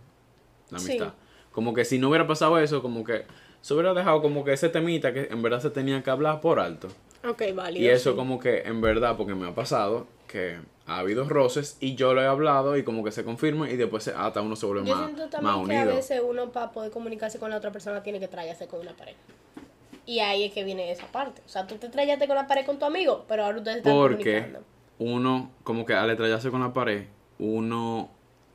la 0.70 0.78
Sí. 0.78 0.92
amistad. 0.92 1.14
Como 1.52 1.74
que 1.74 1.84
si 1.84 1.98
no 1.98 2.08
hubiera 2.08 2.26
pasado 2.26 2.58
eso, 2.58 2.80
como 2.82 3.02
que 3.04 3.24
se 3.60 3.74
hubiera 3.74 3.92
dejado 3.94 4.22
como 4.22 4.44
que 4.44 4.52
ese 4.52 4.68
temita 4.68 5.12
que 5.12 5.28
en 5.30 5.42
verdad 5.42 5.60
se 5.60 5.70
tenía 5.70 6.02
que 6.02 6.10
hablar 6.10 6.40
por 6.40 6.60
alto. 6.60 6.88
Ok, 7.28 7.42
válido. 7.54 7.84
Y 7.84 7.88
eso 7.88 8.10
sí. 8.12 8.16
como 8.16 8.38
que 8.38 8.60
en 8.62 8.80
verdad, 8.80 9.16
porque 9.16 9.34
me 9.34 9.46
ha 9.48 9.54
pasado, 9.54 10.06
que 10.26 10.58
ha 10.86 10.98
habido 10.98 11.28
roces 11.28 11.76
y 11.80 11.94
yo 11.96 12.14
lo 12.14 12.22
he 12.22 12.26
hablado 12.26 12.76
y 12.76 12.82
como 12.84 13.04
que 13.04 13.10
se 13.12 13.24
confirma 13.24 13.68
y 13.68 13.76
después 13.76 14.04
se- 14.04 14.12
hasta 14.12 14.40
uno 14.40 14.56
se 14.56 14.64
vuelve 14.66 14.86
Yo 14.88 14.94
más, 14.96 15.04
siento 15.06 15.22
más 15.22 15.30
también 15.30 15.66
que 15.66 15.76
a 15.76 15.84
veces 15.94 16.22
uno 16.24 16.50
para 16.50 16.70
poder 16.70 16.90
comunicarse 16.90 17.38
con 17.38 17.50
la 17.50 17.56
otra 17.56 17.70
persona 17.72 18.02
tiene 18.02 18.18
que 18.20 18.28
traerse 18.28 18.66
con 18.66 18.80
una 18.80 18.92
pared. 18.96 19.14
Y 20.06 20.20
ahí 20.20 20.44
es 20.44 20.52
que 20.52 20.64
viene 20.64 20.90
esa 20.90 21.06
parte. 21.08 21.42
O 21.44 21.48
sea, 21.48 21.66
tú 21.66 21.76
te 21.76 21.88
trayaste 21.88 22.26
con 22.26 22.36
la 22.36 22.46
pared 22.46 22.64
con 22.64 22.78
tu 22.78 22.84
amigo, 22.86 23.24
pero 23.28 23.44
ahora 23.44 23.58
ustedes 23.58 23.78
están 23.78 23.92
Porque 23.92 24.42
comunicando. 24.42 24.60
uno, 24.98 25.50
como 25.62 25.84
que 25.84 25.94
al 25.94 26.10
estrellarse 26.10 26.50
con 26.50 26.60
la 26.60 26.72
pared, 26.72 27.04
uno 27.38 28.10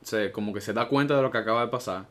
se, 0.06 0.30
como 0.30 0.52
que 0.54 0.60
se 0.60 0.72
da 0.72 0.86
cuenta 0.88 1.16
de 1.16 1.22
lo 1.22 1.32
que 1.32 1.38
acaba 1.38 1.62
de 1.62 1.68
pasar 1.68 2.06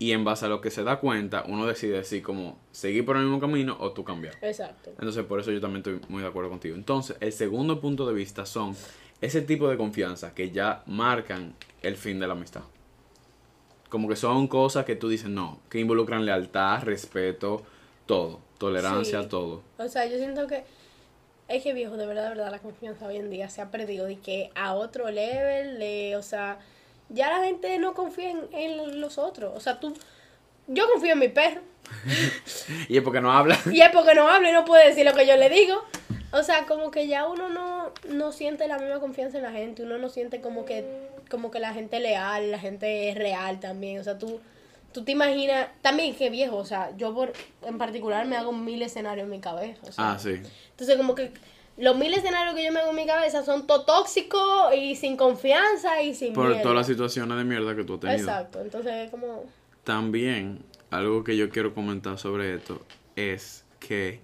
y 0.00 0.10
en 0.10 0.24
base 0.24 0.46
a 0.46 0.48
lo 0.48 0.60
que 0.60 0.72
se 0.72 0.82
da 0.82 0.98
cuenta, 0.98 1.44
uno 1.46 1.64
decide 1.64 2.02
si 2.02 2.20
como 2.20 2.58
seguir 2.72 3.04
por 3.04 3.16
el 3.16 3.22
mismo 3.22 3.38
camino 3.38 3.76
o 3.78 3.92
tú 3.92 4.02
cambiar. 4.02 4.34
Exacto. 4.42 4.90
Entonces, 4.90 5.24
por 5.24 5.38
eso 5.38 5.52
yo 5.52 5.60
también 5.60 5.78
estoy 5.78 6.00
muy 6.08 6.22
de 6.22 6.28
acuerdo 6.28 6.50
contigo. 6.50 6.74
Entonces, 6.74 7.16
el 7.20 7.32
segundo 7.32 7.80
punto 7.80 8.04
de 8.04 8.14
vista 8.14 8.44
son 8.46 8.74
ese 9.20 9.42
tipo 9.42 9.68
de 9.68 9.76
confianza 9.76 10.34
que 10.34 10.50
ya 10.50 10.82
marcan 10.86 11.54
el 11.82 11.96
fin 11.96 12.18
de 12.18 12.26
la 12.26 12.32
amistad. 12.32 12.62
Como 13.88 14.08
que 14.08 14.16
son 14.16 14.48
cosas 14.48 14.84
que 14.84 14.96
tú 14.96 15.08
dices, 15.08 15.28
no, 15.28 15.60
que 15.70 15.78
involucran 15.78 16.26
lealtad, 16.26 16.82
respeto, 16.82 17.62
todo, 18.06 18.40
tolerancia, 18.58 19.22
Sí. 19.22 19.28
todo. 19.28 19.62
O 19.78 19.86
sea, 19.88 20.06
yo 20.06 20.16
siento 20.18 20.48
que 20.48 20.64
es 21.46 21.62
que 21.62 21.72
viejo, 21.72 21.96
de 21.96 22.06
verdad, 22.06 22.24
de 22.24 22.28
verdad, 22.30 22.50
la 22.50 22.58
confianza 22.58 23.06
hoy 23.06 23.18
en 23.18 23.30
día 23.30 23.48
se 23.48 23.60
ha 23.62 23.70
perdido 23.70 24.10
y 24.10 24.16
que 24.16 24.50
a 24.56 24.74
otro 24.74 25.08
level, 25.10 25.78
de, 25.78 26.16
o 26.16 26.22
sea, 26.22 26.58
ya 27.08 27.30
la 27.30 27.44
gente 27.44 27.78
no 27.78 27.94
confía 27.94 28.30
en, 28.30 28.40
en 28.52 29.00
los 29.00 29.18
otros. 29.18 29.52
O 29.56 29.60
sea, 29.60 29.80
tú, 29.80 29.96
yo 30.66 30.88
confío 30.92 31.12
en 31.12 31.18
mi 31.18 31.28
perro 31.28 31.60
Y 32.88 32.96
es 32.96 33.02
porque 33.02 33.20
no 33.20 33.32
habla. 33.32 33.58
y 33.70 33.80
es 33.80 33.90
porque 33.90 34.14
no 34.14 34.28
habla 34.28 34.48
y 34.50 34.52
no 34.52 34.64
puede 34.64 34.88
decir 34.88 35.04
lo 35.04 35.14
que 35.14 35.26
yo 35.26 35.36
le 35.36 35.48
digo. 35.50 35.82
O 36.32 36.42
sea, 36.42 36.66
como 36.66 36.90
que 36.90 37.06
ya 37.06 37.28
uno 37.28 37.48
no, 37.48 37.92
no 38.08 38.32
siente 38.32 38.66
la 38.66 38.78
misma 38.78 38.98
confianza 39.00 39.36
en 39.36 39.44
la 39.44 39.52
gente, 39.52 39.82
uno 39.84 39.98
no 39.98 40.08
siente 40.08 40.40
como 40.40 40.64
que, 40.64 40.84
como 41.30 41.50
que 41.52 41.60
la 41.60 41.72
gente 41.72 41.96
es 41.98 42.02
leal, 42.02 42.50
la 42.50 42.58
gente 42.58 43.08
es 43.10 43.14
real 43.16 43.60
también. 43.60 44.00
O 44.00 44.04
sea, 44.04 44.18
tú, 44.18 44.40
tú 44.92 45.04
te 45.04 45.12
imaginas, 45.12 45.68
también 45.80 46.16
que 46.16 46.30
viejo, 46.30 46.56
o 46.56 46.64
sea, 46.64 46.90
yo 46.96 47.14
por, 47.14 47.32
en 47.62 47.78
particular 47.78 48.26
me 48.26 48.36
hago 48.36 48.52
mil 48.52 48.82
escenarios 48.82 49.26
en 49.26 49.30
mi 49.30 49.40
cabeza. 49.40 49.80
O 49.88 49.92
sea, 49.92 50.12
Ah, 50.12 50.18
sí. 50.18 50.40
entonces, 50.70 50.96
como 50.96 51.14
que 51.14 51.30
los 51.76 51.96
mil 51.96 52.12
escenarios 52.14 52.54
que 52.54 52.64
yo 52.64 52.72
me 52.72 52.80
hago 52.80 52.90
en 52.90 52.96
mi 52.96 53.06
cabeza 53.06 53.44
son 53.44 53.66
todo 53.66 53.84
tóxicos 53.84 54.74
y 54.76 54.94
sin 54.96 55.16
confianza 55.16 56.00
y 56.02 56.14
sin 56.14 56.32
Por 56.32 56.48
miedo. 56.50 56.62
todas 56.62 56.76
las 56.76 56.86
situaciones 56.86 57.36
de 57.36 57.44
mierda 57.44 57.74
que 57.74 57.84
tú 57.84 57.94
has 57.94 58.00
tenido. 58.00 58.18
Exacto, 58.20 58.60
entonces 58.60 59.10
como... 59.10 59.44
También, 59.82 60.60
algo 60.90 61.24
que 61.24 61.36
yo 61.36 61.50
quiero 61.50 61.74
comentar 61.74 62.18
sobre 62.18 62.54
esto 62.54 62.80
es 63.16 63.64
que 63.80 64.20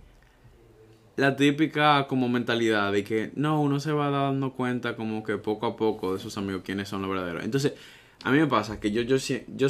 la 1.16 1.36
típica 1.36 2.06
como 2.06 2.28
mentalidad 2.28 2.92
de 2.92 3.04
que 3.04 3.30
no, 3.34 3.60
uno 3.60 3.78
se 3.80 3.92
va 3.92 4.08
dando 4.10 4.52
cuenta 4.52 4.96
como 4.96 5.22
que 5.22 5.36
poco 5.36 5.66
a 5.66 5.76
poco 5.76 6.14
de 6.14 6.20
sus 6.20 6.38
amigos 6.38 6.62
quiénes 6.64 6.88
son 6.88 7.02
los 7.02 7.10
verdaderos. 7.10 7.44
Entonces, 7.44 7.74
a 8.24 8.30
mí 8.30 8.38
me 8.38 8.46
pasa 8.46 8.80
que 8.80 8.90
yo, 8.90 9.02
yo, 9.02 9.18
si- 9.18 9.44
yo, 9.48 9.66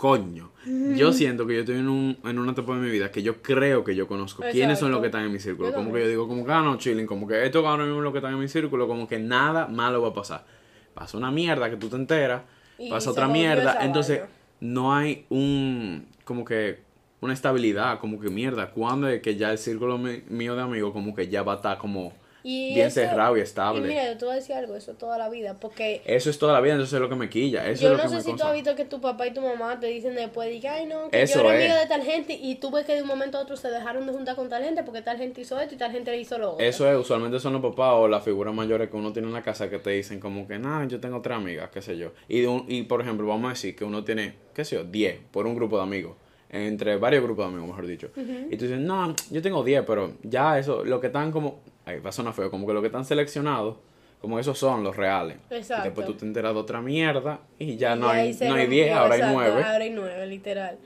coño, 0.00 0.50
yo 0.96 1.12
siento 1.12 1.46
que 1.46 1.52
yo 1.52 1.60
estoy 1.60 1.76
en, 1.76 1.86
un, 1.86 2.16
en 2.24 2.38
una 2.38 2.52
etapa 2.52 2.74
de 2.74 2.80
mi 2.80 2.90
vida 2.90 3.10
que 3.10 3.22
yo 3.22 3.42
creo 3.42 3.84
que 3.84 3.94
yo 3.94 4.08
conozco. 4.08 4.42
Quiénes 4.50 4.78
son 4.78 4.90
los 4.92 5.00
que 5.02 5.08
están 5.08 5.26
en 5.26 5.32
mi 5.32 5.38
círculo. 5.38 5.74
Como 5.74 5.92
que 5.92 6.00
yo 6.00 6.08
digo, 6.08 6.26
como 6.26 6.46
que, 6.46 6.52
ah, 6.52 6.62
no, 6.62 6.78
chilling, 6.78 7.04
como 7.04 7.28
que 7.28 7.44
estos 7.44 7.62
ahora 7.66 7.84
mismo 7.84 8.00
los 8.00 8.10
que 8.10 8.18
están 8.20 8.32
en 8.32 8.40
mi 8.40 8.48
círculo, 8.48 8.88
como 8.88 9.06
que 9.06 9.18
nada 9.18 9.66
malo 9.66 10.00
va 10.00 10.08
a 10.08 10.14
pasar. 10.14 10.46
Pasa 10.94 11.18
una 11.18 11.30
mierda 11.30 11.68
que 11.68 11.76
tú 11.76 11.90
te 11.90 11.96
enteras, 11.96 12.40
Y 12.78 12.88
pasa 12.88 13.10
otra 13.10 13.28
mierda, 13.28 13.84
entonces 13.84 14.22
no 14.60 14.94
hay 14.94 15.26
un, 15.28 16.06
como 16.24 16.46
que, 16.46 16.78
una 17.20 17.34
estabilidad, 17.34 17.98
como 17.98 18.18
que 18.18 18.30
mierda, 18.30 18.70
cuando 18.70 19.06
es 19.06 19.20
que 19.20 19.36
ya 19.36 19.52
el 19.52 19.58
círculo 19.58 19.98
mío 19.98 20.56
de 20.56 20.62
amigos 20.62 20.94
como 20.94 21.14
que 21.14 21.28
ya 21.28 21.42
va 21.42 21.52
a 21.52 21.56
estar 21.56 21.76
como 21.76 22.14
Y 22.42 22.74
bien 22.74 22.86
eso- 22.86 23.00
cerrado 23.00 23.36
y 23.36 23.40
Y 23.40 23.42
estable. 23.42 23.86
mira, 23.86 24.06
yo 24.06 24.16
te 24.16 24.24
voy 24.24 24.32
a 24.32 24.36
decir 24.36 24.54
algo, 24.56 24.74
eso 24.76 24.94
toda 24.94 25.18
la 25.18 25.28
vida, 25.28 25.58
porque 25.60 26.02
Eso 26.04 26.30
es 26.30 26.38
toda 26.38 26.52
la 26.52 26.60
vida, 26.60 26.72
entonces 26.74 26.94
es 26.94 27.00
lo 27.00 27.08
que 27.08 27.14
me 27.16 27.28
quilla. 27.28 27.66
Eso 27.68 27.82
yo 27.82 27.88
es 27.88 27.92
lo 27.92 27.96
no 27.98 28.02
que 28.04 28.08
sé 28.08 28.14
me 28.16 28.20
si 28.22 28.34
tú 28.36 28.44
has 28.44 28.52
visto 28.54 28.74
que 28.76 28.84
tu 28.84 29.00
papá 29.00 29.26
y 29.26 29.32
tu 29.34 29.40
mamá 29.42 29.78
te 29.80 29.88
dicen 29.88 30.14
después, 30.14 30.48
diga, 30.50 30.74
ay 30.74 30.86
no, 30.86 31.10
que 31.10 31.22
Eso 31.22 31.40
yo 31.42 31.50
era 31.50 31.58
es. 31.58 31.60
amiga 31.64 31.80
de 31.80 31.86
tal 31.86 32.02
gente 32.02 32.32
y 32.40 32.54
tú 32.56 32.70
ves 32.70 32.86
que 32.86 32.94
de 32.94 33.02
un 33.02 33.08
momento 33.08 33.38
a 33.38 33.42
otro 33.42 33.56
se 33.56 33.68
dejaron 33.70 34.06
de 34.06 34.12
juntar 34.12 34.36
con 34.36 34.48
tal 34.48 34.62
gente 34.64 34.82
porque 34.84 35.02
tal 35.02 35.18
gente 35.18 35.40
hizo 35.42 35.60
esto 35.60 35.74
y 35.74 35.78
tal 35.78 35.92
gente 35.92 36.10
le 36.10 36.18
hizo 36.18 36.38
lo 36.38 36.52
otro. 36.54 36.64
Eso 36.64 36.90
es, 36.90 36.96
usualmente 36.98 37.38
son 37.40 37.52
los 37.52 37.62
papás 37.62 37.92
o 37.94 38.08
las 38.08 38.24
figuras 38.24 38.54
mayores 38.54 38.88
que 38.90 38.96
uno 38.96 39.12
tiene 39.12 39.28
en 39.28 39.34
la 39.34 39.42
casa 39.42 39.68
que 39.68 39.78
te 39.78 39.90
dicen 39.90 40.20
como 40.20 40.46
que, 40.48 40.58
nada, 40.58 40.86
yo 40.86 40.98
tengo 41.00 41.20
tres 41.20 41.36
amigas, 41.36 41.70
qué 41.72 41.82
sé 41.82 41.96
yo. 41.98 42.12
Y, 42.28 42.40
de 42.40 42.48
un- 42.48 42.64
y 42.68 42.82
por 42.84 43.00
ejemplo, 43.00 43.26
vamos 43.26 43.46
a 43.46 43.50
decir 43.50 43.76
que 43.76 43.84
uno 43.84 44.02
tiene, 44.04 44.34
qué 44.54 44.64
sé 44.64 44.76
yo, 44.76 44.84
10 44.84 45.18
por 45.30 45.46
un 45.46 45.54
grupo 45.54 45.76
de 45.76 45.82
amigos. 45.82 46.16
Entre 46.52 46.96
varios 46.96 47.22
grupos 47.22 47.44
de 47.46 47.48
amigos, 47.52 47.68
mejor 47.68 47.86
dicho. 47.86 48.10
Y 48.50 48.56
tú 48.56 48.64
dices, 48.64 48.80
no, 48.80 49.14
yo 49.30 49.40
tengo 49.40 49.62
10, 49.62 49.84
pero 49.86 50.14
ya 50.22 50.58
eso, 50.58 50.84
lo 50.84 51.00
que 51.00 51.06
están 51.06 51.30
como, 51.30 51.60
ay, 51.84 52.00
va 52.00 52.10
a 52.10 52.12
sonar 52.12 52.34
feo, 52.34 52.50
como 52.50 52.66
que 52.66 52.72
lo 52.72 52.80
que 52.80 52.88
están 52.88 53.04
seleccionados, 53.04 53.76
como 54.20 54.38
esos 54.38 54.58
son 54.58 54.82
los 54.82 54.96
reales. 54.96 55.36
Exacto. 55.48 55.84
Y 55.84 55.88
después 55.88 56.06
tú 56.08 56.14
te 56.14 56.24
enteras 56.26 56.52
de 56.52 56.58
otra 56.60 56.80
mierda 56.82 57.40
y 57.58 57.76
ya 57.76 57.94
no 57.94 58.08
hay, 58.08 58.32
no 58.34 58.54
hay 58.54 58.62
rompió, 58.62 58.68
10, 58.68 58.92
ahora 58.92 59.14
hay 59.14 59.20
exacto, 59.20 59.34
9. 59.40 59.62
Ahora 59.62 59.84
hay 59.84 59.90
nueve, 59.90 60.26
literal. 60.26 60.78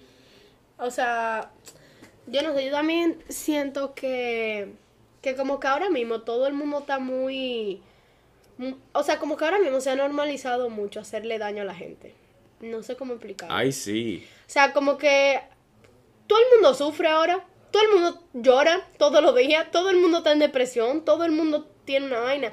O 0.77 0.91
sea, 0.91 1.51
yo 2.27 2.43
no 2.43 2.55
sé, 2.55 2.67
yo 2.67 2.71
también 2.71 3.17
siento 3.29 3.95
que, 3.95 4.69
que 5.23 5.35
como 5.35 5.59
que 5.61 5.67
ahora 5.67 5.89
mismo 5.89 6.21
todo 6.21 6.47
el 6.47 6.53
mundo 6.53 6.81
está 6.81 6.99
muy... 6.99 7.81
mu- 8.59 8.77
O 8.93 9.03
sea, 9.03 9.19
como 9.19 9.37
que 9.39 9.45
ahora 9.47 9.59
mismo 9.59 9.81
se 9.81 9.91
ha 9.91 9.97
normalizado 9.97 10.69
mucho 10.69 11.01
hacerle 11.01 11.39
daño 11.39 11.63
a 11.63 11.65
la 11.65 11.75
gente. 11.75 12.15
No 12.61 12.83
sé 12.83 12.97
cómo 12.97 13.15
explicarlo. 13.15 13.55
Ay, 13.55 13.73
sí. 13.73 14.27
O 14.47 14.51
sea, 14.51 14.73
como 14.73 14.97
que 14.99 15.41
todo 16.27 16.39
el 16.39 16.45
mundo 16.55 16.75
sufre 16.75 17.09
ahora, 17.09 17.45
todo 17.71 17.83
el 17.83 17.93
mundo 18.01 18.23
llora 18.35 18.87
todos 18.99 19.23
los 19.23 19.35
días, 19.37 19.71
todo 19.71 19.91
el 19.91 19.99
mundo 19.99 20.19
está 20.19 20.33
en 20.33 20.39
depresión, 20.39 21.05
todo 21.05 21.25
el 21.25 21.33
mundo 21.33 21.69
tiene 21.85 22.07
una 22.07 22.21
vaina. 22.21 22.53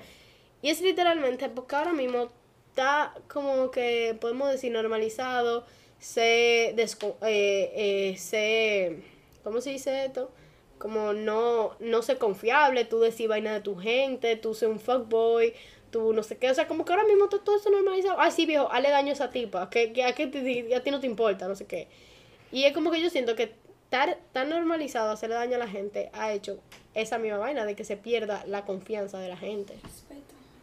Y 0.62 0.70
es 0.70 0.82
literalmente 0.82 1.50
porque 1.50 1.76
ahora 1.76 1.94
mismo 1.94 2.30
está 2.70 3.14
como 3.28 3.72
que 3.72 4.18
podemos 4.20 4.50
decir 4.52 4.72
normalizado, 4.72 5.66
se, 6.00 6.74
desco- 6.76 7.16
eh, 7.24 7.72
eh, 8.14 8.18
se 8.18 9.04
¿cómo 9.44 9.62
se 9.62 9.72
dice 9.72 10.06
esto? 10.06 10.32
Como 10.78 11.14
no, 11.14 11.76
no 11.80 12.02
ser 12.02 12.18
confiable, 12.18 12.86
tú 12.86 13.00
decir 13.00 13.28
vaina 13.30 13.54
de 13.54 13.62
tu 13.62 13.76
gente, 13.78 14.36
tú 14.36 14.54
ser 14.56 14.70
un 14.70 14.80
fuckboy, 14.80 15.54
tú 15.92 16.14
no 16.14 16.24
sé 16.24 16.38
qué, 16.38 16.50
o 16.50 16.54
sea, 16.56 16.68
como 16.68 16.86
que 16.86 16.94
ahora 16.94 17.06
mismo 17.06 17.26
está 17.26 17.40
todo 17.40 17.56
eso 17.58 17.70
normalizado. 17.70 18.16
Ay, 18.20 18.32
sí, 18.32 18.46
viejo, 18.48 18.68
hazle 18.72 18.90
daño 18.90 19.10
a 19.10 19.14
esa 19.14 19.30
tipa, 19.32 19.70
que, 19.70 19.94
que 19.94 20.04
a, 20.04 20.14
qué 20.16 20.28
te- 20.28 20.76
a 20.76 20.82
ti 20.84 20.90
no 20.92 21.00
te 21.00 21.06
importa, 21.08 21.48
no 21.48 21.56
sé 21.56 21.66
qué. 21.68 21.88
Y 22.52 22.66
es 22.66 22.74
como 22.74 22.92
que 22.92 23.02
yo 23.02 23.10
siento 23.10 23.36
que 23.36 23.54
estar 23.92 24.18
tan 24.32 24.50
normalizado 24.50 25.12
hacerle 25.12 25.36
daño 25.36 25.56
a 25.58 25.60
la 25.60 25.68
gente 25.68 26.10
ha 26.14 26.32
hecho 26.32 26.60
esa 26.94 27.18
misma 27.18 27.40
vaina 27.40 27.66
de 27.66 27.76
que 27.76 27.84
se 27.84 27.98
pierda 27.98 28.46
la 28.48 28.64
confianza 28.64 29.20
de 29.20 29.28
la 29.28 29.36
gente. 29.36 29.74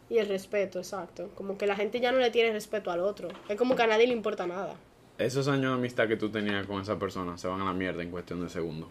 Y 0.09 0.17
el 0.17 0.27
respeto, 0.29 0.79
exacto. 0.79 1.29
Como 1.35 1.59
que 1.59 1.67
la 1.67 1.77
gente 1.77 2.01
ya 2.01 2.11
no 2.11 2.17
le 2.21 2.31
tiene 2.31 2.55
respeto 2.55 2.91
al 2.91 3.01
otro. 3.01 3.29
Es 3.51 3.59
como 3.59 3.77
que 3.77 3.83
a 3.83 3.87
nadie 3.87 4.07
le 4.07 4.14
importa 4.14 4.47
nada, 4.47 4.77
Esos 5.19 5.47
años 5.47 5.73
de 5.73 5.75
amistad 5.75 6.09
que 6.09 6.17
tú 6.17 6.31
tenías 6.31 6.67
con 6.67 6.81
esa 6.81 6.99
persona 6.99 7.37
se 7.37 7.49
van 7.49 7.61
a 7.61 7.67
la 7.67 7.75
mierda 7.75 8.03
en 8.03 8.11
cuestión 8.11 8.41
de 8.41 8.49
segundos. 8.49 8.88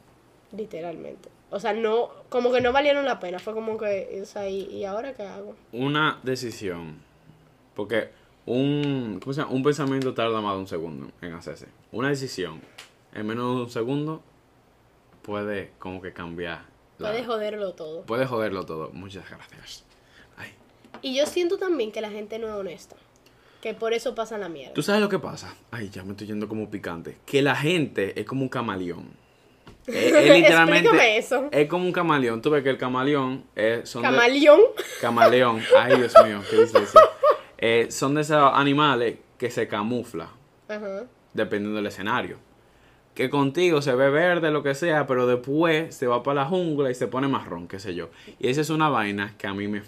literalmente. 0.56 1.30
O 1.50 1.60
sea, 1.60 1.74
no, 1.74 2.12
como 2.30 2.52
que 2.52 2.62
no 2.62 2.72
valieron 2.72 3.06
la 3.06 3.20
pena. 3.20 3.40
Fue 3.40 3.54
como 3.56 3.76
que, 3.80 4.20
o 4.22 4.26
sea, 4.26 4.48
¿y, 4.48 4.66
y 4.66 4.86
ahora 4.86 5.14
qué 5.14 5.24
hago? 5.24 5.56
una 5.72 6.20
decisión, 6.22 6.98
porque 7.74 8.10
un, 8.46 9.20
¿cómo 9.20 9.34
se 9.34 9.42
llama? 9.42 9.54
un 9.54 9.64
pensamiento 9.64 10.14
tarda 10.14 10.42
más 10.42 10.54
de 10.54 10.60
un 10.60 10.68
segundo 10.68 11.10
en 11.22 11.34
hacerse. 11.34 11.66
Una 11.92 12.10
decisión 12.10 12.62
en 13.18 13.28
menos 13.28 13.56
de 13.58 13.62
un 13.64 13.70
segundo 13.70 14.22
puede 15.22 15.72
como 15.80 16.02
que 16.02 16.14
cambiar. 16.14 16.62
la- 17.00 17.10
Puede 17.12 17.26
joderlo 17.26 17.74
todo. 17.74 18.02
puede 18.04 18.26
joderlo 18.26 18.66
todo. 18.66 18.90
Muchas 18.94 19.30
gracias. 19.30 19.84
Ay. 20.38 20.52
Y 21.02 21.16
yo 21.16 21.26
siento 21.26 21.58
también 21.58 21.92
que 21.92 22.02
la 22.02 22.10
gente 22.10 22.40
no 22.40 22.48
es 22.48 22.54
honesta. 22.54 22.96
Que 23.62 23.74
por 23.74 23.94
eso 23.94 24.16
pasa 24.16 24.38
la 24.38 24.50
mierda. 24.50 24.74
¿Tú 24.74 24.82
sabes 24.84 25.02
lo 25.02 25.10
que 25.10 25.20
pasa? 25.20 25.54
Ay, 25.72 25.90
ya 25.90 26.04
me 26.04 26.12
estoy 26.12 26.28
yendo 26.28 26.48
como 26.48 26.70
picante. 26.70 27.18
Que 27.26 27.42
la 27.42 27.56
gente 27.56 28.20
es 28.20 28.26
como 28.26 28.44
un 28.44 28.50
camaleón. 28.50 29.10
Es, 29.88 29.96
es 29.96 30.30
literalmente. 30.36 30.88
Explícame 30.90 31.18
eso. 31.18 31.50
Es 31.52 31.68
como 31.68 31.86
un 31.86 31.92
camaleón. 31.92 32.42
Tú 32.42 32.50
ves 32.52 32.64
que 32.64 32.70
el 32.70 32.78
camaleón 32.78 33.44
es, 33.56 33.90
son 33.90 34.04
de- 34.04 34.10
Camaleón. 34.10 34.62
Camaleón. 35.02 35.62
Ay, 35.78 35.98
Dios 35.98 36.14
mío, 36.26 36.42
qué 36.50 36.58
dislexia. 36.62 37.02
Eh, 37.58 37.88
son 37.90 38.14
de 38.16 38.22
esos 38.22 38.52
animales 38.54 39.18
que 39.40 39.50
se 39.50 39.68
camufla 39.68 40.30
Ajá. 40.68 41.06
dependiendo 41.34 41.78
del 41.78 41.88
escenario. 41.88 42.38
Que 43.18 43.32
contigo 43.32 43.82
se 43.82 43.96
ve 43.96 44.12
verde, 44.12 44.52
lo 44.52 44.62
que 44.62 44.76
sea, 44.76 45.08
pero 45.08 45.26
después 45.26 45.96
se 45.96 46.06
va 46.06 46.22
para 46.22 46.44
la 46.44 46.46
jungla 46.46 46.92
y 46.92 46.94
se 46.94 47.08
pone 47.08 47.28
marrón, 47.28 47.68
qué 47.68 47.80
sé 47.80 47.96
yo. 47.96 48.10
Y 48.40 48.48
esa 48.48 48.62
es 48.62 48.70
una 48.70 48.90
vaina 48.90 49.34
que 49.40 49.48
a 49.48 49.56
mí 49.56 49.68
me 49.68 49.82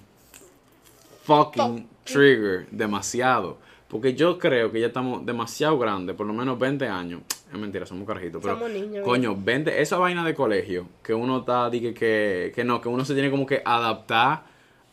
fucking 1.26 1.88
trigger 2.06 2.68
demasiado. 2.72 3.58
Porque 3.88 4.14
yo 4.14 4.38
creo 4.38 4.72
que 4.72 4.80
ya 4.80 4.88
estamos 4.88 5.26
demasiado 5.26 5.78
grandes, 5.80 6.16
por 6.16 6.28
lo 6.28 6.34
menos 6.34 6.60
20 6.60 6.88
años. 6.88 7.22
Es 7.52 7.58
mentira, 7.60 7.86
somos 7.86 8.08
carajitos. 8.08 8.42
Pero, 8.42 8.56
Somos 8.56 8.72
niños, 8.72 9.04
coño, 9.04 9.36
20, 9.36 9.82
esa 9.82 9.98
vaina 9.98 10.24
de 10.24 10.36
colegio, 10.36 10.88
que 11.04 11.14
uno 11.14 11.40
está, 11.40 11.70
dije 11.72 11.94
que, 11.94 12.52
que 12.54 12.64
no, 12.64 12.82
que 12.82 12.90
uno 12.90 13.04
se 13.04 13.14
tiene 13.16 13.32
como 13.32 13.46
que 13.48 13.62
adaptar 13.66 14.44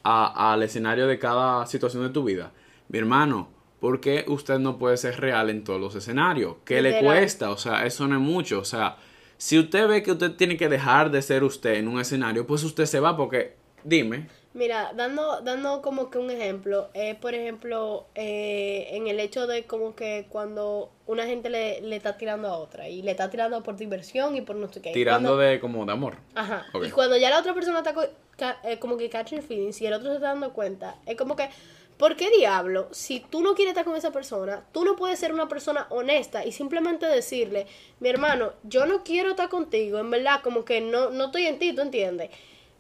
a- 0.03 0.53
al 0.53 0.63
escenario 0.63 1.07
de 1.07 1.19
cada 1.19 1.67
situación 1.67 2.03
de 2.05 2.11
tu 2.11 2.25
vida. 2.25 2.53
Mi 2.89 2.99
hermano, 2.99 3.49
¿por 3.87 4.01
qué 4.01 4.25
usted 4.27 4.59
no 4.59 4.79
puede 4.79 4.97
ser 4.97 5.21
real 5.21 5.49
en 5.49 5.63
todos 5.63 5.81
los 5.81 5.95
escenarios? 5.95 6.57
¿Qué 6.65 6.83
le 6.83 6.99
cuesta? 7.01 7.51
O 7.51 7.57
sea, 7.57 7.87
eso 7.87 8.09
no 8.09 8.17
es 8.17 8.21
mucho. 8.21 8.59
O 8.59 8.65
sea, 8.65 8.97
si 9.37 9.57
usted 9.61 9.87
ve 9.87 10.03
que 10.03 10.11
usted 10.11 10.33
tiene 10.33 10.57
que 10.57 10.69
dejar 10.69 11.13
de 11.13 11.23
ser 11.23 11.45
usted 11.45 11.75
en 11.75 11.87
un 11.87 12.01
escenario, 12.01 12.49
pues 12.49 12.65
usted 12.65 12.85
se 12.87 12.99
va 12.99 13.17
porque, 13.17 13.55
dime, 13.85 14.27
Mira, 14.55 14.93
dando, 14.97 15.43
dando 15.43 15.83
como 15.83 16.09
que 16.11 16.17
un 16.19 16.31
ejemplo, 16.31 16.89
eh, 16.95 17.15
por 17.21 17.35
ejemplo, 17.35 18.07
eh, 18.15 18.89
en 18.93 19.07
el 19.07 19.21
hecho 19.21 19.47
de 19.47 19.65
como 19.67 19.95
que 19.95 20.27
cuando 20.31 20.91
una 21.07 21.27
gente 21.27 21.49
le, 21.51 21.81
le 21.83 21.95
está 21.95 22.17
tirando 22.17 22.49
a 22.49 22.57
otra 22.57 22.89
y 22.89 23.03
le 23.03 23.11
está 23.13 23.29
tirando 23.31 23.63
por 23.63 23.77
diversión 23.77 24.35
y 24.35 24.41
por 24.41 24.57
no 24.57 24.73
sé 24.73 24.81
qué. 24.81 24.93
tirando 24.93 25.29
cuando- 25.29 25.43
de 25.43 25.61
como 25.61 25.85
de 25.87 25.93
amor. 25.93 26.17
Ajá. 26.35 26.65
Y 26.85 26.91
cuando 26.91 27.17
ya 27.19 27.29
la 27.31 27.39
otra 27.39 27.53
persona 27.55 27.79
está 27.81 27.93
co- 27.93 28.09
ca- 28.39 28.59
eh, 28.65 28.79
como 28.79 28.97
que 28.97 29.11
catching 29.11 29.43
feelings 29.43 29.81
y 29.83 29.87
el 29.87 29.93
otro 29.93 30.09
se 30.09 30.15
está 30.17 30.29
dando 30.29 30.53
cuenta, 30.55 30.97
es 31.05 31.17
como 31.17 31.37
que, 31.37 31.51
¿por 31.97 32.17
qué 32.17 32.31
diablo? 32.31 32.89
Si 32.93 33.21
tú 33.21 33.43
no 33.43 33.55
quieres 33.55 33.73
estar 33.73 33.85
con 33.85 33.97
esa 33.97 34.13
persona, 34.13 34.65
tú 34.73 34.85
no 34.85 34.97
puedes 34.97 35.19
ser 35.19 35.33
una 35.33 35.49
persona 35.49 35.87
honesta 35.91 36.45
y 36.45 36.53
simplemente 36.53 37.07
decirle, 37.07 37.67
mi 38.01 38.09
hermano, 38.09 38.53
yo 38.63 38.87
no 38.87 39.03
quiero 39.05 39.31
estar 39.31 39.49
contigo, 39.49 39.99
en 39.99 40.11
verdad, 40.11 40.41
como 40.43 40.65
que 40.65 40.81
no, 40.81 41.11
no 41.11 41.27
estoy 41.27 41.47
en 41.47 41.59
ti, 41.59 41.75
¿tú 41.75 41.83
entiendes? 41.83 42.31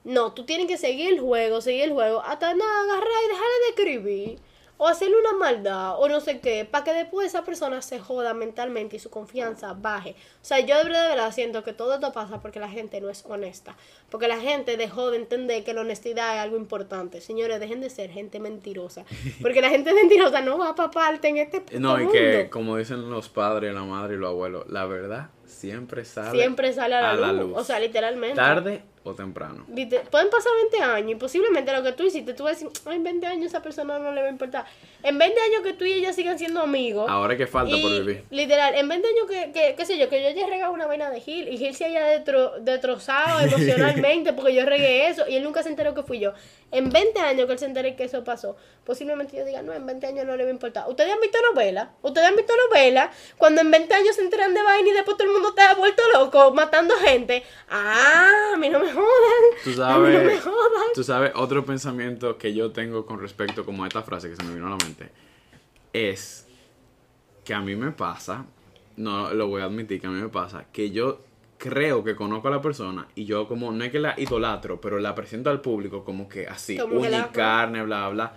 No, 0.05 0.33
tú 0.33 0.44
tienes 0.44 0.66
que 0.66 0.79
seguir 0.79 1.14
el 1.14 1.20
juego, 1.20 1.61
seguir 1.61 1.85
el 1.85 1.92
juego, 1.92 2.20
hasta 2.20 2.55
nada, 2.55 2.83
agarrar 2.83 3.24
y 3.24 3.29
dejar 3.29 3.46
de 3.46 3.68
escribir. 3.70 4.38
O 4.79 4.87
hacerle 4.87 5.17
una 5.19 5.33
maldad, 5.33 5.99
o 5.99 6.09
no 6.09 6.21
sé 6.21 6.41
qué, 6.41 6.65
para 6.65 6.85
que 6.85 6.93
después 6.93 7.27
esa 7.27 7.45
persona 7.45 7.81
se 7.81 7.99
joda 7.99 8.35
mentalmente 8.35 8.97
y 8.97 8.99
su 8.99 9.09
confianza 9.09 9.73
baje. 9.73 10.11
O 10.43 10.45
sea, 10.45 10.61
yo 10.61 10.77
de 10.77 10.85
verdad, 10.85 11.33
siento 11.33 11.65
que 11.65 11.73
todo 11.73 11.95
esto 11.95 12.12
pasa 12.12 12.41
porque 12.41 12.61
la 12.61 12.69
gente 12.69 13.01
no 13.01 13.09
es 13.09 13.25
honesta. 13.27 13.75
Porque 14.11 14.29
la 14.29 14.39
gente 14.39 14.77
dejó 14.77 15.11
de 15.11 15.17
entender 15.17 15.65
que 15.65 15.73
la 15.73 15.81
honestidad 15.81 16.35
es 16.37 16.43
algo 16.43 16.57
importante. 16.57 17.21
Señores, 17.21 17.59
dejen 17.59 17.81
de 17.81 17.91
ser 17.91 18.11
gente 18.11 18.39
mentirosa. 18.39 19.05
Porque 19.43 19.61
la 19.61 19.71
gente 19.71 19.93
mentirosa 19.95 20.43
no 20.43 20.59
va 20.59 20.75
para 20.75 20.91
parte 20.91 21.29
en 21.29 21.39
este 21.39 21.61
puto 21.61 21.81
No, 21.81 21.97
y 21.99 22.05
mundo. 22.05 22.12
que 22.12 22.49
como 22.51 22.77
dicen 22.77 23.11
los 23.11 23.29
padres, 23.29 23.75
la 23.75 23.83
madre 23.83 24.15
y 24.15 24.19
los 24.19 24.31
abuelos, 24.31 24.69
la 24.69 24.87
verdad 24.87 25.31
siempre 25.47 26.05
sale 26.05 26.39
Siempre 26.39 26.73
sale 26.73 26.95
a 26.95 27.15
la, 27.15 27.33
luz. 27.33 27.53
O 27.57 27.65
sea, 27.65 27.81
literalmente. 27.81 28.37
Tarde 28.37 28.83
o 29.11 29.14
temprano. 29.14 29.64
Pueden 30.11 30.31
pasar 30.31 30.53
20 30.71 30.81
años 30.83 31.11
y 31.12 31.14
posiblemente 31.14 31.73
lo 31.73 31.83
que 31.83 31.92
tú 31.92 32.05
hiciste, 32.05 32.35
tú 32.35 32.45
vas 32.45 32.53
a 32.53 32.64
decir, 32.64 32.69
"Ay, 32.87 32.97
en 32.97 33.05
20 33.05 33.27
años 33.27 33.47
esa 33.47 33.62
persona 33.62 33.99
no 33.99 34.12
le 34.12 34.21
va 34.23 34.29
a 34.29 34.31
importar. 34.31 34.64
En 35.03 35.19
20 35.19 35.40
años 35.40 35.62
que 35.62 35.73
tú 35.75 35.85
y 35.85 35.92
ella 35.92 36.12
sigan 36.12 36.38
siendo 36.38 36.61
amigos. 36.61 37.07
Ahora 37.09 37.37
que 37.37 37.47
falta 37.47 37.77
por 37.81 37.90
vivir. 37.90 38.25
Literal, 38.31 38.75
en 38.75 38.88
20 38.88 39.09
años 39.09 39.27
que, 39.29 39.53
que, 39.53 39.75
qué 39.77 39.87
sé 39.87 39.99
yo, 39.99 40.09
que 40.09 40.21
yo 40.23 40.29
haya 40.29 40.47
regado 40.47 40.73
una 40.73 40.87
vaina 40.87 41.11
de 41.11 41.21
Gil 41.21 41.49
y 41.49 41.59
Gil 41.59 41.75
se 41.75 41.85
haya 41.85 42.07
detro- 42.19 42.59
destrozado 42.61 43.40
emocionalmente 44.01 44.33
porque 44.33 44.55
yo 44.55 44.64
regué 44.64 45.09
eso 45.09 45.29
y 45.29 45.37
él 45.37 45.45
nunca 45.45 45.62
se 45.62 45.69
enteró 45.69 45.95
que 45.95 46.03
fui 46.03 46.19
yo. 46.19 46.33
En 46.73 46.90
20 46.90 47.21
años 47.21 47.47
que 47.47 47.53
él 47.53 47.59
se 47.61 47.66
entere 47.66 47.95
que 47.95 48.05
eso 48.05 48.25
pasó, 48.25 48.57
posiblemente 48.85 49.37
yo 49.37 49.45
diga, 49.45 49.62
no, 49.62 49.73
en 49.73 49.87
20 49.87 50.07
años 50.09 50.27
no 50.27 50.37
le 50.37 50.42
va 50.45 50.51
a 50.51 50.53
importar. 50.53 50.88
¿Ustedes 50.88 51.12
han 51.12 51.21
visto 51.21 51.38
novelas? 51.53 51.88
¿Ustedes 52.03 52.27
han 52.27 52.35
visto 52.37 52.53
novelas? 52.69 53.11
Cuando 53.38 53.61
en 53.61 53.71
20 53.71 53.95
años 53.95 54.16
se 54.16 54.23
enteran 54.23 54.53
de 54.53 54.62
vaina 54.62 54.88
y 54.88 54.92
después 54.92 55.16
todo 55.16 55.29
el 55.29 55.33
mundo 55.33 55.51
está 55.51 55.75
vuelto 55.75 56.03
loco, 56.12 56.53
matando 56.53 56.95
gente. 56.97 57.45
Ah, 57.71 58.53
a 58.55 58.57
mí 58.57 58.69
no 58.69 58.81
me 58.81 58.92
jodan. 58.97 59.65
Tú 59.65 59.83
A 59.83 59.99
mí 59.99 60.05
no 60.05 60.09
me 60.09 60.15
sabes, 60.19 60.45
jodan. 60.45 60.89
tú 60.95 61.05
sabes, 61.05 61.33
otro 61.37 61.65
pensamiento 61.65 62.37
que 62.39 62.53
yo 62.55 62.73
tengo 62.73 63.07
con 63.07 63.21
respecto 63.21 63.65
como 63.65 63.85
a 63.85 63.89
esta 63.89 64.03
frase 64.03 64.29
que 64.31 64.37
se 64.37 64.43
me 64.45 64.55
vino 64.55 64.67
a 64.67 64.71
la 64.71 64.77
mente 64.77 65.11
es 65.93 66.47
que 67.45 67.55
a 67.55 67.61
mí 67.61 67.77
me 67.77 67.93
pasa, 67.93 68.45
no 68.97 69.33
lo 69.33 69.49
voy 69.49 69.63
a 69.63 69.67
admitir 69.67 70.01
que 70.01 70.07
a 70.07 70.11
mí 70.11 70.21
me 70.21 70.29
pasa, 70.29 70.65
que 70.73 70.91
yo 70.91 71.21
creo 71.59 72.05
que 72.05 72.15
conozco 72.17 72.49
a 72.49 72.51
la 72.51 72.61
persona 72.61 73.07
y 73.15 73.25
yo 73.25 73.49
como, 73.49 73.71
no 73.73 73.85
es 73.85 73.91
que 73.93 73.99
la 73.99 74.15
idolatro, 74.19 74.81
pero 74.81 74.99
la 74.99 75.15
presento 75.15 75.49
al 75.51 75.61
público 75.61 76.05
como 76.05 76.29
que 76.29 76.47
así, 76.47 76.77
Como 76.77 76.95
que 76.95 76.99
uña 76.99 77.09
y 77.09 77.13
la- 77.13 77.33
carne, 77.33 77.83
bla, 77.83 78.09
bla, 78.11 78.35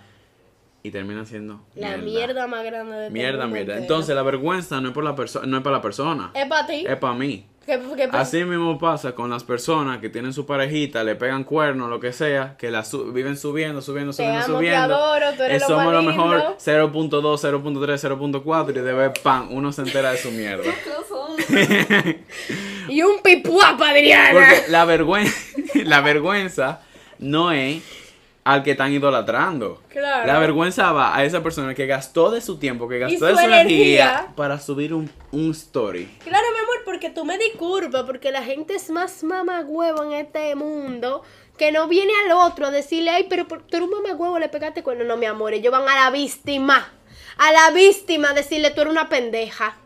y 0.82 0.90
termina 0.90 1.26
siendo 1.26 1.60
La 1.74 1.98
mierda 1.98 2.46
más 2.46 2.64
grande 2.64 2.96
de 2.96 3.10
Mierda, 3.10 3.46
mierda. 3.46 3.60
entero. 3.74 3.80
Entonces 3.82 4.14
la 4.14 4.22
vergüenza 4.22 4.80
no 4.80 4.88
es 4.88 4.94
por 4.94 5.04
la 5.04 5.14
persona, 5.14 5.46
no 5.46 5.58
es 5.58 5.62
para 5.62 5.76
la 5.76 5.82
persona, 5.82 6.30
Es 6.34 6.46
para 6.46 6.66
ti. 6.66 6.84
es 6.88 6.96
para 6.96 7.14
mí. 7.14 7.46
¿Qué, 7.66 7.78
qué 7.96 8.06
pasa? 8.08 8.20
Así 8.20 8.44
mismo 8.44 8.78
pasa 8.78 9.12
con 9.14 9.30
las 9.30 9.44
personas 9.44 9.98
que 9.98 10.08
tienen 10.08 10.32
su 10.32 10.46
parejita, 10.46 11.04
le 11.04 11.14
pegan 11.14 11.44
cuernos, 11.44 11.88
lo 11.90 12.00
que 12.00 12.12
sea, 12.12 12.56
que 12.58 12.70
la 12.70 12.84
su- 12.84 13.12
viven 13.12 13.36
subiendo, 13.36 13.80
subiendo, 13.82 14.10
Te 14.12 14.16
subiendo, 14.16 14.38
amo, 14.38 14.46
te 14.46 14.52
subiendo. 14.66 14.94
adoro, 14.96 15.26
tú 15.36 15.42
eres 15.44 15.56
Eh, 15.62 15.66
lo 15.68 15.76
somos 15.76 15.92
lo 15.92 16.02
mejor 16.02 16.36
lindo. 16.36 16.56
0.2, 16.58 17.38
0.3, 17.38 18.42
0.4 18.42 18.70
y 18.70 18.72
de 18.80 18.92
ver 18.92 19.12
pan, 19.22 19.48
uno 19.50 19.72
se 19.72 19.82
entera 19.82 20.12
de 20.12 20.18
su 20.18 20.30
mierda. 20.30 20.64
Y 22.88 23.02
un 23.02 23.20
pipuapa, 23.22 23.90
Adriana. 23.90 24.30
Porque 24.32 24.64
la 24.68 24.84
vergüenza, 24.84 25.34
la 25.84 26.00
vergüenza 26.00 26.80
no 27.20 27.52
es 27.52 27.82
al 28.42 28.62
que 28.64 28.72
están 28.72 28.92
idolatrando. 28.92 29.80
Claro. 29.90 30.26
La 30.26 30.38
vergüenza 30.40 30.90
va 30.90 31.14
a 31.16 31.24
esa 31.24 31.40
persona 31.42 31.74
que 31.74 31.86
gastó 31.86 32.30
de 32.32 32.40
su 32.40 32.56
tiempo, 32.58 32.88
que 32.88 32.98
gastó 32.98 33.18
su 33.18 33.24
de 33.26 33.34
su 33.34 33.40
energía, 33.40 34.08
energía. 34.10 34.26
para 34.34 34.58
subir 34.58 34.92
un, 34.94 35.08
un 35.30 35.50
story. 35.52 36.08
Claro, 36.24 36.44
porque 37.00 37.14
tú 37.14 37.24
me 37.24 37.38
disculpas, 37.38 38.02
porque 38.02 38.30
la 38.30 38.42
gente 38.42 38.74
es 38.74 38.90
más 38.90 39.22
mamagüevo 39.22 40.04
en 40.04 40.12
este 40.12 40.54
mundo 40.54 41.22
que 41.56 41.72
no 41.72 41.88
viene 41.88 42.12
al 42.26 42.32
otro 42.32 42.66
a 42.66 42.70
decirle, 42.70 43.08
ay, 43.08 43.26
pero 43.26 43.46
tú 43.46 43.54
eres 43.70 43.88
un 43.88 43.90
mamagüevo, 43.90 44.38
le 44.38 44.50
pegaste 44.50 44.82
cuerno. 44.82 45.04
No, 45.04 45.16
mi 45.16 45.24
amor, 45.24 45.54
ellos 45.54 45.72
van 45.72 45.88
a 45.88 45.94
la 45.94 46.10
víctima. 46.10 46.92
A 47.38 47.52
la 47.52 47.70
víctima 47.70 48.30
a 48.30 48.34
decirle, 48.34 48.72
tú 48.72 48.82
eres 48.82 48.90
una 48.90 49.08
pendeja. 49.08 49.78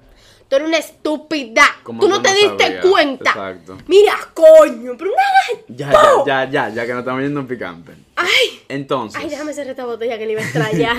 Tú 0.48 0.56
eres 0.56 0.68
una 0.68 0.78
estúpida. 0.78 1.62
Como 1.82 2.00
Tú 2.00 2.08
no 2.08 2.20
te 2.22 2.28
no 2.30 2.34
diste 2.56 2.80
cuenta. 2.80 3.30
Exacto. 3.30 3.78
Mira, 3.88 4.14
coño, 4.34 4.92
pero 4.98 5.10
una 5.10 5.64
Ya, 5.68 5.90
ya, 5.92 6.24
ya, 6.26 6.50
ya, 6.50 6.68
ya 6.70 6.86
que 6.86 6.92
nos 6.92 7.00
estamos 7.00 7.22
yendo 7.22 7.40
en 7.40 7.46
picante. 7.46 7.92
Ay, 8.16 8.60
Entonces, 8.68 9.20
ay, 9.20 9.28
déjame 9.28 9.52
cerrar 9.52 9.70
esta 9.70 9.84
botella 9.86 10.16
que 10.18 10.26
le 10.26 10.32
iba 10.32 10.40
a 10.40 10.44
estrellar. 10.46 10.96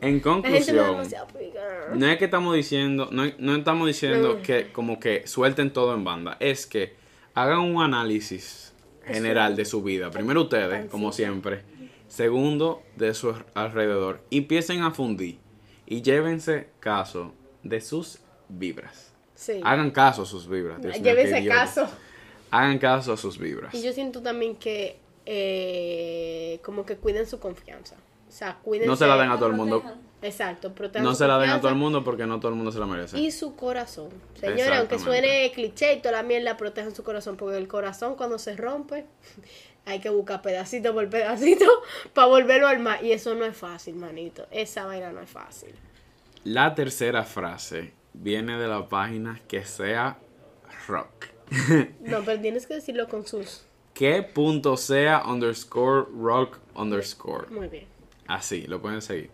En 0.00 0.20
conclusión, 0.20 1.02
no 1.94 2.06
es 2.06 2.18
que 2.18 2.24
estamos 2.26 2.54
diciendo, 2.54 3.08
no, 3.10 3.24
no 3.38 3.56
estamos 3.56 3.86
diciendo 3.86 4.36
Mm. 4.38 4.42
que 4.42 4.72
como 4.72 5.00
que 5.00 5.26
suelten 5.26 5.72
todo 5.72 5.94
en 5.94 6.04
banda, 6.04 6.36
es 6.40 6.66
que 6.66 6.94
hagan 7.34 7.60
un 7.60 7.82
análisis 7.82 8.72
general 9.04 9.56
de 9.56 9.64
su 9.64 9.82
vida. 9.82 10.10
Primero 10.10 10.42
ustedes, 10.42 10.90
como 10.90 11.12
siempre. 11.12 11.62
Segundo, 12.08 12.82
de 12.96 13.14
su 13.14 13.34
alrededor. 13.54 14.20
Y 14.30 14.38
empiecen 14.38 14.82
a 14.82 14.90
fundir. 14.92 15.38
Y 15.86 16.02
llévense 16.02 16.68
caso 16.80 17.32
de 17.62 17.80
sus 17.80 18.20
vibras. 18.48 19.12
Sí. 19.34 19.60
Hagan 19.62 19.90
caso 19.90 20.22
a 20.22 20.26
sus 20.26 20.48
vibras. 20.48 20.80
Dios 20.80 21.00
Llévese 21.00 21.46
caso. 21.46 21.88
Hagan 22.50 22.78
caso 22.78 23.12
a 23.12 23.16
sus 23.16 23.38
vibras. 23.38 23.74
Y 23.74 23.82
yo 23.82 23.92
siento 23.92 24.22
también 24.22 24.56
que 24.56 24.98
eh, 25.26 26.60
como 26.62 26.86
que 26.86 26.96
cuiden 26.96 27.26
su 27.26 27.38
confianza. 27.38 27.96
O 28.28 28.32
sea, 28.32 28.58
cuiden 28.62 28.86
No 28.86 28.96
se 28.96 29.06
la 29.06 29.16
den 29.16 29.30
a 29.30 29.36
todo 29.36 29.48
el 29.48 29.54
mundo. 29.54 29.82
Exacto, 30.22 30.72
protejan 30.72 31.04
No 31.04 31.14
se 31.14 31.26
la 31.26 31.38
den 31.38 31.50
a 31.50 31.60
todo 31.60 31.70
el 31.70 31.76
mundo 31.76 32.02
porque 32.02 32.26
no 32.26 32.40
todo 32.40 32.50
el 32.50 32.56
mundo 32.56 32.72
se 32.72 32.78
la 32.78 32.86
merece. 32.86 33.18
Y 33.18 33.30
su 33.30 33.54
corazón. 33.54 34.08
Señores, 34.40 34.78
aunque 34.78 34.98
suene 34.98 35.50
cliché 35.52 35.94
y 35.94 36.00
toda 36.00 36.12
la 36.12 36.22
mierda, 36.22 36.56
protejan 36.56 36.94
su 36.94 37.02
corazón. 37.02 37.36
Porque 37.36 37.56
el 37.56 37.68
corazón 37.68 38.14
cuando 38.14 38.38
se 38.38 38.56
rompe, 38.56 39.04
hay 39.84 40.00
que 40.00 40.08
buscar 40.10 40.42
pedacito 40.42 40.94
por 40.94 41.08
pedacito 41.08 41.66
para 42.14 42.28
volverlo 42.28 42.68
al 42.68 42.78
mar. 42.78 43.04
Y 43.04 43.12
eso 43.12 43.34
no 43.34 43.44
es 43.44 43.56
fácil, 43.56 43.96
manito. 43.96 44.46
Esa 44.50 44.86
vaina 44.86 45.12
no 45.12 45.20
es 45.20 45.30
fácil. 45.30 45.74
La 46.44 46.74
tercera 46.74 47.24
frase 47.24 47.92
viene 48.16 48.58
de 48.58 48.68
la 48.68 48.88
página 48.88 49.40
que 49.48 49.64
sea 49.64 50.18
rock. 50.88 51.26
No, 52.00 52.22
pero 52.24 52.40
tienes 52.40 52.66
que 52.66 52.74
decirlo 52.74 53.08
con 53.08 53.26
sus. 53.26 53.64
que 53.94 54.22
punto 54.22 54.76
sea 54.76 55.22
underscore 55.26 56.06
rock 56.18 56.58
underscore. 56.74 57.48
Muy 57.50 57.68
bien. 57.68 57.86
Así, 58.26 58.66
lo 58.66 58.82
pueden 58.82 59.00
seguir. 59.02 59.30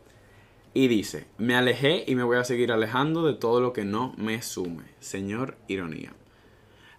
Y 0.74 0.88
dice, 0.88 1.26
me 1.38 1.54
alejé 1.54 2.04
y 2.06 2.14
me 2.14 2.22
voy 2.22 2.36
a 2.38 2.44
seguir 2.44 2.72
alejando 2.72 3.26
de 3.26 3.34
todo 3.34 3.60
lo 3.60 3.72
que 3.72 3.84
no 3.84 4.14
me 4.16 4.40
sume. 4.42 4.84
Señor 5.00 5.56
Ironía. 5.68 6.12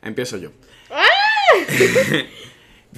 Empiezo 0.01 0.37
yo. 0.37 0.49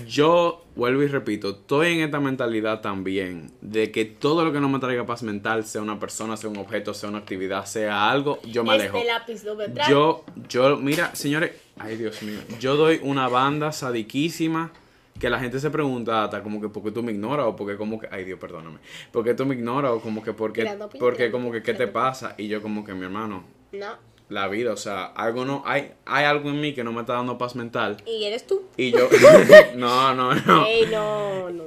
yo, 0.07 0.65
vuelvo 0.75 1.03
y 1.03 1.07
repito, 1.07 1.51
estoy 1.51 1.93
en 1.93 1.99
esta 2.01 2.19
mentalidad 2.19 2.81
también 2.81 3.51
de 3.61 3.91
que 3.91 4.05
todo 4.05 4.43
lo 4.43 4.51
que 4.51 4.59
no 4.59 4.69
me 4.69 4.79
traiga 4.79 5.05
paz 5.05 5.23
mental, 5.23 5.65
sea 5.65 5.81
una 5.81 5.99
persona, 5.99 6.35
sea 6.37 6.49
un 6.49 6.57
objeto, 6.57 6.93
sea 6.93 7.09
una 7.09 7.19
actividad, 7.19 7.65
sea 7.65 8.09
algo, 8.09 8.39
yo 8.43 8.63
me 8.63 8.73
alejo. 8.73 8.97
Este 8.97 9.07
lápiz 9.11 9.43
doble 9.43 9.69
track. 9.69 9.89
Yo, 9.89 10.25
yo, 10.49 10.77
mira, 10.77 11.15
señores, 11.15 11.51
ay 11.77 11.97
Dios 11.97 12.21
mío, 12.23 12.39
yo 12.59 12.75
doy 12.75 12.99
una 13.03 13.27
banda 13.27 13.71
sadiquísima 13.71 14.71
que 15.19 15.29
la 15.29 15.39
gente 15.39 15.59
se 15.59 15.69
pregunta 15.69 16.25
hasta 16.25 16.43
como 16.43 16.59
que 16.59 16.67
¿por 16.67 16.83
qué 16.83 16.91
tú 16.91 17.01
me 17.01 17.11
ignoras? 17.11 17.45
o 17.45 17.55
porque 17.55 17.77
como 17.77 17.99
que, 17.99 18.07
ay 18.11 18.25
Dios, 18.25 18.39
perdóname, 18.39 18.79
¿por 19.11 19.23
qué 19.23 19.33
tú 19.33 19.45
me 19.45 19.55
ignoras? 19.55 19.91
o 19.91 20.01
como 20.01 20.21
que 20.21 20.33
porque, 20.33 20.77
porque 20.99 21.31
como 21.31 21.51
que 21.51 21.63
¿qué 21.63 21.73
te 21.73 21.87
pasa? 21.87 22.35
Y 22.37 22.47
yo 22.47 22.61
como 22.61 22.83
que 22.83 22.93
mi 22.93 23.05
hermano, 23.05 23.43
No. 23.71 24.14
La 24.29 24.47
vida, 24.47 24.73
o 24.73 24.77
sea, 24.77 25.05
algo 25.05 25.45
no, 25.45 25.61
hay, 25.65 25.91
hay 26.05 26.25
algo 26.25 26.49
en 26.49 26.59
mí 26.59 26.73
que 26.73 26.83
no 26.83 26.91
me 26.91 27.01
está 27.01 27.13
dando 27.13 27.37
paz 27.37 27.55
mental 27.55 27.97
Y 28.07 28.23
eres 28.23 28.47
tú. 28.47 28.63
y 28.75 28.91
yo, 28.91 29.07
no, 29.75 30.13
no, 30.15 30.33
no. 30.33 30.65
Ey, 30.65 30.87
no, 30.87 31.49
no. 31.51 31.63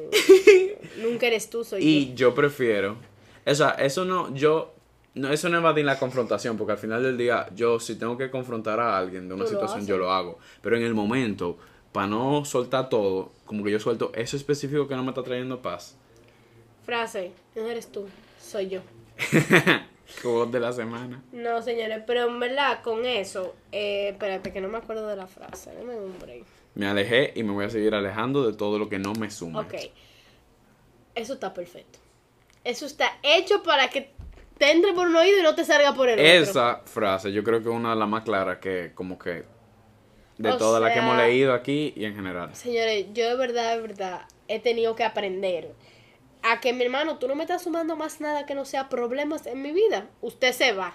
Nunca 1.02 1.26
eres 1.26 1.48
tú, 1.48 1.64
soy 1.64 1.82
Y 1.86 2.14
yo 2.14 2.34
prefiero, 2.34 2.96
o 3.46 3.54
sea, 3.54 3.70
eso 3.70 4.04
no, 4.04 4.34
yo, 4.34 4.74
no, 5.14 5.32
eso 5.32 5.48
no 5.48 5.58
es 5.58 5.62
evadir 5.62 5.84
la 5.84 5.98
confrontación, 5.98 6.56
porque 6.56 6.72
al 6.72 6.78
final 6.78 7.02
del 7.02 7.16
día, 7.16 7.48
yo 7.54 7.78
si 7.78 7.96
tengo 7.96 8.18
que 8.18 8.30
confrontar 8.30 8.80
a 8.80 8.98
alguien 8.98 9.28
de 9.28 9.34
una 9.34 9.46
situación, 9.46 9.86
yo 9.86 9.96
lo 9.96 10.12
hago. 10.12 10.38
Pero 10.60 10.76
en 10.76 10.82
el 10.82 10.94
momento, 10.94 11.56
para 11.92 12.08
no 12.08 12.44
soltar 12.44 12.88
todo, 12.88 13.32
como 13.44 13.64
que 13.64 13.70
yo 13.70 13.80
suelto 13.80 14.10
eso 14.14 14.36
específico 14.36 14.88
que 14.88 14.96
no 14.96 15.02
me 15.02 15.10
está 15.10 15.22
trayendo 15.22 15.62
paz. 15.62 15.96
yo. 15.96 16.84
Frase, 16.84 17.32
no 17.54 17.66
eres 17.68 17.90
tú, 17.92 18.06
soy 18.40 18.68
yo. 18.68 18.80
Voz 20.24 20.50
de 20.50 20.58
la 20.60 20.72
semana. 20.72 21.22
No, 21.32 21.62
señores, 21.62 22.02
pero 22.06 22.26
en 22.28 22.40
verdad, 22.40 22.80
con 22.82 23.04
eso, 23.04 23.54
eh, 23.72 24.10
espérate, 24.10 24.52
que 24.52 24.60
no 24.60 24.68
me 24.68 24.78
acuerdo 24.78 25.06
de 25.06 25.16
la 25.16 25.26
frase. 25.26 25.72
Dame 25.74 25.94
un 25.96 26.18
break. 26.18 26.44
Me 26.74 26.86
alejé 26.86 27.32
y 27.34 27.42
me 27.42 27.52
voy 27.52 27.64
a 27.66 27.70
seguir 27.70 27.94
alejando 27.94 28.50
de 28.50 28.56
todo 28.56 28.78
lo 28.78 28.88
que 28.88 28.98
no 28.98 29.12
me 29.14 29.30
suma. 29.30 29.60
Ok. 29.60 29.74
Eso 31.14 31.34
está 31.34 31.52
perfecto. 31.52 31.98
Eso 32.64 32.86
está 32.86 33.18
hecho 33.22 33.62
para 33.62 33.88
que 33.88 34.12
te 34.58 34.70
entre 34.70 34.92
por 34.92 35.06
un 35.08 35.16
oído 35.16 35.38
y 35.38 35.42
no 35.42 35.54
te 35.54 35.64
salga 35.64 35.94
por 35.94 36.08
el 36.08 36.18
otro. 36.18 36.24
Esa 36.32 36.82
frase 36.84 37.32
yo 37.32 37.42
creo 37.44 37.62
que 37.62 37.68
es 37.68 37.74
una 37.74 37.90
de 37.90 37.96
las 37.96 38.08
más 38.08 38.22
claras 38.24 38.58
que 38.58 38.92
como 38.94 39.18
que 39.18 39.44
de 40.36 40.50
O 40.50 40.56
todas 40.56 40.80
las 40.82 40.92
que 40.92 40.98
hemos 41.00 41.16
sea- 41.16 41.26
leído 41.26 41.52
aquí 41.52 41.92
y 41.96 42.04
en 42.04 42.14
general. 42.14 42.54
Señores, 42.54 43.06
yo 43.12 43.28
de 43.28 43.34
verdad, 43.36 43.74
de 43.76 43.82
verdad, 43.82 44.22
he 44.46 44.60
tenido 44.60 44.94
que 44.94 45.04
aprender 45.04 45.72
a 46.42 46.60
que 46.60 46.72
mi 46.72 46.84
hermano, 46.84 47.18
tú 47.18 47.28
no 47.28 47.34
me 47.34 47.44
estás 47.44 47.62
sumando 47.62 47.96
más 47.96 48.20
nada 48.20 48.46
que 48.46 48.54
no 48.54 48.64
sea 48.64 48.88
problemas 48.88 49.46
en 49.46 49.62
mi 49.62 49.72
vida. 49.72 50.08
Usted 50.20 50.52
se 50.52 50.72
va. 50.72 50.94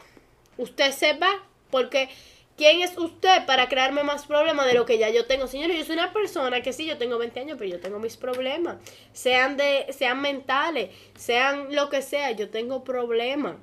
Usted 0.58 0.92
se 0.92 1.14
va 1.14 1.44
porque 1.70 2.10
¿quién 2.58 2.82
es 2.82 2.98
usted 2.98 3.46
para 3.46 3.68
crearme 3.68 4.04
más 4.04 4.26
problemas 4.26 4.66
de 4.66 4.74
lo 4.74 4.86
que 4.86 4.98
ya 4.98 5.10
yo 5.10 5.26
tengo? 5.26 5.48
Señores, 5.48 5.78
yo 5.78 5.86
soy 5.86 5.96
una 5.96 6.14
persona 6.14 6.62
que 6.62 6.74
sí, 6.74 6.86
yo 6.86 6.98
tengo 6.98 7.18
20 7.18 7.40
años, 7.40 7.58
pero 7.58 7.70
yo 7.70 7.80
tengo 7.80 8.00
mis 8.00 8.18
problemas. 8.18 8.78
Sean 9.12 9.58
de 9.58 9.88
sean 9.92 10.22
mentales, 10.22 10.92
sean 11.16 11.74
lo 11.76 11.90
que 11.90 12.02
sea, 12.02 12.32
yo 12.32 12.50
tengo 12.50 12.84
problemas. 12.84 13.56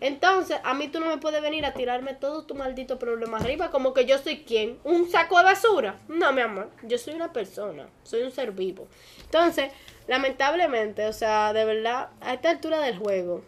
Entonces, 0.00 0.58
a 0.64 0.74
mí 0.74 0.88
tú 0.88 0.98
no 0.98 1.06
me 1.06 1.18
puedes 1.18 1.40
venir 1.40 1.64
a 1.64 1.74
tirarme 1.74 2.14
todo 2.14 2.44
tu 2.44 2.56
maldito 2.56 2.98
problema 2.98 3.38
arriba, 3.38 3.70
como 3.70 3.94
que 3.94 4.04
yo 4.04 4.18
soy 4.18 4.38
quién, 4.38 4.80
un 4.82 5.08
saco 5.08 5.38
de 5.38 5.44
basura. 5.44 5.96
No, 6.08 6.32
mi 6.32 6.40
amor, 6.40 6.70
yo 6.82 6.98
soy 6.98 7.14
una 7.14 7.32
persona, 7.32 7.88
soy 8.02 8.22
un 8.22 8.32
ser 8.32 8.50
vivo. 8.50 8.88
Entonces, 9.22 9.70
lamentablemente, 10.08 11.06
o 11.06 11.12
sea, 11.12 11.52
de 11.52 11.64
verdad, 11.64 12.10
a 12.20 12.34
esta 12.34 12.50
altura 12.50 12.80
del 12.80 12.98
juego, 12.98 13.44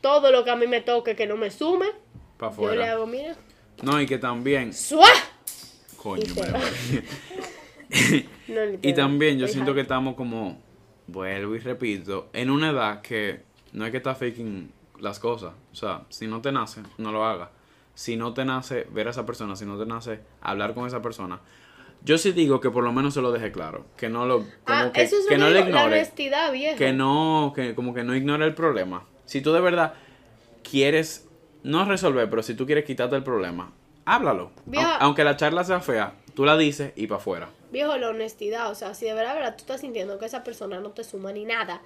todo 0.00 0.30
lo 0.30 0.44
que 0.44 0.50
a 0.50 0.56
mí 0.56 0.66
me 0.66 0.80
toque 0.80 1.16
que 1.16 1.26
no 1.26 1.36
me 1.36 1.50
sume, 1.50 1.86
yo 2.58 2.74
le 2.74 2.84
hago, 2.84 3.06
mira, 3.06 3.36
No, 3.82 4.00
y 4.00 4.06
que 4.06 4.18
también, 4.18 4.72
¡suá! 4.72 5.08
coño, 5.96 6.22
Y. 7.90 8.28
No, 8.48 8.94
también 8.94 9.38
yo 9.38 9.48
siento 9.48 9.72
que 9.74 9.80
estamos 9.80 10.14
como, 10.14 10.60
vuelvo 11.06 11.54
y 11.54 11.58
repito, 11.58 12.28
en 12.32 12.50
una 12.50 12.70
edad 12.70 13.00
que 13.00 13.42
no 13.72 13.84
hay 13.84 13.90
que 13.90 13.98
estar 13.98 14.16
faking 14.16 14.70
las 15.00 15.18
cosas. 15.18 15.52
O 15.72 15.74
sea, 15.74 16.02
si 16.08 16.26
no 16.26 16.40
te 16.40 16.52
nace, 16.52 16.82
no 16.98 17.12
lo 17.12 17.24
hagas. 17.24 17.50
Si 17.94 18.16
no 18.16 18.34
te 18.34 18.44
nace 18.44 18.86
ver 18.90 19.06
a 19.06 19.10
esa 19.10 19.24
persona, 19.24 19.56
si 19.56 19.64
no 19.64 19.78
te 19.78 19.86
nace 19.86 20.20
hablar 20.40 20.74
con 20.74 20.86
esa 20.86 21.00
persona. 21.00 21.40
Yo 22.04 22.18
sí 22.18 22.32
digo 22.32 22.60
que 22.60 22.70
por 22.70 22.84
lo 22.84 22.92
menos 22.92 23.14
se 23.14 23.22
lo 23.22 23.32
deje 23.32 23.50
claro. 23.50 23.86
Que 23.96 24.08
no 24.08 24.26
lo, 24.26 24.40
como 24.40 24.50
Ah, 24.66 24.90
que, 24.92 25.02
eso 25.02 25.16
es 25.16 25.26
que 25.26 25.38
lo 25.38 25.44
no 25.46 25.50
le 25.50 25.60
la 25.60 25.66
ignore. 25.66 26.10
Que 26.76 26.92
no, 26.92 27.52
que 27.56 27.74
como 27.74 27.94
que 27.94 28.04
no 28.04 28.14
ignore 28.14 28.44
el 28.44 28.54
problema. 28.54 29.04
Si 29.24 29.40
tú 29.40 29.52
de 29.52 29.60
verdad 29.60 29.94
quieres, 30.62 31.26
no 31.62 31.84
resolver, 31.86 32.28
pero 32.28 32.42
si 32.42 32.54
tú 32.54 32.66
quieres 32.66 32.84
quitarte 32.84 33.16
el 33.16 33.24
problema, 33.24 33.72
háblalo. 34.04 34.50
Aunque 35.00 35.24
la 35.24 35.36
charla 35.36 35.64
sea 35.64 35.80
fea, 35.80 36.14
tú 36.34 36.44
la 36.44 36.56
dices 36.58 36.92
y 36.94 37.06
para 37.06 37.20
afuera. 37.20 37.48
Viejo, 37.72 37.96
la 37.96 38.10
honestidad, 38.10 38.70
o 38.70 38.74
sea, 38.74 38.94
si 38.94 39.06
de 39.06 39.14
verdad, 39.14 39.32
de 39.34 39.40
verdad 39.40 39.56
tú 39.56 39.62
estás 39.62 39.80
sintiendo 39.80 40.18
que 40.18 40.26
esa 40.26 40.44
persona 40.44 40.80
no 40.80 40.90
te 40.90 41.04
suma 41.04 41.32
ni 41.32 41.44
nada, 41.44 41.80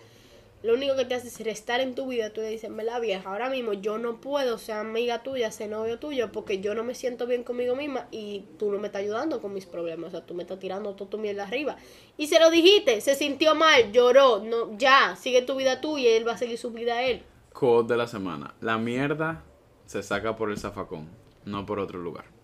lo 0.62 0.74
único 0.74 0.96
que 0.96 1.04
te 1.04 1.14
hace 1.14 1.28
es 1.28 1.40
estar 1.40 1.80
en 1.80 1.94
tu 1.94 2.08
vida, 2.08 2.30
tú 2.30 2.40
le 2.40 2.50
dices, 2.50 2.70
la 2.70 2.98
vieja, 2.98 3.30
ahora 3.30 3.48
mismo 3.48 3.74
yo 3.74 3.98
no 3.98 4.20
puedo 4.20 4.58
ser 4.58 4.76
amiga 4.76 5.22
tuya, 5.22 5.50
ser 5.52 5.70
novio 5.70 5.98
tuyo, 5.98 6.32
porque 6.32 6.60
yo 6.60 6.74
no 6.74 6.82
me 6.82 6.94
siento 6.94 7.26
bien 7.26 7.44
conmigo 7.44 7.76
misma 7.76 8.08
y 8.10 8.44
tú 8.58 8.72
no 8.72 8.78
me 8.78 8.88
estás 8.88 9.02
ayudando 9.02 9.40
con 9.40 9.54
mis 9.54 9.66
problemas, 9.66 10.08
o 10.08 10.10
sea, 10.10 10.26
tú 10.26 10.34
me 10.34 10.42
estás 10.42 10.58
tirando 10.58 10.94
todo 10.94 11.08
tu 11.08 11.18
mierda 11.18 11.44
arriba. 11.44 11.76
Y 12.16 12.26
se 12.26 12.40
lo 12.40 12.50
dijiste, 12.50 13.00
se 13.00 13.14
sintió 13.14 13.54
mal, 13.54 13.92
lloró, 13.92 14.40
no, 14.40 14.76
ya, 14.76 15.14
sigue 15.16 15.42
tu 15.42 15.54
vida 15.54 15.80
tú 15.80 15.98
y 15.98 16.08
él 16.08 16.26
va 16.26 16.32
a 16.32 16.38
seguir 16.38 16.58
su 16.58 16.70
vida 16.72 17.02
él. 17.02 17.22
Quote 17.52 17.92
de 17.92 17.98
la 17.98 18.06
semana. 18.06 18.54
La 18.60 18.78
mierda 18.78 19.44
se 19.86 20.02
saca 20.02 20.36
por 20.36 20.50
el 20.50 20.58
zafacón, 20.58 21.08
no 21.44 21.66
por 21.66 21.78
otro 21.78 21.98
lugar. 21.98 22.37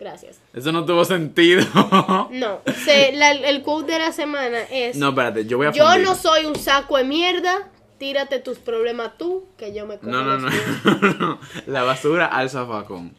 Gracias. 0.00 0.40
Eso 0.54 0.72
no 0.72 0.84
tuvo 0.86 1.04
sentido. 1.04 1.62
No, 2.32 2.60
se- 2.84 3.12
la- 3.12 3.32
el 3.32 3.62
quote 3.62 3.92
de 3.92 3.98
la 3.98 4.12
semana 4.12 4.62
es... 4.70 4.96
no, 4.96 5.10
espérate, 5.10 5.44
yo 5.46 5.58
voy 5.58 5.66
a 5.66 5.72
yo 5.72 5.84
fundir. 5.86 6.04
no 6.06 6.14
soy 6.14 6.46
un 6.46 6.56
saco 6.56 6.96
de 6.96 7.04
mierda, 7.04 7.68
tírate 7.98 8.38
tus 8.40 8.58
problemas 8.58 9.18
tú, 9.18 9.44
que 9.58 9.74
yo 9.74 9.86
me 9.86 9.98
cojo 9.98 10.10
No, 10.10 10.22
no, 10.24 10.38
no, 10.38 10.48
míos". 10.48 11.18
no. 11.20 11.38
La 11.66 11.82
basura 11.82 12.26
al 12.26 12.48
zafacón. 12.48 13.14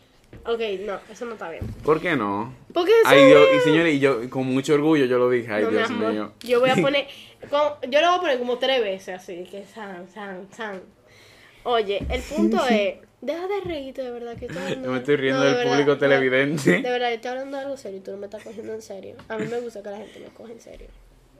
Ok, 0.45 0.59
no, 0.87 0.99
eso 1.11 1.25
no 1.25 1.33
está 1.33 1.49
bien. 1.51 1.61
¿Por 1.83 2.01
qué 2.01 2.15
no? 2.15 2.51
Porque 2.73 2.89
eso 3.01 3.09
Ay, 3.09 3.25
Dios, 3.25 3.47
y 3.57 3.59
señores, 3.59 3.93
y 3.93 3.99
yo 3.99 4.27
con 4.31 4.47
mucho 4.47 4.73
orgullo 4.73 5.05
yo 5.05 5.19
lo 5.19 5.29
dije. 5.29 5.53
Ay, 5.53 5.63
No, 5.65 5.69
Dios 5.69 5.89
mío. 5.91 6.33
Yo 6.41 6.59
voy 6.61 6.71
a 6.71 6.75
poner. 6.81 7.07
como- 7.49 7.77
yo 7.87 8.01
lo 8.01 8.07
voy 8.07 8.17
a 8.17 8.21
poner 8.21 8.39
como 8.39 8.57
tres 8.57 8.81
veces 8.81 9.21
así. 9.21 9.43
Que 9.51 9.65
san, 9.65 10.09
san, 10.11 10.47
san. 10.51 10.81
Oye, 11.63 12.03
el 12.09 12.21
punto 12.23 12.65
es. 12.67 12.95
Deja 13.21 13.47
de 13.47 13.61
reírte, 13.61 14.01
de 14.01 14.11
verdad. 14.11 14.35
Que 14.37 14.45
estoy 14.47 14.61
hablando- 14.61 14.85
Yo 14.87 14.91
me 14.91 14.97
estoy 14.99 15.15
riendo 15.15 15.39
No, 15.39 15.45
de 15.45 15.49
del 15.51 15.57
verdad, 15.59 15.71
público 15.73 15.97
televidente. 15.97 16.71
De 16.81 16.89
verdad, 16.89 17.09
yo 17.09 17.15
estoy 17.15 17.31
hablando 17.31 17.57
de 17.57 17.63
algo 17.63 17.77
serio 17.77 17.97
y 17.99 18.01
tú 18.01 18.11
no 18.11 18.17
me 18.17 18.25
estás 18.27 18.43
cogiendo 18.43 18.73
en 18.73 18.81
serio. 18.81 19.15
A 19.27 19.37
mí 19.37 19.45
me 19.47 19.59
gusta 19.59 19.81
que 19.83 19.89
la 19.89 19.97
gente 19.97 20.19
me 20.19 20.27
coja 20.27 20.51
en 20.51 20.59
serio. 20.61 20.87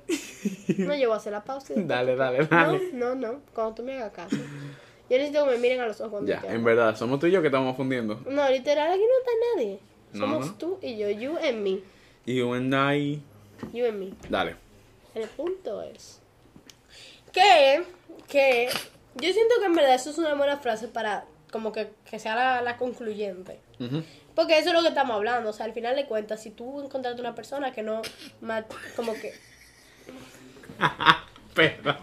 No, 0.78 0.96
yo 0.96 1.08
voy 1.10 1.15
a 1.15 1.17
hacer 1.17 1.32
la 1.34 1.44
pausa. 1.44 1.74
y 1.76 1.84
Dale, 1.84 2.15
dale, 2.15 2.46
dale. 2.48 2.89
No, 2.94 3.13
no, 3.15 3.34
no. 3.34 3.41
Cuando 3.54 3.76
tú 3.76 3.84
me 3.84 3.96
hagas 3.98 4.12
caso. 4.12 4.36
Yo 4.36 5.17
necesito 5.17 5.46
que 5.46 5.52
me 5.52 5.58
miren 5.58 5.82
a 5.82 5.88
los 5.88 6.00
ojos 6.02 6.12
cuando 6.12 6.32
Ya, 6.32 6.41
en 6.48 6.63
verdad, 6.63 6.96
somos 6.96 7.20
tú 7.20 7.28
y 7.28 7.32
yo 7.32 7.41
que 7.41 7.48
estamos 7.48 7.76
fundiendo. 7.78 8.22
No, 8.28 8.50
literal, 8.50 8.89
aquí 8.91 9.02
no 9.02 9.20
está 9.20 9.32
nadie. 9.56 9.80
No, 10.13 10.20
Somos 10.20 10.48
no. 10.48 10.54
tú 10.56 10.80
y 10.82 10.98
yo. 10.98 11.10
You 11.10 11.38
and 11.38 11.62
me. 11.62 11.80
You 12.26 12.54
and 12.54 12.74
I. 12.74 13.22
You 13.74 13.86
and 13.86 14.00
me. 14.00 14.13
Dale. 14.30 14.56
El 15.13 15.28
punto 15.30 15.82
es 15.84 16.20
que, 17.32 17.84
que 18.28 18.70
yo 19.15 19.34
siento 19.34 19.56
que 19.60 19.65
en 19.65 19.74
verdad 19.76 19.96
eso 19.96 20.10
es 20.10 20.17
una 20.17 20.34
buena 20.36 20.58
frase 20.58 20.88
para 20.88 21.26
como 21.51 21.71
que, 21.71 21.91
que 22.09 22.19
sea 22.19 22.35
la, 22.35 22.61
la 22.61 22.77
concluyente. 22.77 23.59
Porque 24.35 24.57
eso 24.57 24.69
es 24.69 24.73
lo 24.75 24.81
que 24.81 24.89
estamos 24.89 25.15
hablando. 25.15 25.49
O 25.49 25.53
sea, 25.53 25.65
al 25.65 25.73
final 25.73 25.95
de 25.95 26.05
cuentas, 26.05 26.41
si 26.41 26.49
tú 26.49 26.81
encontraste 26.81 27.19
una 27.21 27.35
persona 27.35 27.71
que 27.71 27.83
no, 27.83 28.01
como 28.95 29.13
que, 29.13 29.33
Perdón. 31.53 31.97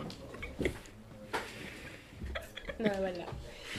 no, 2.78 2.90
de 2.90 3.00
verdad. 3.00 3.26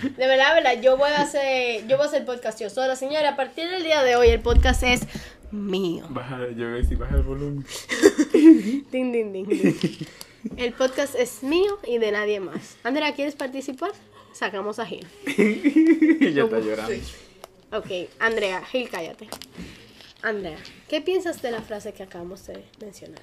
De 0.02 0.28
verdad, 0.28 0.56
de 0.56 0.62
verdad, 0.62 0.82
yo 0.82 0.98
voy 0.98 1.10
a 1.10 1.22
hacer, 1.22 1.86
yo 1.88 1.98
voy 1.98 2.06
a 2.06 2.10
hacer 2.10 2.26
podcast 2.26 2.60
yo 2.60 2.70
sola, 2.70 2.96
señora. 2.96 3.30
A 3.30 3.36
partir 3.36 3.70
del 3.70 3.84
día 3.84 4.02
de 4.04 4.16
hoy, 4.16 4.30
el 4.30 4.40
podcast 4.40 4.84
es 4.84 5.02
mío. 5.52 6.06
Baja, 6.10 6.40
yo 6.56 6.68
voy 6.68 6.76
a 6.80 6.82
decir, 6.82 6.98
baja 6.98 7.16
el 7.16 7.24
volumen. 7.24 7.66
Ding, 8.34 9.12
ding, 9.12 9.32
ding, 9.34 9.48
ding. 9.48 10.08
El 10.56 10.74
podcast 10.74 11.16
es 11.16 11.44
mío 11.44 11.80
y 11.86 11.98
de 11.98 12.12
nadie 12.12 12.40
más. 12.40 12.78
Andrea, 12.84 13.14
¿quieres 13.14 13.36
participar? 13.36 13.92
Sacamos 14.40 14.80
a 14.80 14.86
Gil. 14.86 15.06
ya 16.34 16.44
está 16.44 16.60
llorando. 16.60 16.94
Ok, 17.74 18.10
Andrea, 18.20 18.64
Gil, 18.64 18.88
cállate. 18.90 19.28
Andrea, 20.22 20.58
¿qué 20.88 21.02
piensas 21.02 21.42
de 21.42 21.52
la 21.52 21.62
frase 21.62 21.92
que 21.92 22.04
acabamos 22.04 22.48
de 22.48 22.64
mencionar? 22.80 23.22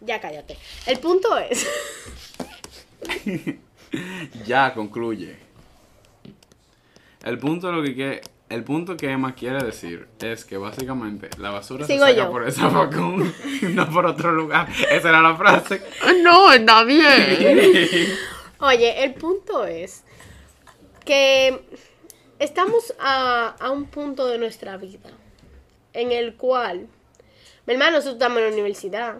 Ya 0.00 0.20
cállate. 0.20 0.58
El 0.86 0.98
punto 0.98 1.38
es. 1.38 1.64
Ya, 4.44 4.74
concluye. 4.74 5.36
El 7.24 7.38
punto 7.38 7.72
lo 7.72 7.82
que 7.82 7.94
quiere, 7.94 8.20
el 8.50 8.62
punto 8.62 8.98
que 8.98 9.10
Emma 9.10 9.34
quiere 9.34 9.64
decir 9.64 10.08
es 10.20 10.44
que 10.44 10.58
básicamente 10.58 11.30
la 11.38 11.50
basura 11.50 11.86
Sigo 11.86 12.04
se 12.04 12.10
saca 12.10 12.24
yo. 12.26 12.30
por 12.30 12.44
el 12.44 12.52
zafacón, 12.52 13.34
no 13.74 13.88
por 13.88 14.04
otro 14.04 14.32
lugar. 14.32 14.68
Esa 14.90 15.08
era 15.08 15.22
la 15.22 15.34
frase. 15.36 15.80
No, 16.22 16.52
está 16.52 16.84
bien. 16.84 18.08
Oye, 18.60 19.04
el 19.04 19.14
punto 19.14 19.64
es 19.64 20.02
que 21.04 21.64
estamos 22.38 22.94
a, 22.98 23.48
a 23.58 23.70
un 23.70 23.86
punto 23.86 24.26
de 24.26 24.38
nuestra 24.38 24.76
vida 24.76 25.10
en 25.92 26.12
el 26.12 26.36
cual, 26.36 26.86
mi 27.66 27.74
hermano, 27.74 27.92
nosotros 27.92 28.14
estamos 28.14 28.38
en 28.38 28.44
la 28.44 28.52
universidad, 28.52 29.18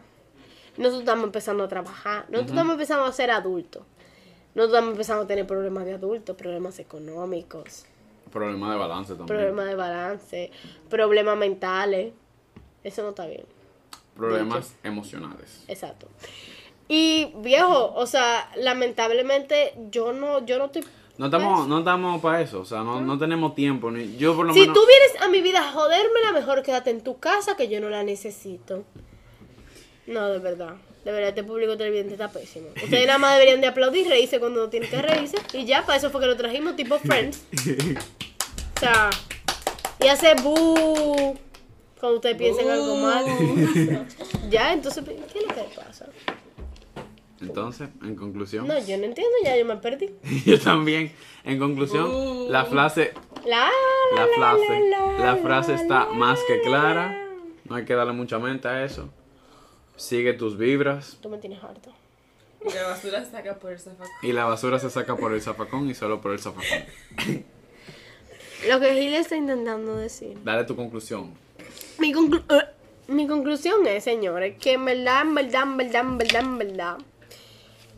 nosotros 0.76 1.00
estamos 1.00 1.24
empezando 1.24 1.64
a 1.64 1.68
trabajar, 1.68 2.24
nosotros 2.28 2.50
estamos 2.52 2.72
empezando 2.74 3.04
a 3.04 3.12
ser 3.12 3.30
adultos, 3.30 3.82
nosotros 4.54 4.74
estamos 4.78 4.92
empezando 4.92 5.22
a 5.24 5.26
tener 5.26 5.46
problemas 5.46 5.84
de 5.84 5.94
adultos, 5.94 6.36
problemas 6.36 6.78
económicos, 6.78 7.84
Problema 8.30 8.72
de 8.72 8.78
balance 8.78 9.08
también. 9.14 9.26
problemas 9.26 9.66
de 9.66 9.74
balance, 9.74 10.50
problemas 10.90 11.36
mentales. 11.38 12.12
Eso 12.84 13.02
no 13.02 13.10
está 13.10 13.26
bien. 13.26 13.44
Problemas 14.14 14.74
emocionales. 14.82 15.64
Exacto. 15.66 16.08
Y 16.88 17.32
viejo, 17.36 17.92
o 17.94 18.06
sea, 18.06 18.50
lamentablemente 18.56 19.74
yo 19.90 20.12
no, 20.12 20.44
yo 20.44 20.58
no 20.58 20.66
estoy. 20.66 20.84
No 21.18 21.26
estamos, 21.26 21.66
no 21.66 21.80
estamos 21.80 22.22
para 22.22 22.40
eso, 22.40 22.60
o 22.60 22.64
sea, 22.64 22.82
no, 22.84 23.00
no 23.00 23.18
tenemos 23.18 23.54
tiempo. 23.54 23.90
Ni, 23.90 24.16
yo 24.16 24.36
por 24.36 24.46
lo 24.46 24.54
Si 24.54 24.60
menos. 24.60 24.74
tú 24.74 24.80
vienes 24.86 25.20
a 25.22 25.28
mi 25.28 25.42
vida 25.42 25.58
a 25.68 25.72
jodérmela, 25.72 26.32
mejor 26.32 26.62
quédate 26.62 26.90
en 26.90 27.02
tu 27.02 27.18
casa 27.18 27.56
que 27.56 27.68
yo 27.68 27.80
no 27.80 27.88
la 27.90 28.04
necesito. 28.04 28.84
No, 30.06 30.28
de 30.28 30.38
verdad. 30.38 30.74
De 31.04 31.12
verdad, 31.12 31.30
este 31.30 31.42
público 31.44 31.76
televidente 31.76 32.14
está 32.14 32.28
pésimo. 32.30 32.68
Ustedes 32.82 33.06
nada 33.06 33.18
más 33.18 33.32
deberían 33.34 33.60
de 33.60 33.66
aplaudir, 33.66 34.08
reírse 34.08 34.38
cuando 34.38 34.60
no 34.62 34.68
tienen 34.68 34.88
que 34.90 35.02
reírse. 35.02 35.36
Y 35.54 35.64
ya, 35.64 35.84
para 35.84 35.98
eso 35.98 36.10
fue 36.10 36.20
que 36.20 36.26
lo 36.28 36.36
trajimos, 36.36 36.76
tipo 36.76 36.98
Friends. 36.98 37.42
O 38.76 38.80
sea, 38.80 39.10
y 40.00 40.06
hace 40.06 40.34
bu 40.40 41.36
cuando 41.98 42.18
ustedes 42.18 42.36
piensen 42.36 42.70
algo 42.70 42.94
mal. 42.96 43.24
Ya, 44.50 44.72
entonces, 44.72 45.04
¿qué 45.04 45.40
es 45.40 45.46
lo 45.48 45.52
que 45.54 45.62
pasa? 45.74 46.06
Entonces, 47.40 47.88
en 48.02 48.16
conclusión, 48.16 48.66
No, 48.66 48.74
yo 48.78 48.98
no 48.98 49.04
entiendo, 49.04 49.32
ya 49.44 49.56
yo 49.56 49.64
me 49.64 49.76
perdí. 49.76 50.10
yo 50.44 50.58
también. 50.60 51.12
En 51.44 51.58
conclusión, 51.58 52.50
la 52.52 52.64
frase, 52.64 53.12
La, 53.46 53.70
la 54.16 54.26
la, 54.26 54.28
frase, 54.34 54.80
la, 54.90 55.24
la 55.24 55.36
frase 55.36 55.74
está 55.74 56.06
más 56.06 56.40
que 56.48 56.60
clara. 56.62 57.26
No 57.64 57.76
hay 57.76 57.84
que 57.84 57.94
darle 57.94 58.12
mucha 58.12 58.38
mente 58.38 58.66
a 58.68 58.84
eso. 58.84 59.08
Sigue 59.96 60.32
tus 60.32 60.56
vibras 60.56 61.18
Tú 61.20 61.28
me 61.28 61.38
tienes 61.38 61.62
harto. 61.62 61.92
Y 62.64 62.72
la 62.74 62.88
basura 62.88 63.24
se 63.24 63.30
saca 63.30 63.54
por 63.58 63.70
el 63.72 63.78
zafacón. 63.78 64.08
y 64.22 64.32
la 64.32 64.44
basura 64.44 64.78
se 64.80 64.90
saca 64.90 65.16
por 65.16 65.32
el 65.32 65.40
zafacón 65.40 65.88
y 65.90 65.94
solo 65.94 66.20
por 66.20 66.32
el 66.32 66.38
zafacón. 66.40 66.64
Lo 68.68 68.80
que 68.80 68.94
Gil 68.94 69.14
está 69.14 69.36
intentando 69.36 69.96
decir. 69.96 70.36
Dale 70.44 70.64
tu 70.64 70.74
conclusión. 70.74 71.32
Mi, 71.98 72.12
conclu- 72.12 72.42
eh, 72.50 72.64
mi 73.06 73.26
conclusión 73.28 73.86
es, 73.86 74.02
señores, 74.04 74.56
que 74.58 74.72
en 74.72 74.84
verdad, 74.84 75.22
en 75.22 75.34
verdad, 75.36 75.62
en 75.62 75.76
verdad, 75.76 76.00
en 76.02 76.18
verdad, 76.18 76.40
en 76.42 76.58
verdad, 76.58 76.98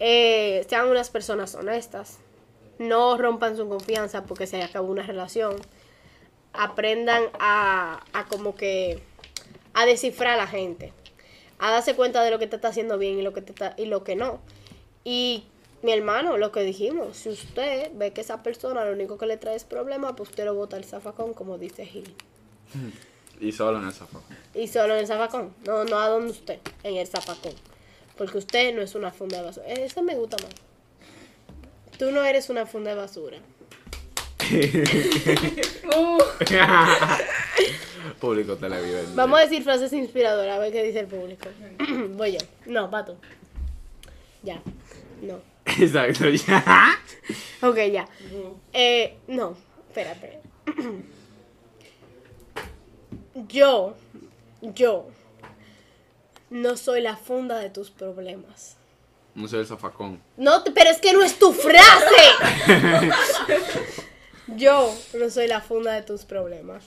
eh, 0.00 0.66
sean 0.68 0.88
unas 0.88 1.10
personas 1.10 1.54
honestas. 1.54 2.18
No 2.78 3.16
rompan 3.18 3.56
su 3.56 3.68
confianza 3.68 4.24
porque 4.24 4.46
se 4.46 4.62
acabó 4.62 4.90
una 4.90 5.02
relación. 5.02 5.56
Aprendan 6.52 7.24
a, 7.38 8.02
a 8.12 8.24
como 8.24 8.56
que 8.56 9.02
a 9.74 9.86
descifrar 9.86 10.34
a 10.34 10.36
la 10.36 10.46
gente. 10.46 10.92
A 11.58 11.70
darse 11.70 11.94
cuenta 11.94 12.24
de 12.24 12.30
lo 12.30 12.38
que 12.38 12.46
te 12.46 12.56
está 12.56 12.68
haciendo 12.68 12.96
bien 12.96 13.18
y 13.18 13.22
lo 13.22 13.34
que 13.34 13.42
te 13.42 13.52
está, 13.52 13.74
y 13.76 13.84
lo 13.84 14.02
que 14.02 14.16
no. 14.16 14.40
Y 15.04 15.44
mi 15.82 15.92
hermano, 15.92 16.38
lo 16.38 16.52
que 16.52 16.62
dijimos, 16.62 17.18
si 17.18 17.28
usted 17.28 17.90
ve 17.94 18.12
que 18.12 18.22
esa 18.22 18.42
persona 18.42 18.84
lo 18.84 18.92
único 18.92 19.18
que 19.18 19.26
le 19.26 19.36
trae 19.36 19.56
es 19.56 19.64
problema, 19.64 20.16
pues 20.16 20.30
usted 20.30 20.46
lo 20.46 20.54
bota 20.54 20.76
al 20.76 20.84
zafacón, 20.84 21.34
como 21.34 21.58
dice 21.58 21.84
Gil. 21.84 22.14
Y 23.40 23.52
solo 23.52 23.78
en 23.78 23.86
el 23.86 23.92
zafacón. 23.92 24.36
Y 24.54 24.68
solo 24.68 24.94
en 24.94 25.00
el 25.00 25.06
zafacón. 25.06 25.54
No, 25.66 25.84
no 25.84 25.98
a 25.98 26.08
donde 26.08 26.30
usted, 26.30 26.58
en 26.82 26.96
el 26.96 27.06
zafacón. 27.06 27.52
Porque 28.20 28.36
usted 28.36 28.74
no 28.74 28.82
es 28.82 28.94
una 28.94 29.10
funda 29.10 29.38
de 29.38 29.44
basura. 29.44 29.66
Ese 29.66 30.02
me 30.02 30.14
gusta 30.14 30.36
más. 30.42 30.52
Tú 31.98 32.10
no 32.10 32.22
eres 32.22 32.50
una 32.50 32.66
funda 32.66 32.90
de 32.90 32.96
basura. 32.96 33.38
Público 38.20 38.56
televidente. 38.56 39.12
Vamos 39.14 39.40
a 39.40 39.44
decir 39.44 39.62
frases 39.62 39.94
inspiradoras, 39.94 40.54
a 40.54 40.58
ver 40.58 40.70
qué 40.70 40.82
dice 40.82 41.00
el 41.00 41.06
público. 41.06 41.48
Voy 42.10 42.32
yo. 42.32 42.38
No, 42.66 42.90
pato. 42.90 43.16
Ya. 44.42 44.60
No. 45.22 45.40
Exacto, 45.64 46.28
ya. 46.28 46.98
Ok, 47.62 47.78
ya. 47.90 48.06
Eh, 48.74 49.16
no, 49.28 49.56
espérate. 49.88 50.40
Yo, 53.48 53.96
yo, 54.60 55.08
no 56.50 56.76
soy 56.76 57.00
la 57.00 57.16
funda 57.16 57.58
de 57.58 57.70
tus 57.70 57.90
problemas. 57.90 58.76
No 59.34 59.46
soy 59.48 59.60
el 59.60 59.66
zafacón. 59.66 60.20
No, 60.36 60.62
pero 60.74 60.90
es 60.90 60.98
que 61.00 61.12
no 61.12 61.22
es 61.22 61.38
tu 61.38 61.52
frase. 61.52 62.22
Yo 64.48 64.92
no 65.18 65.30
soy 65.30 65.46
la 65.46 65.60
funda 65.60 65.92
de 65.92 66.02
tus 66.02 66.24
problemas. 66.24 66.84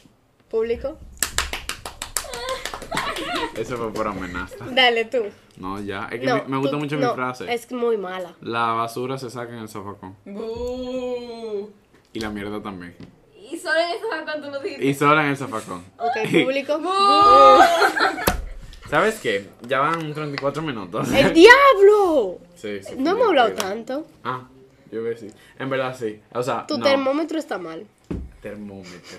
¿Público? 0.49 0.97
Eso 3.55 3.77
fue 3.77 3.93
por 3.93 4.07
amenaza. 4.07 4.55
Dale 4.71 5.05
tú. 5.05 5.23
No, 5.57 5.79
ya. 5.79 6.09
Es 6.11 6.19
que 6.19 6.25
No, 6.25 6.35
me, 6.37 6.43
me 6.47 6.57
gusta 6.57 6.71
tú- 6.71 6.79
mucho 6.79 6.97
no, 6.97 7.09
mi 7.09 7.15
frase. 7.15 7.53
Es 7.53 7.71
muy 7.71 7.97
mala. 7.97 8.35
La 8.41 8.73
basura 8.73 9.17
se 9.17 9.29
saca 9.29 9.53
en 9.53 9.59
el 9.59 9.69
zafacón. 9.69 10.15
Bú. 10.25 11.71
Y 12.11 12.19
la 12.19 12.29
mierda 12.29 12.61
también. 12.61 12.95
Y 13.49 13.57
solo 13.57 13.79
en 13.79 13.89
ese 13.91 13.99
zafacón 14.09 14.41
tú 14.41 14.49
lo 14.51 14.59
dijiste. 14.59 14.85
Y 14.85 14.93
solo 14.93 15.21
en 15.21 15.27
el 15.27 15.37
zafacón. 15.37 15.85
Ok, 15.97 16.13
público. 16.43 16.79
¿Sabes 18.93 19.19
qué? 19.21 19.49
Ya 19.67 19.79
van 19.79 20.13
34 20.13 20.61
minutos. 20.61 21.11
¡El 21.11 21.33
diablo! 21.33 22.37
Sí, 22.55 22.79
sí, 22.83 22.93
No 22.95 23.09
sí, 23.09 23.17
hemos 23.17 23.27
hablado 23.29 23.49
sí. 23.49 23.55
tanto. 23.55 24.05
Ah, 24.23 24.47
yo 24.91 24.99
voy 24.99 25.07
a 25.07 25.13
decir. 25.15 25.33
En 25.57 25.67
verdad 25.71 25.97
sí. 25.99 26.21
O 26.31 26.43
sea, 26.43 26.67
Tu 26.67 26.77
no. 26.77 26.83
termómetro 26.83 27.39
está 27.39 27.57
mal. 27.57 27.87
Termómetro. 28.39 29.17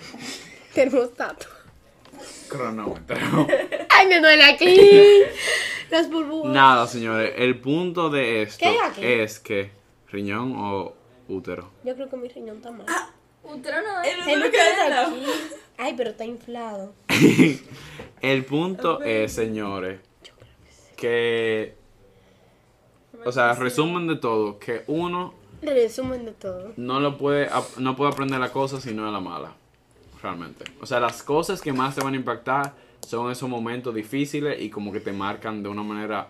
Termostato. 0.72 1.46
Cronómetro. 2.46 3.16
¡Ay, 3.88 4.06
me 4.06 4.20
duele 4.20 4.44
aquí! 4.44 4.78
Las 5.90 6.08
burbujas. 6.08 6.52
Nada, 6.52 6.86
señores. 6.86 7.32
El 7.36 7.60
punto 7.60 8.10
de 8.10 8.42
esto 8.42 8.58
¿Qué 8.60 8.66
hay 8.66 8.76
aquí? 8.78 9.00
es 9.04 9.40
que 9.40 9.72
riñón 10.12 10.54
o 10.56 10.94
útero. 11.26 11.72
Yo 11.82 11.96
creo 11.96 12.08
que 12.08 12.16
mi 12.16 12.28
riñón 12.28 12.58
está 12.58 12.70
mal. 12.70 12.86
Útero 13.42 13.78
no 13.82 14.02
es. 14.02 14.14
El 14.28 14.38
útero 14.38 14.52
está 14.52 15.06
aquí. 15.08 15.26
Ay, 15.76 15.94
pero 15.96 16.10
está 16.10 16.24
inflado. 16.24 16.94
El 18.20 18.44
punto 18.44 19.02
es, 19.02 19.32
señores, 19.32 20.00
que. 20.96 21.74
O 23.24 23.32
sea, 23.32 23.54
resumen 23.54 24.06
de 24.06 24.16
todo, 24.16 24.58
que 24.58 24.82
uno 24.86 25.34
Resumen 25.62 26.26
de 26.26 26.32
todo. 26.32 26.72
no 26.76 27.00
lo 27.00 27.16
puede 27.16 27.48
no 27.78 27.96
puede 27.96 28.10
aprender 28.12 28.38
la 28.38 28.52
cosa 28.52 28.80
si 28.80 28.92
no 28.92 29.06
es 29.06 29.12
la 29.12 29.20
mala. 29.20 29.54
Realmente. 30.22 30.64
O 30.80 30.86
sea, 30.86 31.00
las 31.00 31.22
cosas 31.22 31.60
que 31.60 31.72
más 31.72 31.94
te 31.94 32.02
van 32.02 32.14
a 32.14 32.16
impactar 32.16 32.74
son 33.06 33.30
esos 33.30 33.48
momentos 33.48 33.94
difíciles 33.94 34.60
y 34.60 34.70
como 34.70 34.92
que 34.92 35.00
te 35.00 35.12
marcan 35.12 35.62
de 35.62 35.68
una 35.68 35.82
manera. 35.82 36.28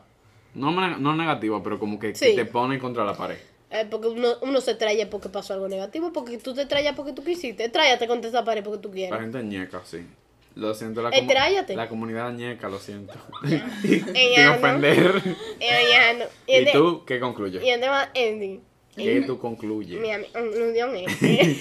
No, 0.54 0.70
no 0.70 1.16
negativa, 1.16 1.60
pero 1.62 1.80
como 1.80 1.98
que, 1.98 2.12
que 2.12 2.34
te 2.34 2.44
ponen 2.44 2.78
contra 2.78 3.04
la 3.04 3.14
pared. 3.14 3.38
Eh, 3.74 3.86
porque 3.90 4.06
uno, 4.08 4.28
uno 4.42 4.60
se 4.60 4.74
trae 4.76 5.04
porque 5.06 5.28
pasó 5.28 5.52
algo 5.54 5.68
negativo, 5.68 6.12
porque 6.12 6.38
tú 6.38 6.54
te 6.54 6.64
traes 6.66 6.92
porque 6.94 7.12
tú 7.12 7.24
quisiste. 7.24 7.68
Tráyate 7.68 8.06
contra 8.06 8.28
esa 8.30 8.44
pared 8.44 8.62
porque 8.62 8.78
tú 8.80 8.88
La 8.88 8.94
quieres. 8.94 9.20
gente 9.20 9.42
ñeca, 9.42 9.82
sí. 9.84 10.06
Lo 10.54 10.72
siento, 10.74 11.02
la, 11.02 11.08
Eh, 11.10 11.22
comu- 11.22 11.28
tráyate. 11.28 11.74
la 11.74 11.88
comunidad 11.88 12.32
ñeca, 12.32 12.68
lo 12.68 12.78
siento. 12.78 13.14
Ella 13.44 13.66
Sin 13.82 14.46
ofender. 14.46 15.22
Eh. 15.58 16.28
Y 16.46 16.52
¿Y 16.52 16.56
ende- 16.58 16.72
tú 16.72 17.04
qué 17.04 17.16
Y 17.16 17.20
concluyes? 17.20 17.62
además, 17.62 18.08
Andy. 18.14 18.60
¿Qué 18.96 19.22
tú 19.26 19.38
concluyes? 19.40 20.00
Mi 20.00 20.12
amigo, 20.12 20.30
unión 20.68 20.96
este. 20.96 21.56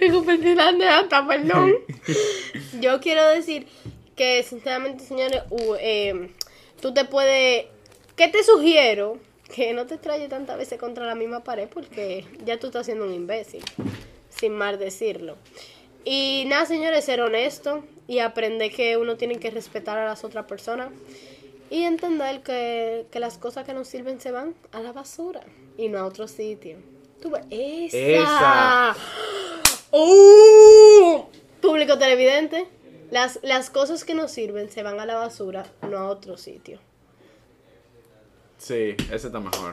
Digo, 0.00 0.22
perdón, 0.24 0.80
hasta 0.84 1.26
perdón. 1.26 1.74
Yo 2.80 3.00
quiero 3.00 3.28
decir 3.30 3.66
que, 4.14 4.44
sinceramente, 4.44 5.02
señores, 5.04 5.42
u- 5.50 5.74
eh, 5.80 6.30
tú 6.80 6.94
te 6.94 7.04
puedes. 7.04 7.66
¿Qué 8.14 8.28
te 8.28 8.44
sugiero? 8.44 9.18
Que 9.54 9.72
no 9.72 9.86
te 9.86 9.94
estrelles 9.94 10.28
tantas 10.28 10.58
veces 10.58 10.78
contra 10.78 11.06
la 11.06 11.14
misma 11.14 11.42
pared 11.42 11.68
porque 11.68 12.26
ya 12.44 12.58
tú 12.58 12.68
estás 12.68 12.86
siendo 12.86 13.06
un 13.06 13.14
imbécil. 13.14 13.64
Sin 14.28 14.52
mal 14.52 14.78
decirlo. 14.78 15.36
Y 16.04 16.44
nada, 16.46 16.66
señores, 16.66 17.04
ser 17.04 17.20
honesto 17.20 17.84
y 18.06 18.20
aprender 18.20 18.72
que 18.72 18.96
uno 18.96 19.16
tiene 19.16 19.38
que 19.38 19.50
respetar 19.50 19.98
a 19.98 20.06
las 20.06 20.24
otras 20.24 20.46
personas. 20.46 20.90
Y 21.70 21.82
entender 21.82 22.42
que, 22.42 23.06
que 23.10 23.20
las 23.20 23.36
cosas 23.36 23.66
que 23.66 23.74
nos 23.74 23.88
sirven 23.88 24.20
se 24.20 24.30
van 24.30 24.54
a 24.72 24.80
la 24.80 24.92
basura 24.92 25.42
y 25.76 25.88
no 25.88 25.98
a 25.98 26.06
otro 26.06 26.28
sitio. 26.28 26.78
Tú 27.20 27.30
ves, 27.30 27.42
esa. 27.50 28.94
Esa. 28.94 28.96
¡Oh! 29.90 31.28
Público 31.60 31.98
televidente, 31.98 32.68
las, 33.10 33.40
las 33.42 33.70
cosas 33.70 34.04
que 34.04 34.14
nos 34.14 34.30
sirven 34.30 34.70
se 34.70 34.82
van 34.82 35.00
a 35.00 35.06
la 35.06 35.16
basura, 35.16 35.66
no 35.82 35.98
a 35.98 36.08
otro 36.08 36.36
sitio. 36.36 36.78
Sí, 38.58 38.94
ese 39.12 39.26
está 39.28 39.40
mejor. 39.40 39.72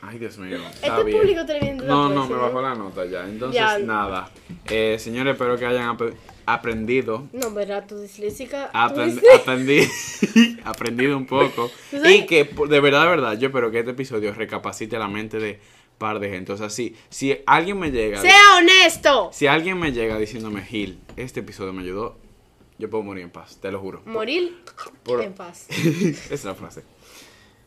Ay, 0.00 0.18
Dios 0.18 0.38
mío. 0.38 0.58
Está 0.74 0.86
Este 0.98 1.04
bien. 1.04 1.18
público 1.18 1.42
No, 1.84 2.08
no, 2.08 2.26
me 2.28 2.36
bajó 2.36 2.62
la 2.62 2.74
nota 2.74 3.04
ya. 3.04 3.24
Entonces, 3.24 3.60
Ya. 3.60 3.78
nada. 3.78 4.30
Eh, 4.66 4.96
señores, 4.98 5.32
espero 5.34 5.58
que 5.58 5.66
hayan 5.66 5.88
ap- 5.88 6.14
aprendido. 6.46 7.26
No, 7.32 7.50
¿verdad? 7.52 7.84
Tu 7.86 7.98
disléxica. 8.00 8.70
Aprend- 8.72 9.20
aprendí, 9.34 9.80
aprendido 10.64 11.16
un 11.16 11.26
poco. 11.26 11.70
Y 11.92 12.24
que, 12.26 12.44
de 12.44 12.80
verdad, 12.80 13.02
de 13.04 13.08
verdad, 13.08 13.38
yo 13.38 13.48
espero 13.48 13.70
que 13.70 13.80
este 13.80 13.90
episodio 13.90 14.32
recapacite 14.32 14.98
la 14.98 15.08
mente 15.08 15.38
de 15.38 15.60
par 15.98 16.20
de 16.20 16.30
gente. 16.30 16.52
O 16.52 16.56
sea, 16.56 16.70
si, 16.70 16.96
si 17.10 17.36
alguien 17.44 17.78
me 17.78 17.90
llega. 17.90 18.20
¡Sea 18.20 18.56
honesto! 18.58 19.30
Si 19.32 19.46
alguien 19.46 19.78
me 19.78 19.92
llega 19.92 20.16
diciéndome, 20.18 20.62
Gil, 20.62 21.00
este 21.16 21.40
episodio 21.40 21.72
me 21.74 21.82
ayudó, 21.82 22.16
yo 22.78 22.88
puedo 22.88 23.02
morir 23.02 23.24
en 23.24 23.30
paz, 23.30 23.58
te 23.60 23.70
lo 23.70 23.80
juro. 23.80 24.02
Morir 24.06 24.62
Por- 25.02 25.22
en 25.22 25.34
paz. 25.34 25.68
Esa 25.70 26.34
es 26.34 26.44
la 26.44 26.54
frase. 26.54 26.84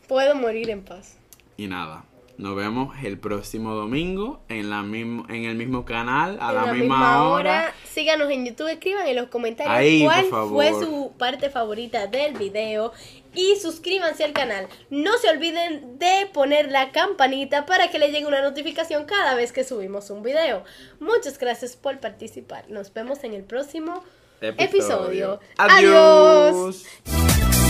Puedo 0.08 0.34
morir 0.34 0.70
en 0.70 0.82
paz. 0.82 1.18
Y 1.56 1.66
nada, 1.66 2.04
nos 2.38 2.56
vemos 2.56 2.96
el 3.04 3.18
próximo 3.18 3.74
domingo 3.74 4.40
en, 4.48 4.70
la 4.70 4.82
mismo, 4.82 5.26
en 5.28 5.44
el 5.44 5.54
mismo 5.54 5.84
canal, 5.84 6.38
a 6.40 6.48
En 6.50 6.54
la, 6.54 6.72
misma, 6.72 7.28
hora. 7.28 7.74
Síganos 7.84 8.30
en 8.30 8.46
YouTube, 8.46 8.68
escriban 8.68 9.06
en 9.06 9.16
los 9.16 9.28
comentarios 9.28 9.74
Ahí, 9.74 10.02
cuál 10.02 10.48
fue 10.48 10.70
su 10.70 11.12
parte 11.18 11.50
favorita 11.50 12.06
del 12.06 12.34
video 12.34 12.92
y 13.34 13.56
suscríbanse 13.56 14.24
al 14.24 14.32
canal. 14.32 14.66
No 14.88 15.18
se 15.18 15.28
olviden 15.28 15.98
de 15.98 16.26
poner 16.32 16.70
la 16.70 16.90
campanita 16.90 17.66
para 17.66 17.90
que 17.90 17.98
le 17.98 18.10
llegue 18.10 18.26
una 18.26 18.42
notificación 18.42 19.04
cada 19.04 19.34
vez 19.34 19.52
que 19.52 19.62
subimos 19.62 20.08
un 20.08 20.22
video. 20.22 20.64
Muchas 21.00 21.38
gracias 21.38 21.76
por 21.76 22.00
participar. 22.00 22.70
Nos 22.70 22.94
vemos 22.94 23.24
en 23.24 23.34
el 23.34 23.44
próximo 23.44 24.02
episodio. 24.48 25.38
Adiós. 25.56 26.86
Adiós. 27.06 27.61